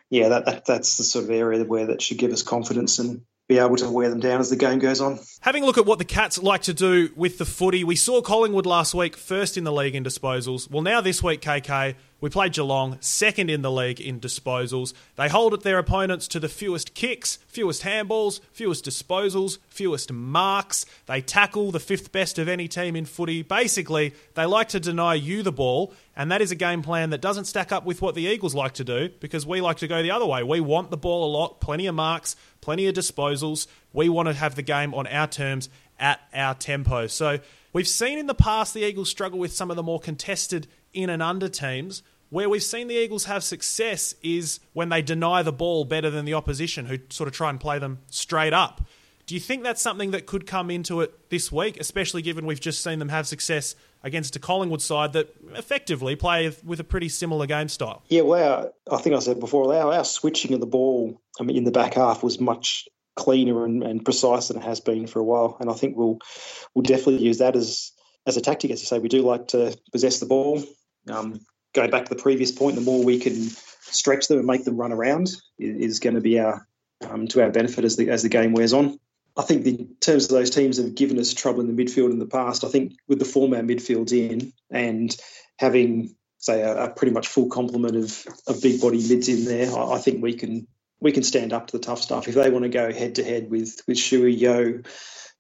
yeah, 0.10 0.30
that, 0.30 0.46
that 0.46 0.66
that's 0.66 0.98
the 0.98 1.04
sort 1.04 1.26
of 1.26 1.32
area 1.32 1.64
where 1.64 1.88
that 1.88 2.02
should 2.02 2.18
give 2.18 2.32
us 2.32 2.42
confidence 2.42 3.00
and 3.00 3.22
be 3.48 3.60
able 3.60 3.76
to 3.76 3.90
wear 3.90 4.10
them 4.10 4.20
down 4.20 4.40
as 4.40 4.50
the 4.50 4.56
game 4.56 4.80
goes 4.80 5.02
on. 5.02 5.20
Having 5.42 5.64
a 5.64 5.66
look 5.66 5.78
at 5.78 5.86
what 5.86 6.00
the 6.00 6.06
Cats 6.06 6.42
like 6.42 6.64
to 6.64 6.74
do 6.74 7.12
with 7.16 7.38
the 7.38 7.46
footy, 7.46 7.84
we 7.84 7.96
saw 7.96 8.22
Collingwood 8.22 8.66
last 8.66 8.94
week 8.94 9.18
first 9.18 9.58
in 9.58 9.64
the 9.64 9.72
league 9.72 9.96
in 9.96 10.04
disposals. 10.04 10.70
Well, 10.70 10.82
now 10.82 11.02
this 11.02 11.22
week, 11.22 11.42
KK, 11.42 11.96
we 12.24 12.30
played 12.30 12.54
Geelong 12.54 12.96
second 13.02 13.50
in 13.50 13.64
the 13.64 13.70
league 13.70 14.00
in 14.00 14.22
disposals. 14.22 14.94
They 15.18 15.28
hold 15.28 15.54
at 15.54 15.64
their 15.64 15.78
opponents 15.78 16.26
to 16.30 16.40
the 16.40 16.48
fewest 16.48 16.94
kicks, 16.94 17.36
fewest 17.48 17.84
handballs, 17.84 18.40
fewest 18.54 18.86
disposals, 18.86 19.58
fewest 19.68 20.10
marks. 20.10 20.86
They 21.06 21.20
tackle 21.20 21.72
the 21.72 21.82
fifth 21.82 22.14
best 22.14 22.40
of 22.40 22.48
any 22.48 22.70
team 22.70 22.96
in 22.96 23.04
footy. 23.04 23.42
Basically, 23.42 24.14
they 24.36 24.46
like 24.46 24.70
to 24.70 24.80
deny 24.80 25.16
you 25.16 25.44
the 25.44 25.52
ball, 25.52 25.94
and 26.16 26.32
that 26.32 26.42
is 26.42 26.50
a 26.50 26.56
game 26.56 26.82
plan 26.82 27.10
that 27.10 27.20
doesn't 27.20 27.44
stack 27.44 27.74
up 27.74 27.84
with 27.84 28.02
what 28.02 28.16
the 28.16 28.24
Eagles 28.24 28.56
like 28.56 28.76
to 28.76 28.86
do 28.86 29.10
because 29.20 29.46
we 29.46 29.60
like 29.60 29.80
to 29.80 29.88
go 29.90 30.02
the 30.02 30.12
other 30.12 30.26
way. 30.26 30.44
We 30.44 30.62
want 30.62 30.92
the 30.92 30.98
ball 30.98 31.26
a 31.26 31.32
lot, 31.38 31.60
plenty 31.60 31.88
of 31.88 31.96
marks, 31.96 32.38
plenty 32.62 32.88
of 32.88 32.96
disposals. 32.96 33.68
We 33.92 34.08
want 34.08 34.30
to 34.30 34.34
have 34.34 34.56
the 34.56 34.62
game 34.62 34.94
on 34.94 35.08
our 35.08 35.28
terms 35.28 35.68
at 36.00 36.22
our 36.34 36.56
tempo. 36.56 37.08
So 37.08 37.40
we've 37.74 37.86
seen 37.86 38.18
in 38.18 38.28
the 38.28 38.34
past 38.34 38.74
the 38.74 38.86
Eagles 38.86 39.10
struggle 39.10 39.40
with 39.40 39.52
some 39.52 39.70
of 39.70 39.76
the 39.76 39.84
more 39.84 40.00
contested 40.00 40.68
in 40.94 41.10
and 41.10 41.22
under 41.22 41.50
teams. 41.50 42.02
Where 42.34 42.50
we've 42.50 42.64
seen 42.64 42.88
the 42.88 42.96
Eagles 42.96 43.26
have 43.26 43.44
success 43.44 44.16
is 44.24 44.60
when 44.74 44.90
they 44.90 45.04
deny 45.04 45.44
the 45.44 45.52
ball 45.52 45.86
better 45.86 46.10
than 46.10 46.26
the 46.26 46.34
opposition, 46.34 46.88
who 46.88 46.98
sort 47.12 47.28
of 47.28 47.36
try 47.36 47.52
and 47.52 47.60
play 47.60 47.78
them 47.78 48.00
straight 48.10 48.54
up. 48.54 48.82
Do 49.28 49.36
you 49.36 49.40
think 49.40 49.62
that's 49.62 49.84
something 49.84 50.10
that 50.12 50.26
could 50.26 50.48
come 50.48 50.72
into 50.72 51.02
it 51.02 51.30
this 51.30 51.52
week, 51.52 51.80
especially 51.80 52.24
given 52.24 52.48
we've 52.48 52.60
just 52.60 52.84
seen 52.84 52.98
them 52.98 53.10
have 53.10 53.28
success 53.28 53.76
against 54.02 54.36
a 54.36 54.40
Collingwood 54.40 54.82
side 54.82 55.14
that 55.14 55.32
effectively 55.54 56.16
play 56.16 56.52
with 56.64 56.80
a 56.80 56.84
pretty 56.84 57.08
similar 57.08 57.46
game 57.46 57.70
style? 57.70 58.02
Yeah, 58.10 58.22
well, 58.22 58.74
I 58.92 58.98
think 58.98 59.16
I 59.16 59.20
said 59.20 59.40
before, 59.40 59.72
our, 59.72 59.94
our 59.94 60.04
switching 60.04 60.56
of 60.56 60.60
the 60.60 60.66
ball 60.66 61.22
I 61.40 61.44
mean, 61.44 61.56
in 61.56 61.66
the 61.66 61.72
back 61.72 61.94
half 61.94 62.24
was 62.24 62.40
much 62.40 62.88
cleaner 63.16 63.64
and, 63.64 63.84
and 63.84 64.04
precise 64.04 64.48
than 64.48 64.58
it 64.58 64.64
has 64.64 64.80
been 64.80 65.06
for 65.06 65.20
a 65.20 65.24
while. 65.24 65.56
And 65.60 65.70
I 65.70 65.74
think 65.74 65.96
we'll 65.96 66.18
we'll 66.74 66.82
definitely 66.82 67.24
use 67.24 67.38
that 67.38 67.56
as 67.56 67.92
as 68.26 68.38
a 68.38 68.42
tactic. 68.42 68.72
As 68.72 68.82
you 68.82 68.88
say, 68.88 68.98
we 68.98 69.08
do 69.08 69.22
like 69.22 69.50
to 69.50 69.78
possess 69.92 70.20
the 70.20 70.26
ball. 70.26 70.64
Um, 71.08 71.40
going 71.74 71.90
back 71.90 72.06
to 72.06 72.14
the 72.14 72.22
previous 72.22 72.52
point, 72.52 72.76
the 72.76 72.82
more 72.82 73.04
we 73.04 73.20
can 73.20 73.50
stretch 73.82 74.28
them 74.28 74.38
and 74.38 74.48
make 74.48 74.64
them 74.64 74.78
run 74.78 74.92
around 74.92 75.30
is, 75.60 76.00
going 76.00 76.16
to 76.16 76.22
be 76.22 76.40
our 76.40 76.66
um, 77.10 77.28
to 77.28 77.42
our 77.42 77.52
benefit 77.52 77.84
as 77.84 77.96
the 77.96 78.10
as 78.10 78.24
the 78.24 78.30
game 78.30 78.54
wears 78.54 78.74
on. 78.74 79.00
I 79.36 79.42
think 79.42 79.64
the, 79.64 79.72
in 79.72 79.96
terms 80.00 80.26
of 80.26 80.30
those 80.30 80.52
teams 80.52 80.78
have 80.78 80.96
given 80.96 81.18
us 81.20 81.34
trouble 81.34 81.62
in 81.62 81.76
the 81.76 81.84
midfield 81.84 82.12
in 82.12 82.20
the 82.20 82.26
past, 82.28 82.64
I 82.64 82.70
think 82.70 82.94
with 83.08 83.20
the 83.20 83.26
form 83.26 83.54
our 83.54 83.62
midfield's 83.62 84.14
in 84.14 84.54
and 84.70 85.16
having 85.58 86.16
say 86.38 86.62
a, 86.62 86.86
a 86.86 86.90
pretty 86.90 87.14
much 87.14 87.28
full 87.28 87.48
complement 87.48 87.96
of, 87.96 88.26
of 88.48 88.62
big 88.62 88.80
body 88.80 88.98
mids 89.08 89.30
in 89.30 89.46
there, 89.46 89.76
I, 89.76 89.94
I 89.94 89.98
think 89.98 90.22
we 90.22 90.36
can 90.36 90.68
we 91.00 91.12
can 91.12 91.24
stand 91.24 91.52
up 91.52 91.68
to 91.68 91.78
the 91.78 91.84
tough 91.84 92.02
stuff. 92.02 92.28
If 92.28 92.36
they 92.36 92.50
want 92.50 92.64
to 92.64 92.70
go 92.70 92.94
head 92.94 93.16
to 93.16 93.24
head 93.24 93.50
with 93.50 93.82
with 93.88 93.98
Shuey, 93.98 94.40
Yeo, 94.40 94.82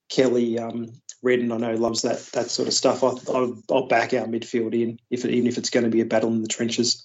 Kelly, 0.09 0.59
um, 0.59 0.87
Redden, 1.23 1.51
I 1.51 1.57
know 1.57 1.73
loves 1.75 2.03
that 2.03 2.19
that 2.33 2.51
sort 2.51 2.67
of 2.67 2.73
stuff. 2.73 3.03
I, 3.03 3.07
I'll, 3.31 3.57
I'll 3.71 3.87
back 3.87 4.13
our 4.13 4.27
midfield 4.27 4.79
in, 4.79 4.99
if 5.09 5.25
it, 5.25 5.31
even 5.31 5.47
if 5.47 5.57
it's 5.57 5.69
going 5.69 5.85
to 5.85 5.89
be 5.89 6.01
a 6.01 6.05
battle 6.05 6.29
in 6.29 6.41
the 6.41 6.47
trenches. 6.47 7.03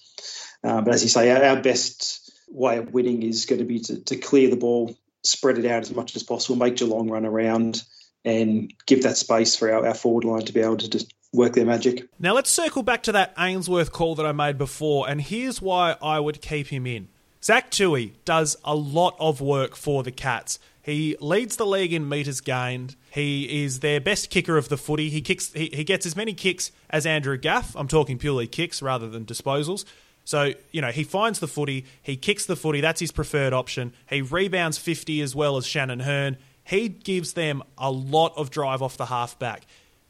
Uh, 0.63 0.83
but 0.83 0.93
as 0.93 1.03
you 1.03 1.09
say, 1.09 1.31
our, 1.31 1.57
our, 1.57 1.63
best 1.63 2.33
way 2.49 2.79
of 2.79 2.93
winning 2.93 3.23
is 3.23 3.47
going 3.47 3.61
to 3.61 3.65
be 3.65 3.79
to, 3.79 4.03
to 4.05 4.17
clear 4.17 4.51
the 4.51 4.57
ball, 4.57 4.97
spread 5.23 5.57
it 5.57 5.67
out 5.67 5.83
as 5.83 5.95
much 5.95 6.17
as 6.17 6.25
possible, 6.25 6.57
make 6.57 6.77
Geelong 6.77 7.09
run 7.09 7.25
around, 7.25 7.83
and 8.25 8.75
give 8.87 9.05
that 9.05 9.17
space 9.17 9.55
for 9.55 9.73
our, 9.73 9.87
our 9.87 9.95
forward 9.95 10.25
line 10.25 10.43
to 10.43 10.53
be 10.53 10.61
able 10.61 10.77
to 10.79 10.91
just 10.91 11.15
work 11.33 11.53
their 11.53 11.65
magic. 11.65 12.09
Now 12.19 12.35
let's 12.35 12.51
circle 12.51 12.83
back 12.83 13.05
to 13.05 13.13
that 13.13 13.35
Ainsworth 13.39 13.93
call 13.93 14.17
that 14.17 14.27
I 14.27 14.33
made 14.33 14.59
before, 14.59 15.09
and 15.09 15.21
here's 15.21 15.63
why 15.63 15.97
I 16.03 16.19
would 16.19 16.43
keep 16.43 16.69
him 16.69 16.87
in. 16.87 17.09
Zach 17.43 17.71
Tuohy 17.71 18.15
does 18.25 18.57
a 18.65 18.75
lot 18.75 19.15
of 19.21 19.41
work 19.41 19.77
for 19.77 20.03
the 20.03 20.11
Cats. 20.11 20.59
He 20.89 21.19
leads 21.21 21.57
the 21.57 21.67
league 21.67 21.93
in 21.93 22.09
metres 22.09 22.41
gained. 22.41 22.97
He 23.11 23.63
is 23.63 23.81
their 23.81 24.01
best 24.01 24.31
kicker 24.31 24.57
of 24.57 24.71
the 24.71 24.79
footy. 24.79 25.11
He 25.11 25.21
kicks. 25.21 25.53
He, 25.53 25.67
he 25.67 25.85
gets 25.85 26.07
as 26.07 26.17
many 26.17 26.33
kicks 26.33 26.73
as 26.89 27.05
Andrew 27.05 27.37
Gaff. 27.37 27.77
I'm 27.77 27.89
talking 27.89 28.17
purely 28.17 28.47
kicks 28.47 28.81
rather 28.81 29.07
than 29.07 29.27
disposals. 29.27 29.85
So, 30.25 30.55
you 30.71 30.81
know, 30.81 30.89
he 30.89 31.05
finds 31.05 31.41
the 31.41 31.47
footy, 31.47 31.85
he 32.03 32.17
kicks 32.17 32.47
the 32.47 32.57
footy, 32.57 32.81
that's 32.81 33.01
his 33.01 33.13
preferred 33.13 33.53
option. 33.53 33.93
He 34.09 34.23
rebounds 34.23 34.79
50 34.79 35.21
as 35.21 35.35
well 35.35 35.59
as 35.59 35.67
Shannon 35.67 36.01
Hurn. 36.01 36.39
He 36.65 36.89
gives 36.89 37.35
them 37.35 37.63
a 37.77 37.91
lot 37.91 38.33
of 38.37 38.51
drive 38.51 38.81
off 38.81 38.97
the 38.97 39.07
halfback. 39.07 39.67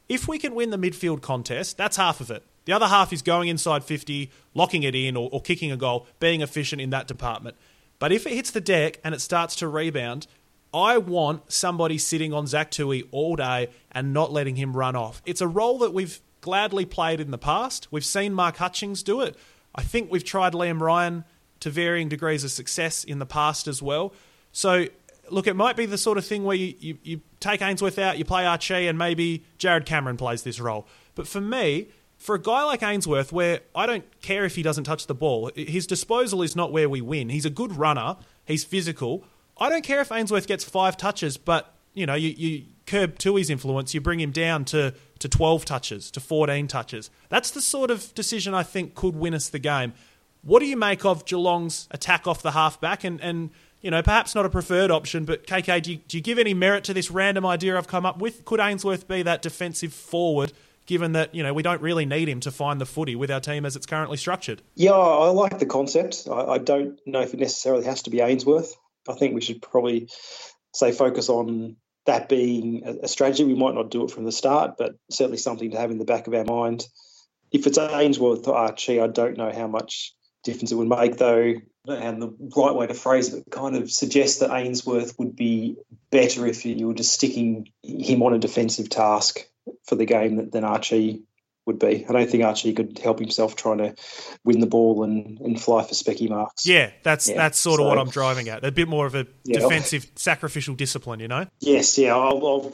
If 0.09 0.29
we 0.29 0.39
can 0.39 0.55
win 0.55 0.71
the 0.71 0.79
midfield 0.79 1.23
contest, 1.23 1.77
that's 1.77 1.97
half 1.97 2.21
of 2.21 2.31
it. 2.31 2.45
The 2.67 2.73
other 2.73 2.87
half 2.87 3.13
is 3.13 3.23
going 3.23 3.49
inside 3.49 3.83
50, 3.83 4.31
locking 4.55 4.85
it 4.85 4.95
in, 4.95 5.17
or, 5.17 5.29
or 5.33 5.43
kicking 5.43 5.73
a 5.73 5.77
goal, 5.77 6.07
being 6.21 6.41
efficient 6.41 6.81
in 6.81 6.91
that 6.91 7.09
department. 7.09 7.57
But 7.99 8.13
if 8.13 8.27
it 8.27 8.33
hits 8.33 8.53
the 8.53 8.61
deck 8.61 9.01
and 9.03 9.15
it 9.15 9.21
starts 9.21 9.57
to 9.57 9.69
rebound, 9.69 10.27
I 10.73 10.99
want 10.99 11.51
somebody 11.51 11.99
sitting 11.99 12.33
on 12.33 12.47
Zach 12.47 12.71
Tuohy 12.71 13.07
all 13.11 13.37
day 13.37 13.71
and 13.91 14.13
not 14.13 14.33
letting 14.33 14.57
him 14.57 14.77
run 14.77 14.97
off. 14.97 15.23
It's 15.25 15.41
a 15.41 15.49
role 15.49 15.79
that 15.79 15.95
we've 15.95 16.21
gladly 16.41 16.85
played 16.85 17.21
in 17.21 17.31
the 17.31 17.39
past. 17.39 17.89
We've 17.91 18.05
seen 18.05 18.35
Mark 18.35 18.57
Hutchings 18.57 19.03
do 19.03 19.21
it. 19.21 19.37
I 19.75 19.83
think 19.83 20.11
we've 20.11 20.25
tried 20.25 20.53
Liam 20.53 20.81
Ryan 20.81 21.25
to 21.61 21.71
varying 21.71 22.09
degrees 22.09 22.45
of 22.45 22.51
success 22.51 23.05
in 23.05 23.19
the 23.19 23.27
past 23.27 23.67
as 23.67 23.83
well. 23.83 24.13
So, 24.53 24.87
look, 25.31 25.47
it 25.47 25.55
might 25.55 25.77
be 25.77 25.87
the 25.87 25.99
sort 25.99 26.19
of 26.19 26.25
thing 26.25 26.45
where 26.45 26.57
you, 26.57 26.75
you, 26.79 26.99
you 27.03 27.21
take 27.41 27.63
Ainsworth 27.63 27.99
out, 27.99 28.19
you 28.19 28.25
play 28.25 28.47
Archie, 28.47 28.87
and 28.87 28.99
maybe 28.99 29.45
Jarrod 29.59 29.87
Cameron 29.87 30.17
plays 30.17 30.43
this 30.43 30.61
role. 30.61 30.87
But 31.15 31.27
for 31.27 31.41
me, 31.41 31.89
for 32.17 32.35
a 32.35 32.41
guy 32.41 32.65
like 32.65 32.83
Ainsworth, 32.83 33.33
where 33.33 33.61
I 33.75 33.87
don't 33.87 34.05
care 34.21 34.45
if 34.45 34.57
he 34.57 34.63
doesn't 34.63 34.85
touch 34.85 35.07
the 35.07 35.15
ball, 35.15 35.51
his 35.55 35.87
disposal 35.87 36.43
is 36.43 36.55
not 36.55 36.73
where 36.73 36.89
we 36.89 37.01
win. 37.01 37.29
He's 37.29 37.47
a 37.47 37.51
good 37.51 37.77
runner, 37.77 38.17
he's 38.45 38.65
physical. 38.65 39.25
I 39.59 39.69
don't 39.69 39.85
care 39.85 40.01
if 40.01 40.13
Ainsworth 40.13 40.47
gets 40.47 40.65
five 40.65 40.97
touches, 40.97 41.37
but 41.37 41.75
you 41.95 42.07
know, 42.07 42.15
you, 42.15 42.31
you 42.31 42.65
curb 42.87 43.19
Tuohy's 43.19 43.51
influence, 43.51 43.93
you 43.93 44.01
bring 44.01 44.21
him 44.21 44.31
down 44.31 44.65
to, 44.67 44.95
to 45.19 45.29
12 45.29 45.65
touches, 45.65 46.11
to 46.13 46.21
14 46.21 46.69
touches. 46.69 47.11
That's 47.29 47.51
the 47.51 47.61
sort 47.61 47.91
of 47.91 48.15
decision 48.15 48.55
I 48.55 48.63
think 48.63 48.95
could 48.95 49.17
win 49.17 49.35
us 49.35 49.49
the 49.49 49.59
game. 49.59 49.93
What 50.43 50.61
do 50.61 50.67
you 50.67 50.77
make 50.77 51.05
of 51.05 51.25
Geelong's 51.25 51.89
attack 51.91 52.27
off 52.27 52.41
the 52.41 52.53
halfback? 52.53 53.03
And, 53.03 53.21
and 53.21 53.51
you 53.83 53.91
know, 53.91 54.03
perhaps 54.03 54.35
not 54.35 54.47
a 54.47 54.49
preferred 54.49 54.91
option, 54.91 55.25
but 55.25 55.47
KK, 55.47 55.83
do 55.83 55.93
you, 55.93 55.97
do 56.09 56.17
you 56.17 56.23
give 56.23 56.39
any 56.39 56.55
merit 56.55 56.85
to 56.85 56.95
this 56.95 57.11
random 57.11 57.45
idea 57.45 57.77
I've 57.77 57.89
come 57.89 58.07
up 58.07 58.19
with? 58.19 58.45
Could 58.45 58.61
Ainsworth 58.61 59.09
be 59.09 59.23
that 59.23 59.43
defensive 59.43 59.93
forward 59.93 60.53
given 60.87 61.13
that 61.13 61.35
you 61.35 61.43
know 61.43 61.53
we 61.53 61.63
don't 61.63 61.83
really 61.83 62.07
need 62.07 62.29
him 62.31 62.41
to 62.41 62.51
find 62.51 62.81
the 62.81 62.87
footy 62.87 63.15
with 63.15 63.31
our 63.31 63.41
team 63.41 63.67
as 63.67 63.77
it's 63.77 63.85
currently 63.85 64.17
structured. 64.17 64.63
Yeah, 64.75 64.93
I 64.93 65.29
like 65.29 65.59
the 65.59 65.67
concept. 65.67 66.27
I, 66.31 66.45
I 66.45 66.59
don't 66.59 66.99
know 67.07 67.21
if 67.21 67.35
it 67.35 67.41
necessarily 67.41 67.85
has 67.85 68.03
to 68.05 68.11
be 68.11 68.21
Ainsworth. 68.21 68.75
I 69.09 69.15
think 69.15 69.35
we 69.35 69.41
should 69.41 69.63
probably 69.63 70.09
say 70.75 70.93
focus 70.93 71.29
on 71.29 71.77
that 72.07 72.29
being 72.29 72.85
a, 73.03 73.09
strategy. 73.09 73.45
We 73.45 73.55
might 73.55 73.75
not 73.75 73.91
do 73.91 74.05
it 74.05 74.11
from 74.11 74.25
the 74.25 74.33
start, 74.33 74.77
but 74.79 74.95
certainly 75.11 75.39
something 75.39 75.71
to 75.71 75.79
have 75.79 75.91
in 75.91 75.99
the 75.99 76.05
back 76.05 76.27
of 76.27 76.35
our 76.35 76.45
mind. 76.45 76.87
If 77.51 77.67
it's 77.67 77.79
Ainsworth 77.79 78.47
or 78.49 78.57
Archie, 78.57 79.01
I 79.01 79.07
don't 79.07 79.37
know 79.37 79.53
how 79.53 79.67
much 79.67 80.15
difference 80.45 80.73
it 80.73 80.77
would 80.77 80.89
make, 80.89 81.17
though. 81.17 81.55
And 81.87 82.21
the 82.21 82.35
right 82.57 82.75
way 82.75 82.87
to 82.87 82.95
phrase 82.95 83.33
it 83.33 83.45
kind 83.51 83.77
of 83.77 83.91
suggests 83.91 84.41
that 84.41 84.55
Ainsworth 84.55 85.19
would 85.19 85.37
be 85.37 85.77
better 86.11 86.47
if 86.47 86.65
you 86.67 86.87
were 86.87 86.95
just 86.95 87.15
sticking 87.15 87.69
him 87.83 88.23
on 88.23 88.35
a 88.35 88.39
defensive 88.39 88.91
task 88.91 89.47
for 89.85 89.95
the 89.95 90.05
game 90.05 90.51
than 90.51 90.65
Archie 90.65 91.23
would 91.69 91.79
be. 91.79 92.05
I 92.09 92.13
don't 92.13 92.29
think 92.29 92.43
Archie 92.43 92.73
could 92.73 92.99
help 92.99 93.21
himself 93.21 93.55
trying 93.55 93.79
to 93.79 93.95
win 94.43 94.59
the 94.59 94.67
ball 94.67 95.05
and, 95.05 95.39
and 95.41 95.61
fly 95.61 95.85
for 95.85 95.95
specky 95.95 96.29
marks. 96.29 96.67
Yeah, 96.67 96.91
that's 97.05 97.29
yeah. 97.29 97.37
that's 97.37 97.59
sort 97.59 97.79
of 97.81 97.85
so, 97.85 97.89
what 97.89 97.99
I'm 97.99 98.11
driving 98.11 98.49
at. 98.49 98.65
A 98.65 98.73
bit 98.73 98.89
more 98.89 99.07
of 99.07 99.15
a 99.15 99.27
yeah, 99.45 99.61
defensive, 99.61 100.05
I'll, 100.05 100.17
sacrificial 100.17 100.75
discipline, 100.75 101.21
you 101.21 101.29
know? 101.29 101.47
Yes, 101.61 101.97
yeah, 101.97 102.17
I'll, 102.17 102.45
I'll, 102.45 102.73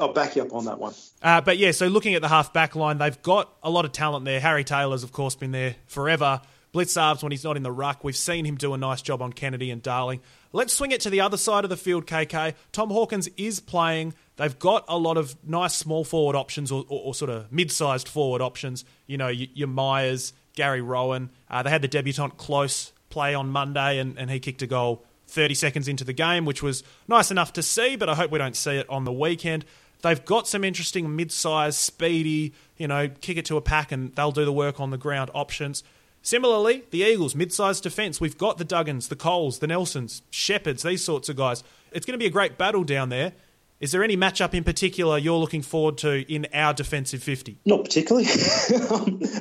I'll 0.00 0.12
back 0.12 0.36
you 0.36 0.42
up 0.42 0.54
on 0.54 0.66
that 0.66 0.78
one. 0.78 0.94
Uh, 1.20 1.40
but 1.40 1.58
yeah, 1.58 1.72
so 1.72 1.88
looking 1.88 2.14
at 2.14 2.22
the 2.22 2.28
half 2.28 2.52
back 2.52 2.76
line, 2.76 2.98
they've 2.98 3.20
got 3.22 3.52
a 3.62 3.70
lot 3.70 3.84
of 3.84 3.92
talent 3.92 4.24
there. 4.24 4.38
Harry 4.38 4.62
Taylor's, 4.62 5.02
of 5.02 5.10
course, 5.12 5.34
been 5.34 5.50
there 5.50 5.74
forever. 5.86 6.40
Blicavs, 6.74 7.22
when 7.22 7.30
he's 7.30 7.44
not 7.44 7.56
in 7.56 7.62
the 7.62 7.72
ruck, 7.72 8.02
we've 8.02 8.16
seen 8.16 8.44
him 8.44 8.56
do 8.56 8.74
a 8.74 8.76
nice 8.76 9.00
job 9.00 9.22
on 9.22 9.32
Kennedy 9.32 9.70
and 9.70 9.80
Darling. 9.80 10.20
Let's 10.52 10.72
swing 10.72 10.90
it 10.90 11.00
to 11.02 11.10
the 11.10 11.20
other 11.20 11.36
side 11.36 11.64
of 11.64 11.70
the 11.70 11.76
field, 11.76 12.06
KK. 12.06 12.54
Tom 12.72 12.90
Hawkins 12.90 13.28
is 13.36 13.60
playing 13.60 14.12
They've 14.36 14.58
got 14.58 14.84
a 14.88 14.98
lot 14.98 15.16
of 15.16 15.36
nice 15.46 15.74
small 15.74 16.04
forward 16.04 16.34
options 16.34 16.72
or, 16.72 16.84
or, 16.88 17.02
or 17.06 17.14
sort 17.14 17.30
of 17.30 17.50
mid 17.52 17.70
sized 17.70 18.08
forward 18.08 18.42
options. 18.42 18.84
You 19.06 19.16
know, 19.16 19.28
your, 19.28 19.68
Miers, 19.68 20.32
Gary 20.54 20.80
Rohan. 20.80 21.30
Uh, 21.48 21.62
they 21.62 21.70
had 21.70 21.82
the 21.82 21.88
debutant 21.88 22.36
close 22.36 22.92
play 23.10 23.34
on 23.34 23.48
Monday, 23.48 23.98
and, 23.98 24.18
and 24.18 24.30
he 24.30 24.40
kicked 24.40 24.62
a 24.62 24.66
goal 24.66 25.04
30 25.28 25.54
seconds 25.54 25.88
into 25.88 26.04
the 26.04 26.12
game, 26.12 26.44
which 26.44 26.62
was 26.62 26.82
nice 27.08 27.30
enough 27.30 27.52
to 27.54 27.62
see, 27.62 27.96
but 27.96 28.08
I 28.08 28.14
hope 28.14 28.30
we 28.30 28.38
don't 28.38 28.56
see 28.56 28.72
it 28.72 28.88
on 28.90 29.04
the 29.04 29.12
weekend. 29.12 29.64
They've 30.02 30.24
got 30.24 30.46
some 30.46 30.64
interesting 30.64 31.16
mid 31.16 31.32
sized, 31.32 31.78
speedy, 31.78 32.52
you 32.76 32.86
know, 32.86 33.08
kick 33.20 33.36
it 33.36 33.46
to 33.46 33.56
a 33.56 33.62
pack 33.62 33.90
and 33.90 34.14
they'll 34.14 34.32
do 34.32 34.44
the 34.44 34.52
work 34.52 34.80
on 34.80 34.90
the 34.90 34.98
ground 34.98 35.30
options. 35.34 35.82
Similarly, 36.22 36.84
the 36.90 37.02
Eagles, 37.02 37.34
mid 37.34 37.52
sized 37.52 37.82
defence. 37.82 38.20
We've 38.20 38.36
got 38.36 38.58
the 38.58 38.64
Duggans, 38.64 39.08
the 39.08 39.16
Coles, 39.16 39.60
the 39.60 39.66
Nelsons, 39.66 40.22
Sheppards, 40.30 40.82
these 40.82 41.02
sorts 41.02 41.28
of 41.28 41.36
guys. 41.36 41.64
It's 41.92 42.04
going 42.04 42.18
to 42.18 42.22
be 42.22 42.26
a 42.26 42.30
great 42.30 42.58
battle 42.58 42.84
down 42.84 43.08
there. 43.08 43.32
Is 43.80 43.92
there 43.92 44.04
any 44.04 44.16
matchup 44.16 44.54
in 44.54 44.64
particular 44.64 45.18
you're 45.18 45.38
looking 45.38 45.62
forward 45.62 45.98
to 45.98 46.20
in 46.32 46.46
our 46.54 46.72
defensive 46.72 47.22
50? 47.22 47.58
Not 47.66 47.84
particularly. 47.84 48.26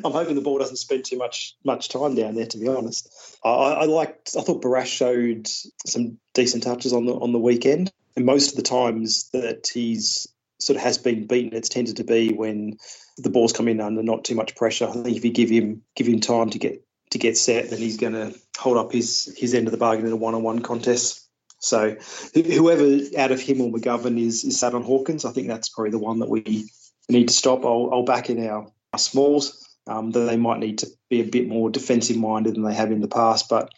I'm 0.04 0.12
hoping 0.12 0.36
the 0.36 0.42
ball 0.42 0.58
doesn't 0.58 0.78
spend 0.78 1.06
too 1.06 1.18
much 1.18 1.56
much 1.64 1.90
time 1.90 2.16
down 2.16 2.36
there. 2.36 2.48
To 2.48 2.58
be 2.58 2.68
honest, 2.68 3.38
I, 3.44 3.50
I 3.50 3.86
liked. 3.86 4.36
I 4.38 4.42
thought 4.42 4.62
Barrass 4.62 4.88
showed 4.88 5.48
some 5.86 6.18
decent 6.34 6.64
touches 6.64 6.94
on 6.94 7.06
the 7.06 7.14
on 7.14 7.32
the 7.32 7.40
weekend, 7.40 7.92
and 8.16 8.26
most 8.26 8.52
of 8.52 8.56
the 8.56 8.64
times 8.64 9.30
that 9.32 9.70
he's 9.74 10.28
sort 10.60 10.78
of 10.78 10.84
has 10.84 10.98
been 10.98 11.28
beaten, 11.28 11.58
it's 11.58 11.70
tended 11.70 11.98
to 11.98 12.04
be 12.04 12.30
when 12.30 12.78
the 13.18 13.30
ball's 13.30 13.54
come 13.54 13.68
in 13.68 13.82
under 13.82 14.02
not 14.02 14.24
too 14.24 14.36
much 14.36 14.56
pressure. 14.56 14.88
I 14.88 14.92
think 14.92 15.16
if 15.16 15.26
you 15.26 15.32
give 15.32 15.50
him 15.50 15.84
give 15.96 16.08
him 16.08 16.20
time 16.20 16.50
to 16.52 16.60
get 16.60 16.84
to 17.12 17.20
get 17.20 17.38
set, 17.38 17.70
then 17.70 17.80
he's 17.80 17.98
going 17.98 18.14
to 18.14 18.38
hold 18.58 18.78
up 18.78 18.92
his 18.92 19.34
his 19.38 19.54
end 19.54 19.68
of 19.68 19.72
the 19.72 19.78
bargain 19.78 20.06
in 20.06 20.12
a 20.12 20.16
one 20.16 20.36
on 20.36 20.44
one 20.44 20.60
contest. 20.60 21.23
So 21.64 21.96
whoever 22.34 23.00
out 23.18 23.32
of 23.32 23.40
him 23.40 23.62
or 23.62 23.72
McGovern 23.72 24.20
is 24.20 24.44
is 24.44 24.60
sat 24.60 24.74
on 24.74 24.84
Hawkins, 24.84 25.24
I 25.24 25.32
think 25.32 25.48
that's 25.48 25.70
probably 25.70 25.92
the 25.92 26.00
one 26.00 26.20
that 26.20 26.30
we 26.30 26.66
need 27.08 27.30
to 27.30 27.34
stop. 27.34 27.64
I'll, 27.66 27.90
I'll 27.92 28.04
back 28.04 28.30
in 28.30 28.46
our, 28.46 28.68
our 28.92 29.00
smalls. 29.00 29.60
Um, 29.86 30.12
that 30.12 30.22
they 30.22 30.38
might 30.38 30.60
need 30.60 30.78
to 30.78 30.88
be 31.10 31.20
a 31.20 31.26
bit 31.26 31.46
more 31.50 31.70
defensive 31.70 32.16
minded 32.16 32.56
than 32.56 32.64
they 32.64 32.74
have 32.74 32.94
in 32.94 33.02
the 33.02 33.10
past. 33.10 33.50
But 33.50 33.70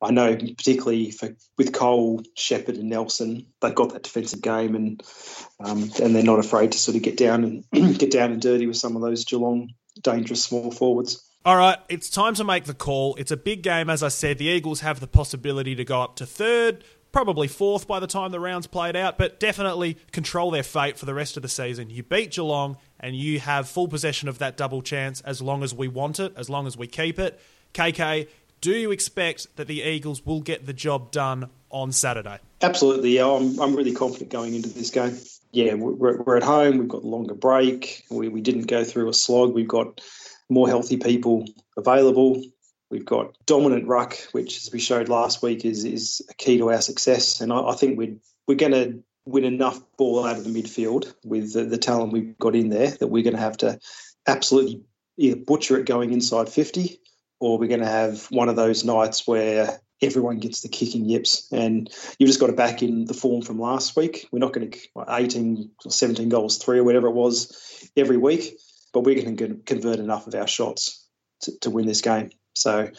I 0.00 0.10
know, 0.10 0.34
particularly 0.34 1.10
for 1.10 1.36
with 1.58 1.74
Cole, 1.74 2.22
Sheppard, 2.34 2.76
and 2.76 2.88
Nelson, 2.88 3.46
they've 3.60 3.74
got 3.74 3.92
that 3.92 4.02
defensive 4.02 4.40
game, 4.40 4.74
and 4.74 5.02
um, 5.60 5.90
and 6.02 6.14
they're 6.14 6.22
not 6.22 6.38
afraid 6.38 6.72
to 6.72 6.78
sort 6.78 6.96
of 6.96 7.02
get 7.02 7.18
down 7.18 7.64
and 7.72 7.98
get 7.98 8.10
down 8.10 8.32
and 8.32 8.40
dirty 8.40 8.66
with 8.66 8.76
some 8.76 8.96
of 8.96 9.02
those 9.02 9.26
Geelong 9.26 9.74
dangerous 10.00 10.42
small 10.42 10.70
forwards. 10.70 11.22
All 11.44 11.56
right, 11.56 11.78
it's 11.88 12.08
time 12.08 12.34
to 12.34 12.44
make 12.44 12.64
the 12.64 12.74
call. 12.74 13.14
It's 13.16 13.30
a 13.30 13.36
big 13.36 13.62
game, 13.62 13.90
as 13.90 14.02
I 14.02 14.08
said. 14.08 14.38
The 14.38 14.46
Eagles 14.46 14.80
have 14.80 15.00
the 15.00 15.06
possibility 15.06 15.74
to 15.74 15.84
go 15.84 16.00
up 16.00 16.16
to 16.16 16.26
third 16.26 16.84
probably 17.12 17.46
fourth 17.46 17.86
by 17.86 18.00
the 18.00 18.06
time 18.06 18.32
the 18.32 18.40
round's 18.40 18.66
played 18.66 18.96
out, 18.96 19.18
but 19.18 19.38
definitely 19.38 19.98
control 20.10 20.50
their 20.50 20.62
fate 20.62 20.98
for 20.98 21.06
the 21.06 21.14
rest 21.14 21.36
of 21.36 21.42
the 21.42 21.48
season. 21.48 21.90
You 21.90 22.02
beat 22.02 22.32
Geelong 22.32 22.78
and 22.98 23.14
you 23.14 23.38
have 23.40 23.68
full 23.68 23.86
possession 23.86 24.28
of 24.28 24.38
that 24.38 24.56
double 24.56 24.82
chance 24.82 25.20
as 25.20 25.40
long 25.42 25.62
as 25.62 25.74
we 25.74 25.88
want 25.88 26.18
it, 26.18 26.32
as 26.36 26.48
long 26.48 26.66
as 26.66 26.76
we 26.76 26.86
keep 26.86 27.18
it. 27.18 27.38
KK, 27.74 28.28
do 28.60 28.72
you 28.72 28.90
expect 28.90 29.56
that 29.56 29.66
the 29.66 29.82
Eagles 29.82 30.24
will 30.24 30.40
get 30.40 30.66
the 30.66 30.72
job 30.72 31.10
done 31.10 31.50
on 31.70 31.92
Saturday? 31.92 32.38
Absolutely. 32.62 33.20
I'm, 33.20 33.58
I'm 33.60 33.74
really 33.74 33.92
confident 33.92 34.30
going 34.30 34.54
into 34.54 34.68
this 34.70 34.90
game. 34.90 35.18
Yeah, 35.50 35.74
we're, 35.74 36.16
we're 36.16 36.36
at 36.36 36.42
home. 36.42 36.78
We've 36.78 36.88
got 36.88 37.04
longer 37.04 37.34
break. 37.34 38.04
We, 38.10 38.28
we 38.28 38.40
didn't 38.40 38.68
go 38.68 38.84
through 38.84 39.08
a 39.08 39.14
slog. 39.14 39.52
We've 39.52 39.68
got 39.68 40.00
more 40.48 40.68
healthy 40.68 40.96
people 40.96 41.46
available. 41.76 42.42
We've 42.92 43.04
got 43.04 43.34
dominant 43.46 43.88
ruck, 43.88 44.18
which, 44.32 44.58
as 44.58 44.70
we 44.70 44.78
showed 44.78 45.08
last 45.08 45.42
week, 45.42 45.64
is 45.64 45.84
is 45.84 46.22
a 46.28 46.34
key 46.34 46.58
to 46.58 46.70
our 46.70 46.82
success. 46.82 47.40
And 47.40 47.50
I, 47.50 47.70
I 47.70 47.74
think 47.74 47.98
we're 47.98 48.16
we're 48.46 48.56
going 48.56 48.72
to 48.72 49.02
win 49.24 49.44
enough 49.44 49.80
ball 49.96 50.26
out 50.26 50.36
of 50.36 50.44
the 50.44 50.50
midfield 50.50 51.14
with 51.24 51.54
the, 51.54 51.64
the, 51.64 51.78
talent 51.78 52.12
we've 52.12 52.36
got 52.38 52.54
in 52.56 52.68
there 52.68 52.90
that 52.90 53.06
we're 53.06 53.22
going 53.22 53.36
to 53.36 53.40
have 53.40 53.56
to 53.56 53.78
absolutely 54.26 54.82
either 55.16 55.36
butcher 55.36 55.78
it 55.78 55.86
going 55.86 56.12
inside 56.12 56.48
50 56.48 57.00
or 57.38 57.56
we're 57.56 57.68
going 57.68 57.80
to 57.80 57.86
have 57.86 58.26
one 58.26 58.48
of 58.48 58.56
those 58.56 58.84
nights 58.84 59.26
where 59.26 59.80
everyone 60.02 60.38
gets 60.38 60.62
the 60.62 60.68
kicking 60.68 61.04
yips. 61.04 61.48
And 61.52 61.88
you've 62.18 62.28
just 62.28 62.40
got 62.40 62.48
to 62.48 62.52
back 62.52 62.82
in 62.82 63.04
the 63.04 63.14
form 63.14 63.42
from 63.42 63.60
last 63.60 63.96
week. 63.96 64.26
We're 64.32 64.40
not 64.40 64.52
going 64.52 64.70
to 64.70 64.78
18 65.08 65.70
or 65.84 65.90
17 65.90 66.28
goals, 66.28 66.58
three 66.58 66.80
or 66.80 66.84
whatever 66.84 67.06
it 67.06 67.14
was 67.14 67.88
every 67.96 68.16
week, 68.16 68.58
but 68.92 69.04
we're 69.04 69.22
going 69.22 69.36
to 69.36 69.54
convert 69.64 70.00
enough 70.00 70.26
of 70.26 70.34
our 70.34 70.48
shots 70.48 71.06
to, 71.42 71.58
to 71.60 71.70
win 71.70 71.86
this 71.86 72.00
game. 72.00 72.30
So, 72.54 72.90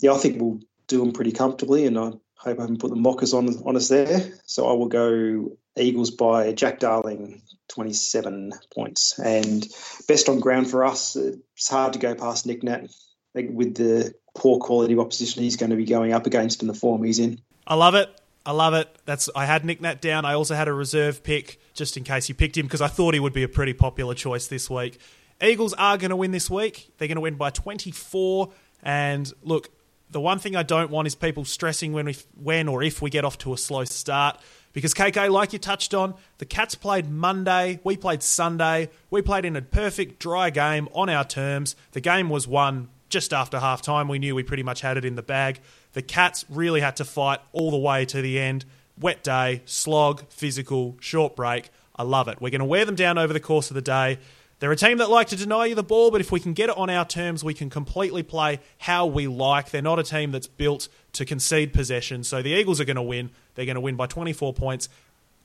yeah, 0.00 0.12
I 0.12 0.18
think 0.18 0.40
we'll 0.40 0.60
do 0.86 1.00
them 1.00 1.12
pretty 1.12 1.32
comfortably. 1.32 1.86
And 1.86 1.98
I 1.98 2.12
hope 2.36 2.58
I 2.58 2.62
haven't 2.62 2.80
put 2.80 2.90
the 2.90 2.96
mockers 2.96 3.34
on, 3.34 3.48
on 3.64 3.76
us 3.76 3.88
there. 3.88 4.32
So 4.46 4.68
I 4.68 4.72
will 4.72 4.88
go 4.88 5.56
Eagles 5.76 6.10
by 6.10 6.52
Jack 6.52 6.80
Darling, 6.80 7.42
27 7.68 8.52
points. 8.74 9.18
And 9.18 9.66
best 10.08 10.28
on 10.28 10.40
ground 10.40 10.70
for 10.70 10.84
us, 10.84 11.16
it's 11.16 11.68
hard 11.68 11.94
to 11.94 11.98
go 11.98 12.14
past 12.14 12.46
Nic 12.46 12.62
Nat 12.62 12.88
with 13.34 13.74
the 13.74 14.14
poor 14.34 14.58
quality 14.58 14.94
of 14.94 15.00
opposition 15.00 15.42
he's 15.42 15.56
going 15.56 15.70
to 15.70 15.76
be 15.76 15.84
going 15.84 16.12
up 16.12 16.26
against 16.26 16.62
in 16.62 16.68
the 16.68 16.74
form 16.74 17.02
he's 17.02 17.18
in. 17.18 17.40
I 17.66 17.74
love 17.74 17.94
it. 17.94 18.10
I 18.44 18.52
love 18.52 18.74
it. 18.74 18.88
That's 19.04 19.30
I 19.36 19.46
had 19.46 19.64
Nic 19.64 19.80
Nat 19.80 20.00
down. 20.00 20.24
I 20.24 20.34
also 20.34 20.54
had 20.54 20.68
a 20.68 20.72
reserve 20.72 21.22
pick 21.22 21.60
just 21.74 21.96
in 21.96 22.04
case 22.04 22.28
you 22.28 22.34
picked 22.34 22.56
him 22.56 22.66
because 22.66 22.80
I 22.80 22.88
thought 22.88 23.14
he 23.14 23.20
would 23.20 23.32
be 23.32 23.44
a 23.44 23.48
pretty 23.48 23.72
popular 23.72 24.14
choice 24.14 24.48
this 24.48 24.68
week. 24.68 24.98
Eagles 25.40 25.72
are 25.74 25.96
going 25.96 26.10
to 26.10 26.16
win 26.16 26.32
this 26.32 26.50
week. 26.50 26.90
They're 26.98 27.08
going 27.08 27.16
to 27.16 27.22
win 27.22 27.36
by 27.36 27.50
24. 27.50 28.50
And 28.82 29.32
look, 29.42 29.70
the 30.10 30.20
one 30.20 30.38
thing 30.38 30.56
I 30.56 30.62
don't 30.62 30.90
want 30.90 31.06
is 31.06 31.14
people 31.14 31.44
stressing 31.44 31.92
when 31.92 32.06
we, 32.06 32.16
when 32.40 32.68
or 32.68 32.82
if 32.82 33.00
we 33.00 33.10
get 33.10 33.24
off 33.24 33.38
to 33.38 33.52
a 33.52 33.58
slow 33.58 33.84
start. 33.84 34.38
Because 34.72 34.94
KK, 34.94 35.30
like 35.30 35.52
you 35.52 35.58
touched 35.58 35.94
on, 35.94 36.14
the 36.38 36.44
Cats 36.44 36.74
played 36.74 37.10
Monday, 37.10 37.80
we 37.84 37.96
played 37.96 38.22
Sunday, 38.22 38.90
we 39.10 39.20
played 39.20 39.44
in 39.44 39.54
a 39.56 39.62
perfect 39.62 40.18
dry 40.18 40.50
game 40.50 40.88
on 40.94 41.08
our 41.08 41.24
terms. 41.24 41.76
The 41.92 42.00
game 42.00 42.30
was 42.30 42.48
won 42.48 42.88
just 43.08 43.32
after 43.32 43.60
half 43.60 43.82
time. 43.82 44.08
We 44.08 44.18
knew 44.18 44.34
we 44.34 44.42
pretty 44.42 44.62
much 44.62 44.80
had 44.80 44.96
it 44.96 45.04
in 45.04 45.14
the 45.14 45.22
bag. 45.22 45.60
The 45.92 46.02
Cats 46.02 46.44
really 46.48 46.80
had 46.80 46.96
to 46.96 47.04
fight 47.04 47.40
all 47.52 47.70
the 47.70 47.78
way 47.78 48.06
to 48.06 48.22
the 48.22 48.38
end. 48.38 48.64
Wet 48.98 49.22
day, 49.22 49.62
slog, 49.66 50.26
physical, 50.30 50.96
short 51.00 51.36
break. 51.36 51.70
I 51.94 52.02
love 52.02 52.28
it. 52.28 52.40
We're 52.40 52.50
going 52.50 52.60
to 52.60 52.64
wear 52.64 52.84
them 52.86 52.94
down 52.94 53.18
over 53.18 53.32
the 53.32 53.40
course 53.40 53.70
of 53.70 53.74
the 53.74 53.82
day. 53.82 54.18
They're 54.62 54.70
a 54.70 54.76
team 54.76 54.98
that 54.98 55.10
like 55.10 55.26
to 55.30 55.36
deny 55.36 55.66
you 55.66 55.74
the 55.74 55.82
ball, 55.82 56.12
but 56.12 56.20
if 56.20 56.30
we 56.30 56.38
can 56.38 56.52
get 56.52 56.68
it 56.68 56.78
on 56.78 56.88
our 56.88 57.04
terms, 57.04 57.42
we 57.42 57.52
can 57.52 57.68
completely 57.68 58.22
play 58.22 58.60
how 58.78 59.06
we 59.06 59.26
like. 59.26 59.70
They're 59.70 59.82
not 59.82 59.98
a 59.98 60.04
team 60.04 60.30
that's 60.30 60.46
built 60.46 60.86
to 61.14 61.24
concede 61.24 61.72
possession. 61.72 62.22
So 62.22 62.42
the 62.42 62.50
Eagles 62.50 62.80
are 62.80 62.84
going 62.84 62.94
to 62.94 63.02
win. 63.02 63.30
They're 63.56 63.66
going 63.66 63.74
to 63.74 63.80
win 63.80 63.96
by 63.96 64.06
24 64.06 64.54
points. 64.54 64.88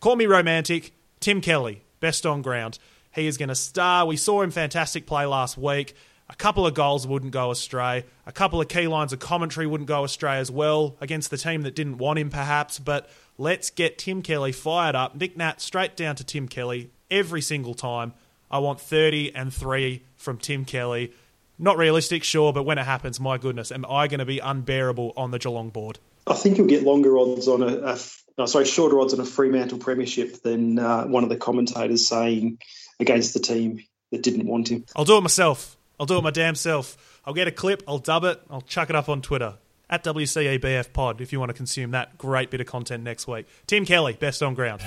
Call 0.02 0.18
me 0.18 0.28
romantic. 0.28 0.94
Tim 1.20 1.42
Kelly, 1.42 1.82
best 2.00 2.28
on 2.28 2.44
ground. 2.44 2.78
He 3.12 3.26
is 3.26 3.38
going 3.38 3.50
to 3.50 3.56
star. 3.56 4.06
We 4.06 4.18
saw 4.18 4.44
him 4.44 4.52
fantastic 4.52 5.08
play 5.08 5.26
last 5.26 5.58
week. 5.58 5.96
A 6.30 6.36
couple 6.36 6.68
of 6.68 6.76
goals 6.76 7.08
wouldn't 7.08 7.32
go 7.32 7.50
astray. 7.50 8.06
A 8.28 8.32
couple 8.32 8.62
of 8.62 8.68
key 8.68 8.86
lines 8.86 9.14
of 9.14 9.20
commentary 9.20 9.66
wouldn't 9.66 9.88
go 9.88 10.04
astray 10.04 10.38
as 10.38 10.52
well 10.52 10.96
against 11.02 11.32
the 11.32 11.38
team 11.38 11.64
that 11.64 11.74
didn't 11.74 11.98
want 11.98 12.20
him, 12.20 12.30
perhaps. 12.30 12.78
But 12.78 13.10
let's 13.40 13.72
get 13.72 13.98
Tim 13.98 14.22
Kelly 14.22 14.52
fired 14.52 14.94
up. 14.94 15.16
Nic 15.16 15.36
Nat 15.36 15.60
straight 15.60 15.96
down 15.96 16.16
to 16.18 16.24
Tim 16.24 16.48
Kelly 16.48 16.92
every 17.10 17.42
single 17.42 17.74
time. 17.74 18.14
I 18.50 18.60
want 18.60 18.80
30 18.80 19.36
and 19.36 19.54
3 19.54 20.04
from 20.16 20.38
Tim 20.38 20.66
Kelly. 20.66 21.14
Not 21.60 21.78
realistic, 21.78 22.24
sure, 22.24 22.54
but 22.54 22.64
when 22.64 22.78
it 22.78 22.86
happens, 22.86 23.20
my 23.20 23.38
goodness, 23.38 23.72
am 23.72 23.86
I 23.90 24.08
going 24.08 24.20
to 24.20 24.26
be 24.26 24.40
unbearable 24.40 25.14
on 25.18 25.32
the 25.32 25.40
Geelong 25.40 25.70
board? 25.70 26.00
I 26.28 26.34
think 26.34 26.58
you'll 26.58 26.68
get 26.68 26.84
longer 26.84 27.18
odds 27.18 27.48
on 27.48 27.64
a, 27.64 27.78
a 27.78 28.00
no, 28.38 28.46
sorry, 28.46 28.66
shorter 28.66 29.00
odds 29.00 29.14
on 29.14 29.20
a 29.20 29.26
Fremantle 29.26 29.80
premiership 29.80 30.42
than 30.44 30.78
uh, 30.78 31.06
one 31.06 31.24
of 31.24 31.30
the 31.30 31.38
commentators 31.38 32.08
saying 32.08 32.60
against 33.00 33.34
the 33.34 33.40
team 33.40 33.84
that 34.12 34.22
didn't 34.22 34.46
want 34.46 34.70
him. 34.70 34.86
I'll 34.96 35.06
do 35.06 35.18
it 35.18 35.22
myself. 35.22 35.76
I'll 36.00 36.06
do 36.06 36.18
it 36.18 36.24
my 36.24 36.32
damn 36.32 36.56
self. 36.56 37.20
I'll 37.26 37.34
get 37.34 37.48
a 37.48 37.52
clip, 37.52 37.84
I'll 37.88 37.98
dub 37.98 38.24
it, 38.24 38.42
I'll 38.50 38.62
chuck 38.62 38.90
it 38.90 38.96
up 38.96 39.10
on 39.10 39.22
Twitter. 39.22 39.56
At 39.90 40.04
WCEBF 40.04 40.92
Pod 40.92 41.22
if 41.22 41.32
you 41.32 41.40
want 41.40 41.50
to 41.50 41.54
consume 41.54 41.92
that 41.92 42.18
great 42.18 42.52
bit 42.52 42.60
of 42.60 42.68
content 42.68 43.04
next 43.04 43.26
week. 43.26 43.48
Tim 43.68 43.86
Kelly, 43.86 44.14
best 44.14 44.44
on 44.44 44.54
ground. 44.54 44.82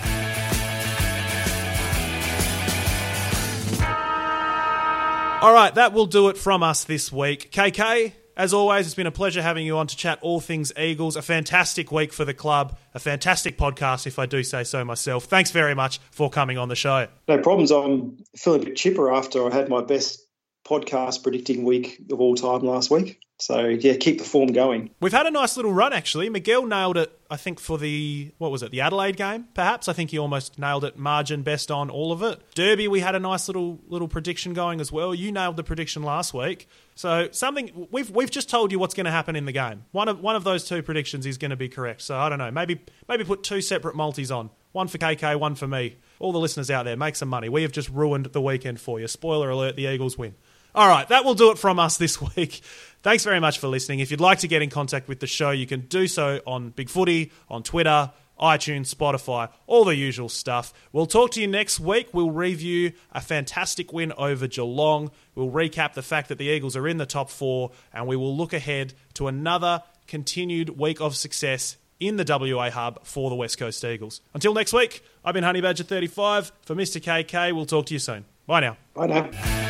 All 5.42 5.54
right, 5.54 5.74
that 5.76 5.94
will 5.94 6.04
do 6.04 6.28
it 6.28 6.36
from 6.36 6.62
us 6.62 6.84
this 6.84 7.10
week. 7.10 7.50
KK, 7.50 8.12
as 8.36 8.52
always, 8.52 8.84
it's 8.84 8.94
been 8.94 9.06
a 9.06 9.10
pleasure 9.10 9.40
having 9.40 9.64
you 9.64 9.78
on 9.78 9.86
to 9.86 9.96
chat 9.96 10.18
all 10.20 10.38
things 10.38 10.70
Eagles. 10.78 11.16
A 11.16 11.22
fantastic 11.22 11.90
week 11.90 12.12
for 12.12 12.26
the 12.26 12.34
club, 12.34 12.76
a 12.92 12.98
fantastic 12.98 13.56
podcast, 13.56 14.06
if 14.06 14.18
I 14.18 14.26
do 14.26 14.42
say 14.42 14.64
so 14.64 14.84
myself. 14.84 15.24
Thanks 15.24 15.50
very 15.50 15.74
much 15.74 15.98
for 16.10 16.28
coming 16.28 16.58
on 16.58 16.68
the 16.68 16.76
show. 16.76 17.08
No 17.26 17.38
problems. 17.38 17.70
I'm 17.70 18.18
feeling 18.36 18.60
a 18.60 18.64
bit 18.66 18.76
chipper 18.76 19.10
after 19.10 19.50
I 19.50 19.54
had 19.54 19.70
my 19.70 19.80
best 19.80 20.20
podcast 20.66 21.22
predicting 21.22 21.64
week 21.64 21.98
of 22.12 22.20
all 22.20 22.34
time 22.34 22.60
last 22.60 22.90
week. 22.90 23.18
So 23.40 23.66
yeah, 23.66 23.96
keep 23.96 24.18
the 24.18 24.24
form 24.24 24.52
going. 24.52 24.90
We've 25.00 25.12
had 25.12 25.26
a 25.26 25.30
nice 25.30 25.56
little 25.56 25.72
run 25.72 25.92
actually. 25.92 26.28
Miguel 26.28 26.66
nailed 26.66 26.96
it, 26.96 27.18
I 27.30 27.36
think, 27.36 27.58
for 27.58 27.78
the 27.78 28.32
what 28.38 28.50
was 28.50 28.62
it, 28.62 28.70
the 28.70 28.82
Adelaide 28.82 29.16
game? 29.16 29.48
Perhaps 29.54 29.88
I 29.88 29.92
think 29.92 30.10
he 30.10 30.18
almost 30.18 30.58
nailed 30.58 30.84
it, 30.84 30.98
margin 30.98 31.42
best 31.42 31.70
on 31.70 31.88
all 31.88 32.12
of 32.12 32.22
it. 32.22 32.40
Derby, 32.54 32.86
we 32.86 33.00
had 33.00 33.14
a 33.14 33.18
nice 33.18 33.48
little 33.48 33.80
little 33.88 34.08
prediction 34.08 34.52
going 34.52 34.80
as 34.80 34.92
well. 34.92 35.14
You 35.14 35.32
nailed 35.32 35.56
the 35.56 35.64
prediction 35.64 36.02
last 36.02 36.34
week, 36.34 36.68
so 36.94 37.28
something 37.32 37.88
we've 37.90 38.10
we've 38.10 38.30
just 38.30 38.50
told 38.50 38.72
you 38.72 38.78
what's 38.78 38.94
going 38.94 39.06
to 39.06 39.10
happen 39.10 39.36
in 39.36 39.46
the 39.46 39.52
game. 39.52 39.84
One 39.92 40.08
of 40.08 40.20
one 40.20 40.36
of 40.36 40.44
those 40.44 40.68
two 40.68 40.82
predictions 40.82 41.24
is 41.24 41.38
going 41.38 41.50
to 41.50 41.56
be 41.56 41.68
correct. 41.68 42.02
So 42.02 42.16
I 42.18 42.28
don't 42.28 42.38
know, 42.38 42.50
maybe 42.50 42.80
maybe 43.08 43.24
put 43.24 43.42
two 43.42 43.62
separate 43.62 43.96
multis 43.96 44.30
on, 44.30 44.50
one 44.72 44.88
for 44.88 44.98
KK, 44.98 45.38
one 45.40 45.54
for 45.54 45.66
me. 45.66 45.96
All 46.18 46.32
the 46.32 46.38
listeners 46.38 46.70
out 46.70 46.84
there, 46.84 46.96
make 46.96 47.16
some 47.16 47.30
money. 47.30 47.48
We 47.48 47.62
have 47.62 47.72
just 47.72 47.88
ruined 47.88 48.26
the 48.26 48.42
weekend 48.42 48.80
for 48.80 49.00
you. 49.00 49.08
Spoiler 49.08 49.48
alert: 49.48 49.76
the 49.76 49.86
Eagles 49.86 50.18
win. 50.18 50.34
All 50.74 50.88
right, 50.88 51.06
that 51.08 51.24
will 51.24 51.34
do 51.34 51.50
it 51.50 51.58
from 51.58 51.78
us 51.78 51.96
this 51.96 52.20
week. 52.36 52.60
Thanks 53.02 53.24
very 53.24 53.40
much 53.40 53.58
for 53.58 53.68
listening. 53.68 54.00
If 54.00 54.10
you'd 54.10 54.20
like 54.20 54.40
to 54.40 54.48
get 54.48 54.62
in 54.62 54.70
contact 54.70 55.08
with 55.08 55.20
the 55.20 55.26
show, 55.26 55.50
you 55.50 55.66
can 55.66 55.80
do 55.82 56.06
so 56.06 56.40
on 56.46 56.70
Big 56.70 56.90
Footy, 56.90 57.32
on 57.48 57.62
Twitter, 57.62 58.12
iTunes, 58.38 58.94
Spotify, 58.94 59.50
all 59.66 59.84
the 59.84 59.94
usual 59.94 60.28
stuff. 60.28 60.72
We'll 60.92 61.06
talk 61.06 61.32
to 61.32 61.40
you 61.40 61.46
next 61.46 61.80
week. 61.80 62.08
We'll 62.12 62.30
review 62.30 62.92
a 63.12 63.20
fantastic 63.20 63.92
win 63.92 64.12
over 64.16 64.46
Geelong. 64.46 65.10
We'll 65.34 65.50
recap 65.50 65.94
the 65.94 66.02
fact 66.02 66.28
that 66.28 66.38
the 66.38 66.46
Eagles 66.46 66.76
are 66.76 66.88
in 66.88 66.96
the 66.96 67.06
top 67.06 67.30
four, 67.30 67.72
and 67.92 68.06
we 68.06 68.16
will 68.16 68.36
look 68.36 68.52
ahead 68.52 68.94
to 69.14 69.28
another 69.28 69.82
continued 70.06 70.70
week 70.78 71.00
of 71.00 71.16
success 71.16 71.76
in 72.00 72.16
the 72.16 72.24
WA 72.56 72.70
hub 72.70 73.04
for 73.04 73.28
the 73.28 73.36
West 73.36 73.58
Coast 73.58 73.84
Eagles. 73.84 74.22
Until 74.32 74.54
next 74.54 74.72
week, 74.72 75.02
I've 75.22 75.34
been 75.34 75.44
Honey 75.44 75.60
Badger 75.60 75.84
35 75.84 76.50
for 76.62 76.74
Mr. 76.74 77.00
KK. 77.00 77.54
We'll 77.54 77.66
talk 77.66 77.86
to 77.86 77.92
you 77.94 77.98
soon. 78.00 78.24
Bye 78.46 78.60
now. 78.60 78.78
Bye 78.94 79.06
now. 79.06 79.69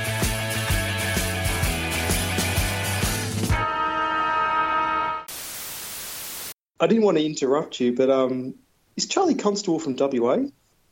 I 6.80 6.86
didn't 6.86 7.04
want 7.04 7.18
to 7.18 7.24
interrupt 7.24 7.78
you, 7.78 7.94
but 7.94 8.08
um, 8.10 8.54
is 8.96 9.06
Charlie 9.06 9.34
Constable 9.34 9.78
from 9.78 9.96
WA? 9.96 10.38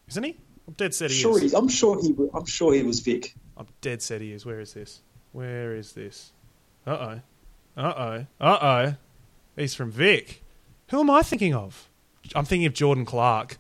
Isn't 0.09 0.23
he? 0.23 0.37
I'm 0.67 0.75
dead 0.75 0.95
set 0.95 1.11
he 1.11 1.17
sure 1.17 1.43
is. 1.43 1.53
He, 1.53 1.57
I'm 1.57 1.69
sure 1.69 2.01
he. 2.01 2.15
I'm 2.35 2.45
sure 2.45 2.75
he 2.75 2.83
was 2.83 3.01
Vic. 3.01 3.35
I'm 3.57 3.67
dead 3.81 4.03
set 4.03 4.21
he 4.21 4.33
is. 4.33 4.45
Where 4.45 4.61
is 4.61 4.75
this? 4.75 5.01
Where 5.33 5.75
is 5.75 5.93
this? 5.93 6.33
Uh 6.87 6.91
oh. 6.91 7.83
Uh 7.83 7.95
oh. 7.97 8.27
Uh 8.39 8.59
oh. 8.61 8.95
He's 9.57 9.75
from 9.75 9.91
Vic. 9.91 10.43
Who 10.91 11.01
am 11.01 11.11
I 11.11 11.23
thinking 11.23 11.55
of? 11.55 11.89
I'm 12.35 12.45
thinking 12.45 12.67
of 12.67 12.75
Jordan 12.75 13.07
Clark. 13.07 13.59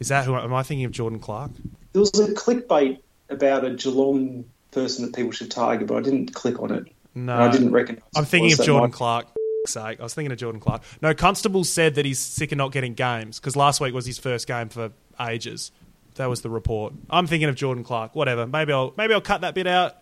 Is 0.00 0.08
that 0.08 0.24
who? 0.24 0.34
Am 0.34 0.52
I 0.52 0.64
thinking 0.64 0.84
of 0.84 0.90
Jordan 0.90 1.20
Clark? 1.20 1.52
There 1.92 2.00
was 2.00 2.18
a 2.18 2.34
clickbait 2.34 3.00
about 3.30 3.64
a 3.64 3.70
Geelong 3.74 4.44
person 4.72 5.04
that 5.04 5.14
people 5.14 5.30
should 5.30 5.50
target, 5.50 5.86
but 5.86 5.96
I 5.96 6.00
didn't 6.00 6.34
click 6.34 6.60
on 6.60 6.72
it. 6.72 6.86
No, 7.14 7.36
I 7.36 7.50
didn't 7.50 7.72
recognize. 7.72 8.04
I'm 8.16 8.24
thinking 8.24 8.52
of 8.52 8.64
Jordan 8.64 8.90
might... 8.98 9.26
Clark 9.72 9.90
sake. 9.96 10.00
I 10.00 10.02
was 10.02 10.14
thinking 10.14 10.32
of 10.32 10.38
Jordan 10.38 10.60
Clark. 10.60 10.82
No, 11.02 11.14
Constable 11.14 11.64
said 11.64 11.94
that 11.96 12.04
he's 12.04 12.18
sick 12.18 12.52
of 12.52 12.58
not 12.58 12.72
getting 12.72 12.94
games 12.94 13.38
because 13.38 13.56
last 13.56 13.80
week 13.80 13.94
was 13.94 14.06
his 14.06 14.18
first 14.18 14.46
game 14.46 14.68
for 14.68 14.92
ages. 15.20 15.70
That 16.16 16.26
was 16.28 16.42
the 16.42 16.50
report. 16.50 16.94
I'm 17.08 17.26
thinking 17.26 17.48
of 17.48 17.54
Jordan 17.54 17.84
Clark. 17.84 18.14
Whatever. 18.14 18.46
Maybe 18.46 18.72
I'll 18.72 18.92
maybe 18.96 19.14
I'll 19.14 19.20
cut 19.20 19.42
that 19.42 19.54
bit 19.54 19.66
out. 19.66 19.96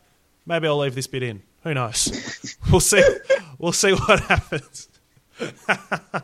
Maybe 0.46 0.66
I'll 0.66 0.78
leave 0.78 0.94
this 0.94 1.06
bit 1.06 1.22
in. 1.22 1.42
Who 1.62 1.74
knows? 1.74 2.56
we'll 2.70 2.80
see. 2.80 3.02
We'll 3.58 3.72
see 3.72 3.92
what 3.92 4.20
happens. 4.28 4.88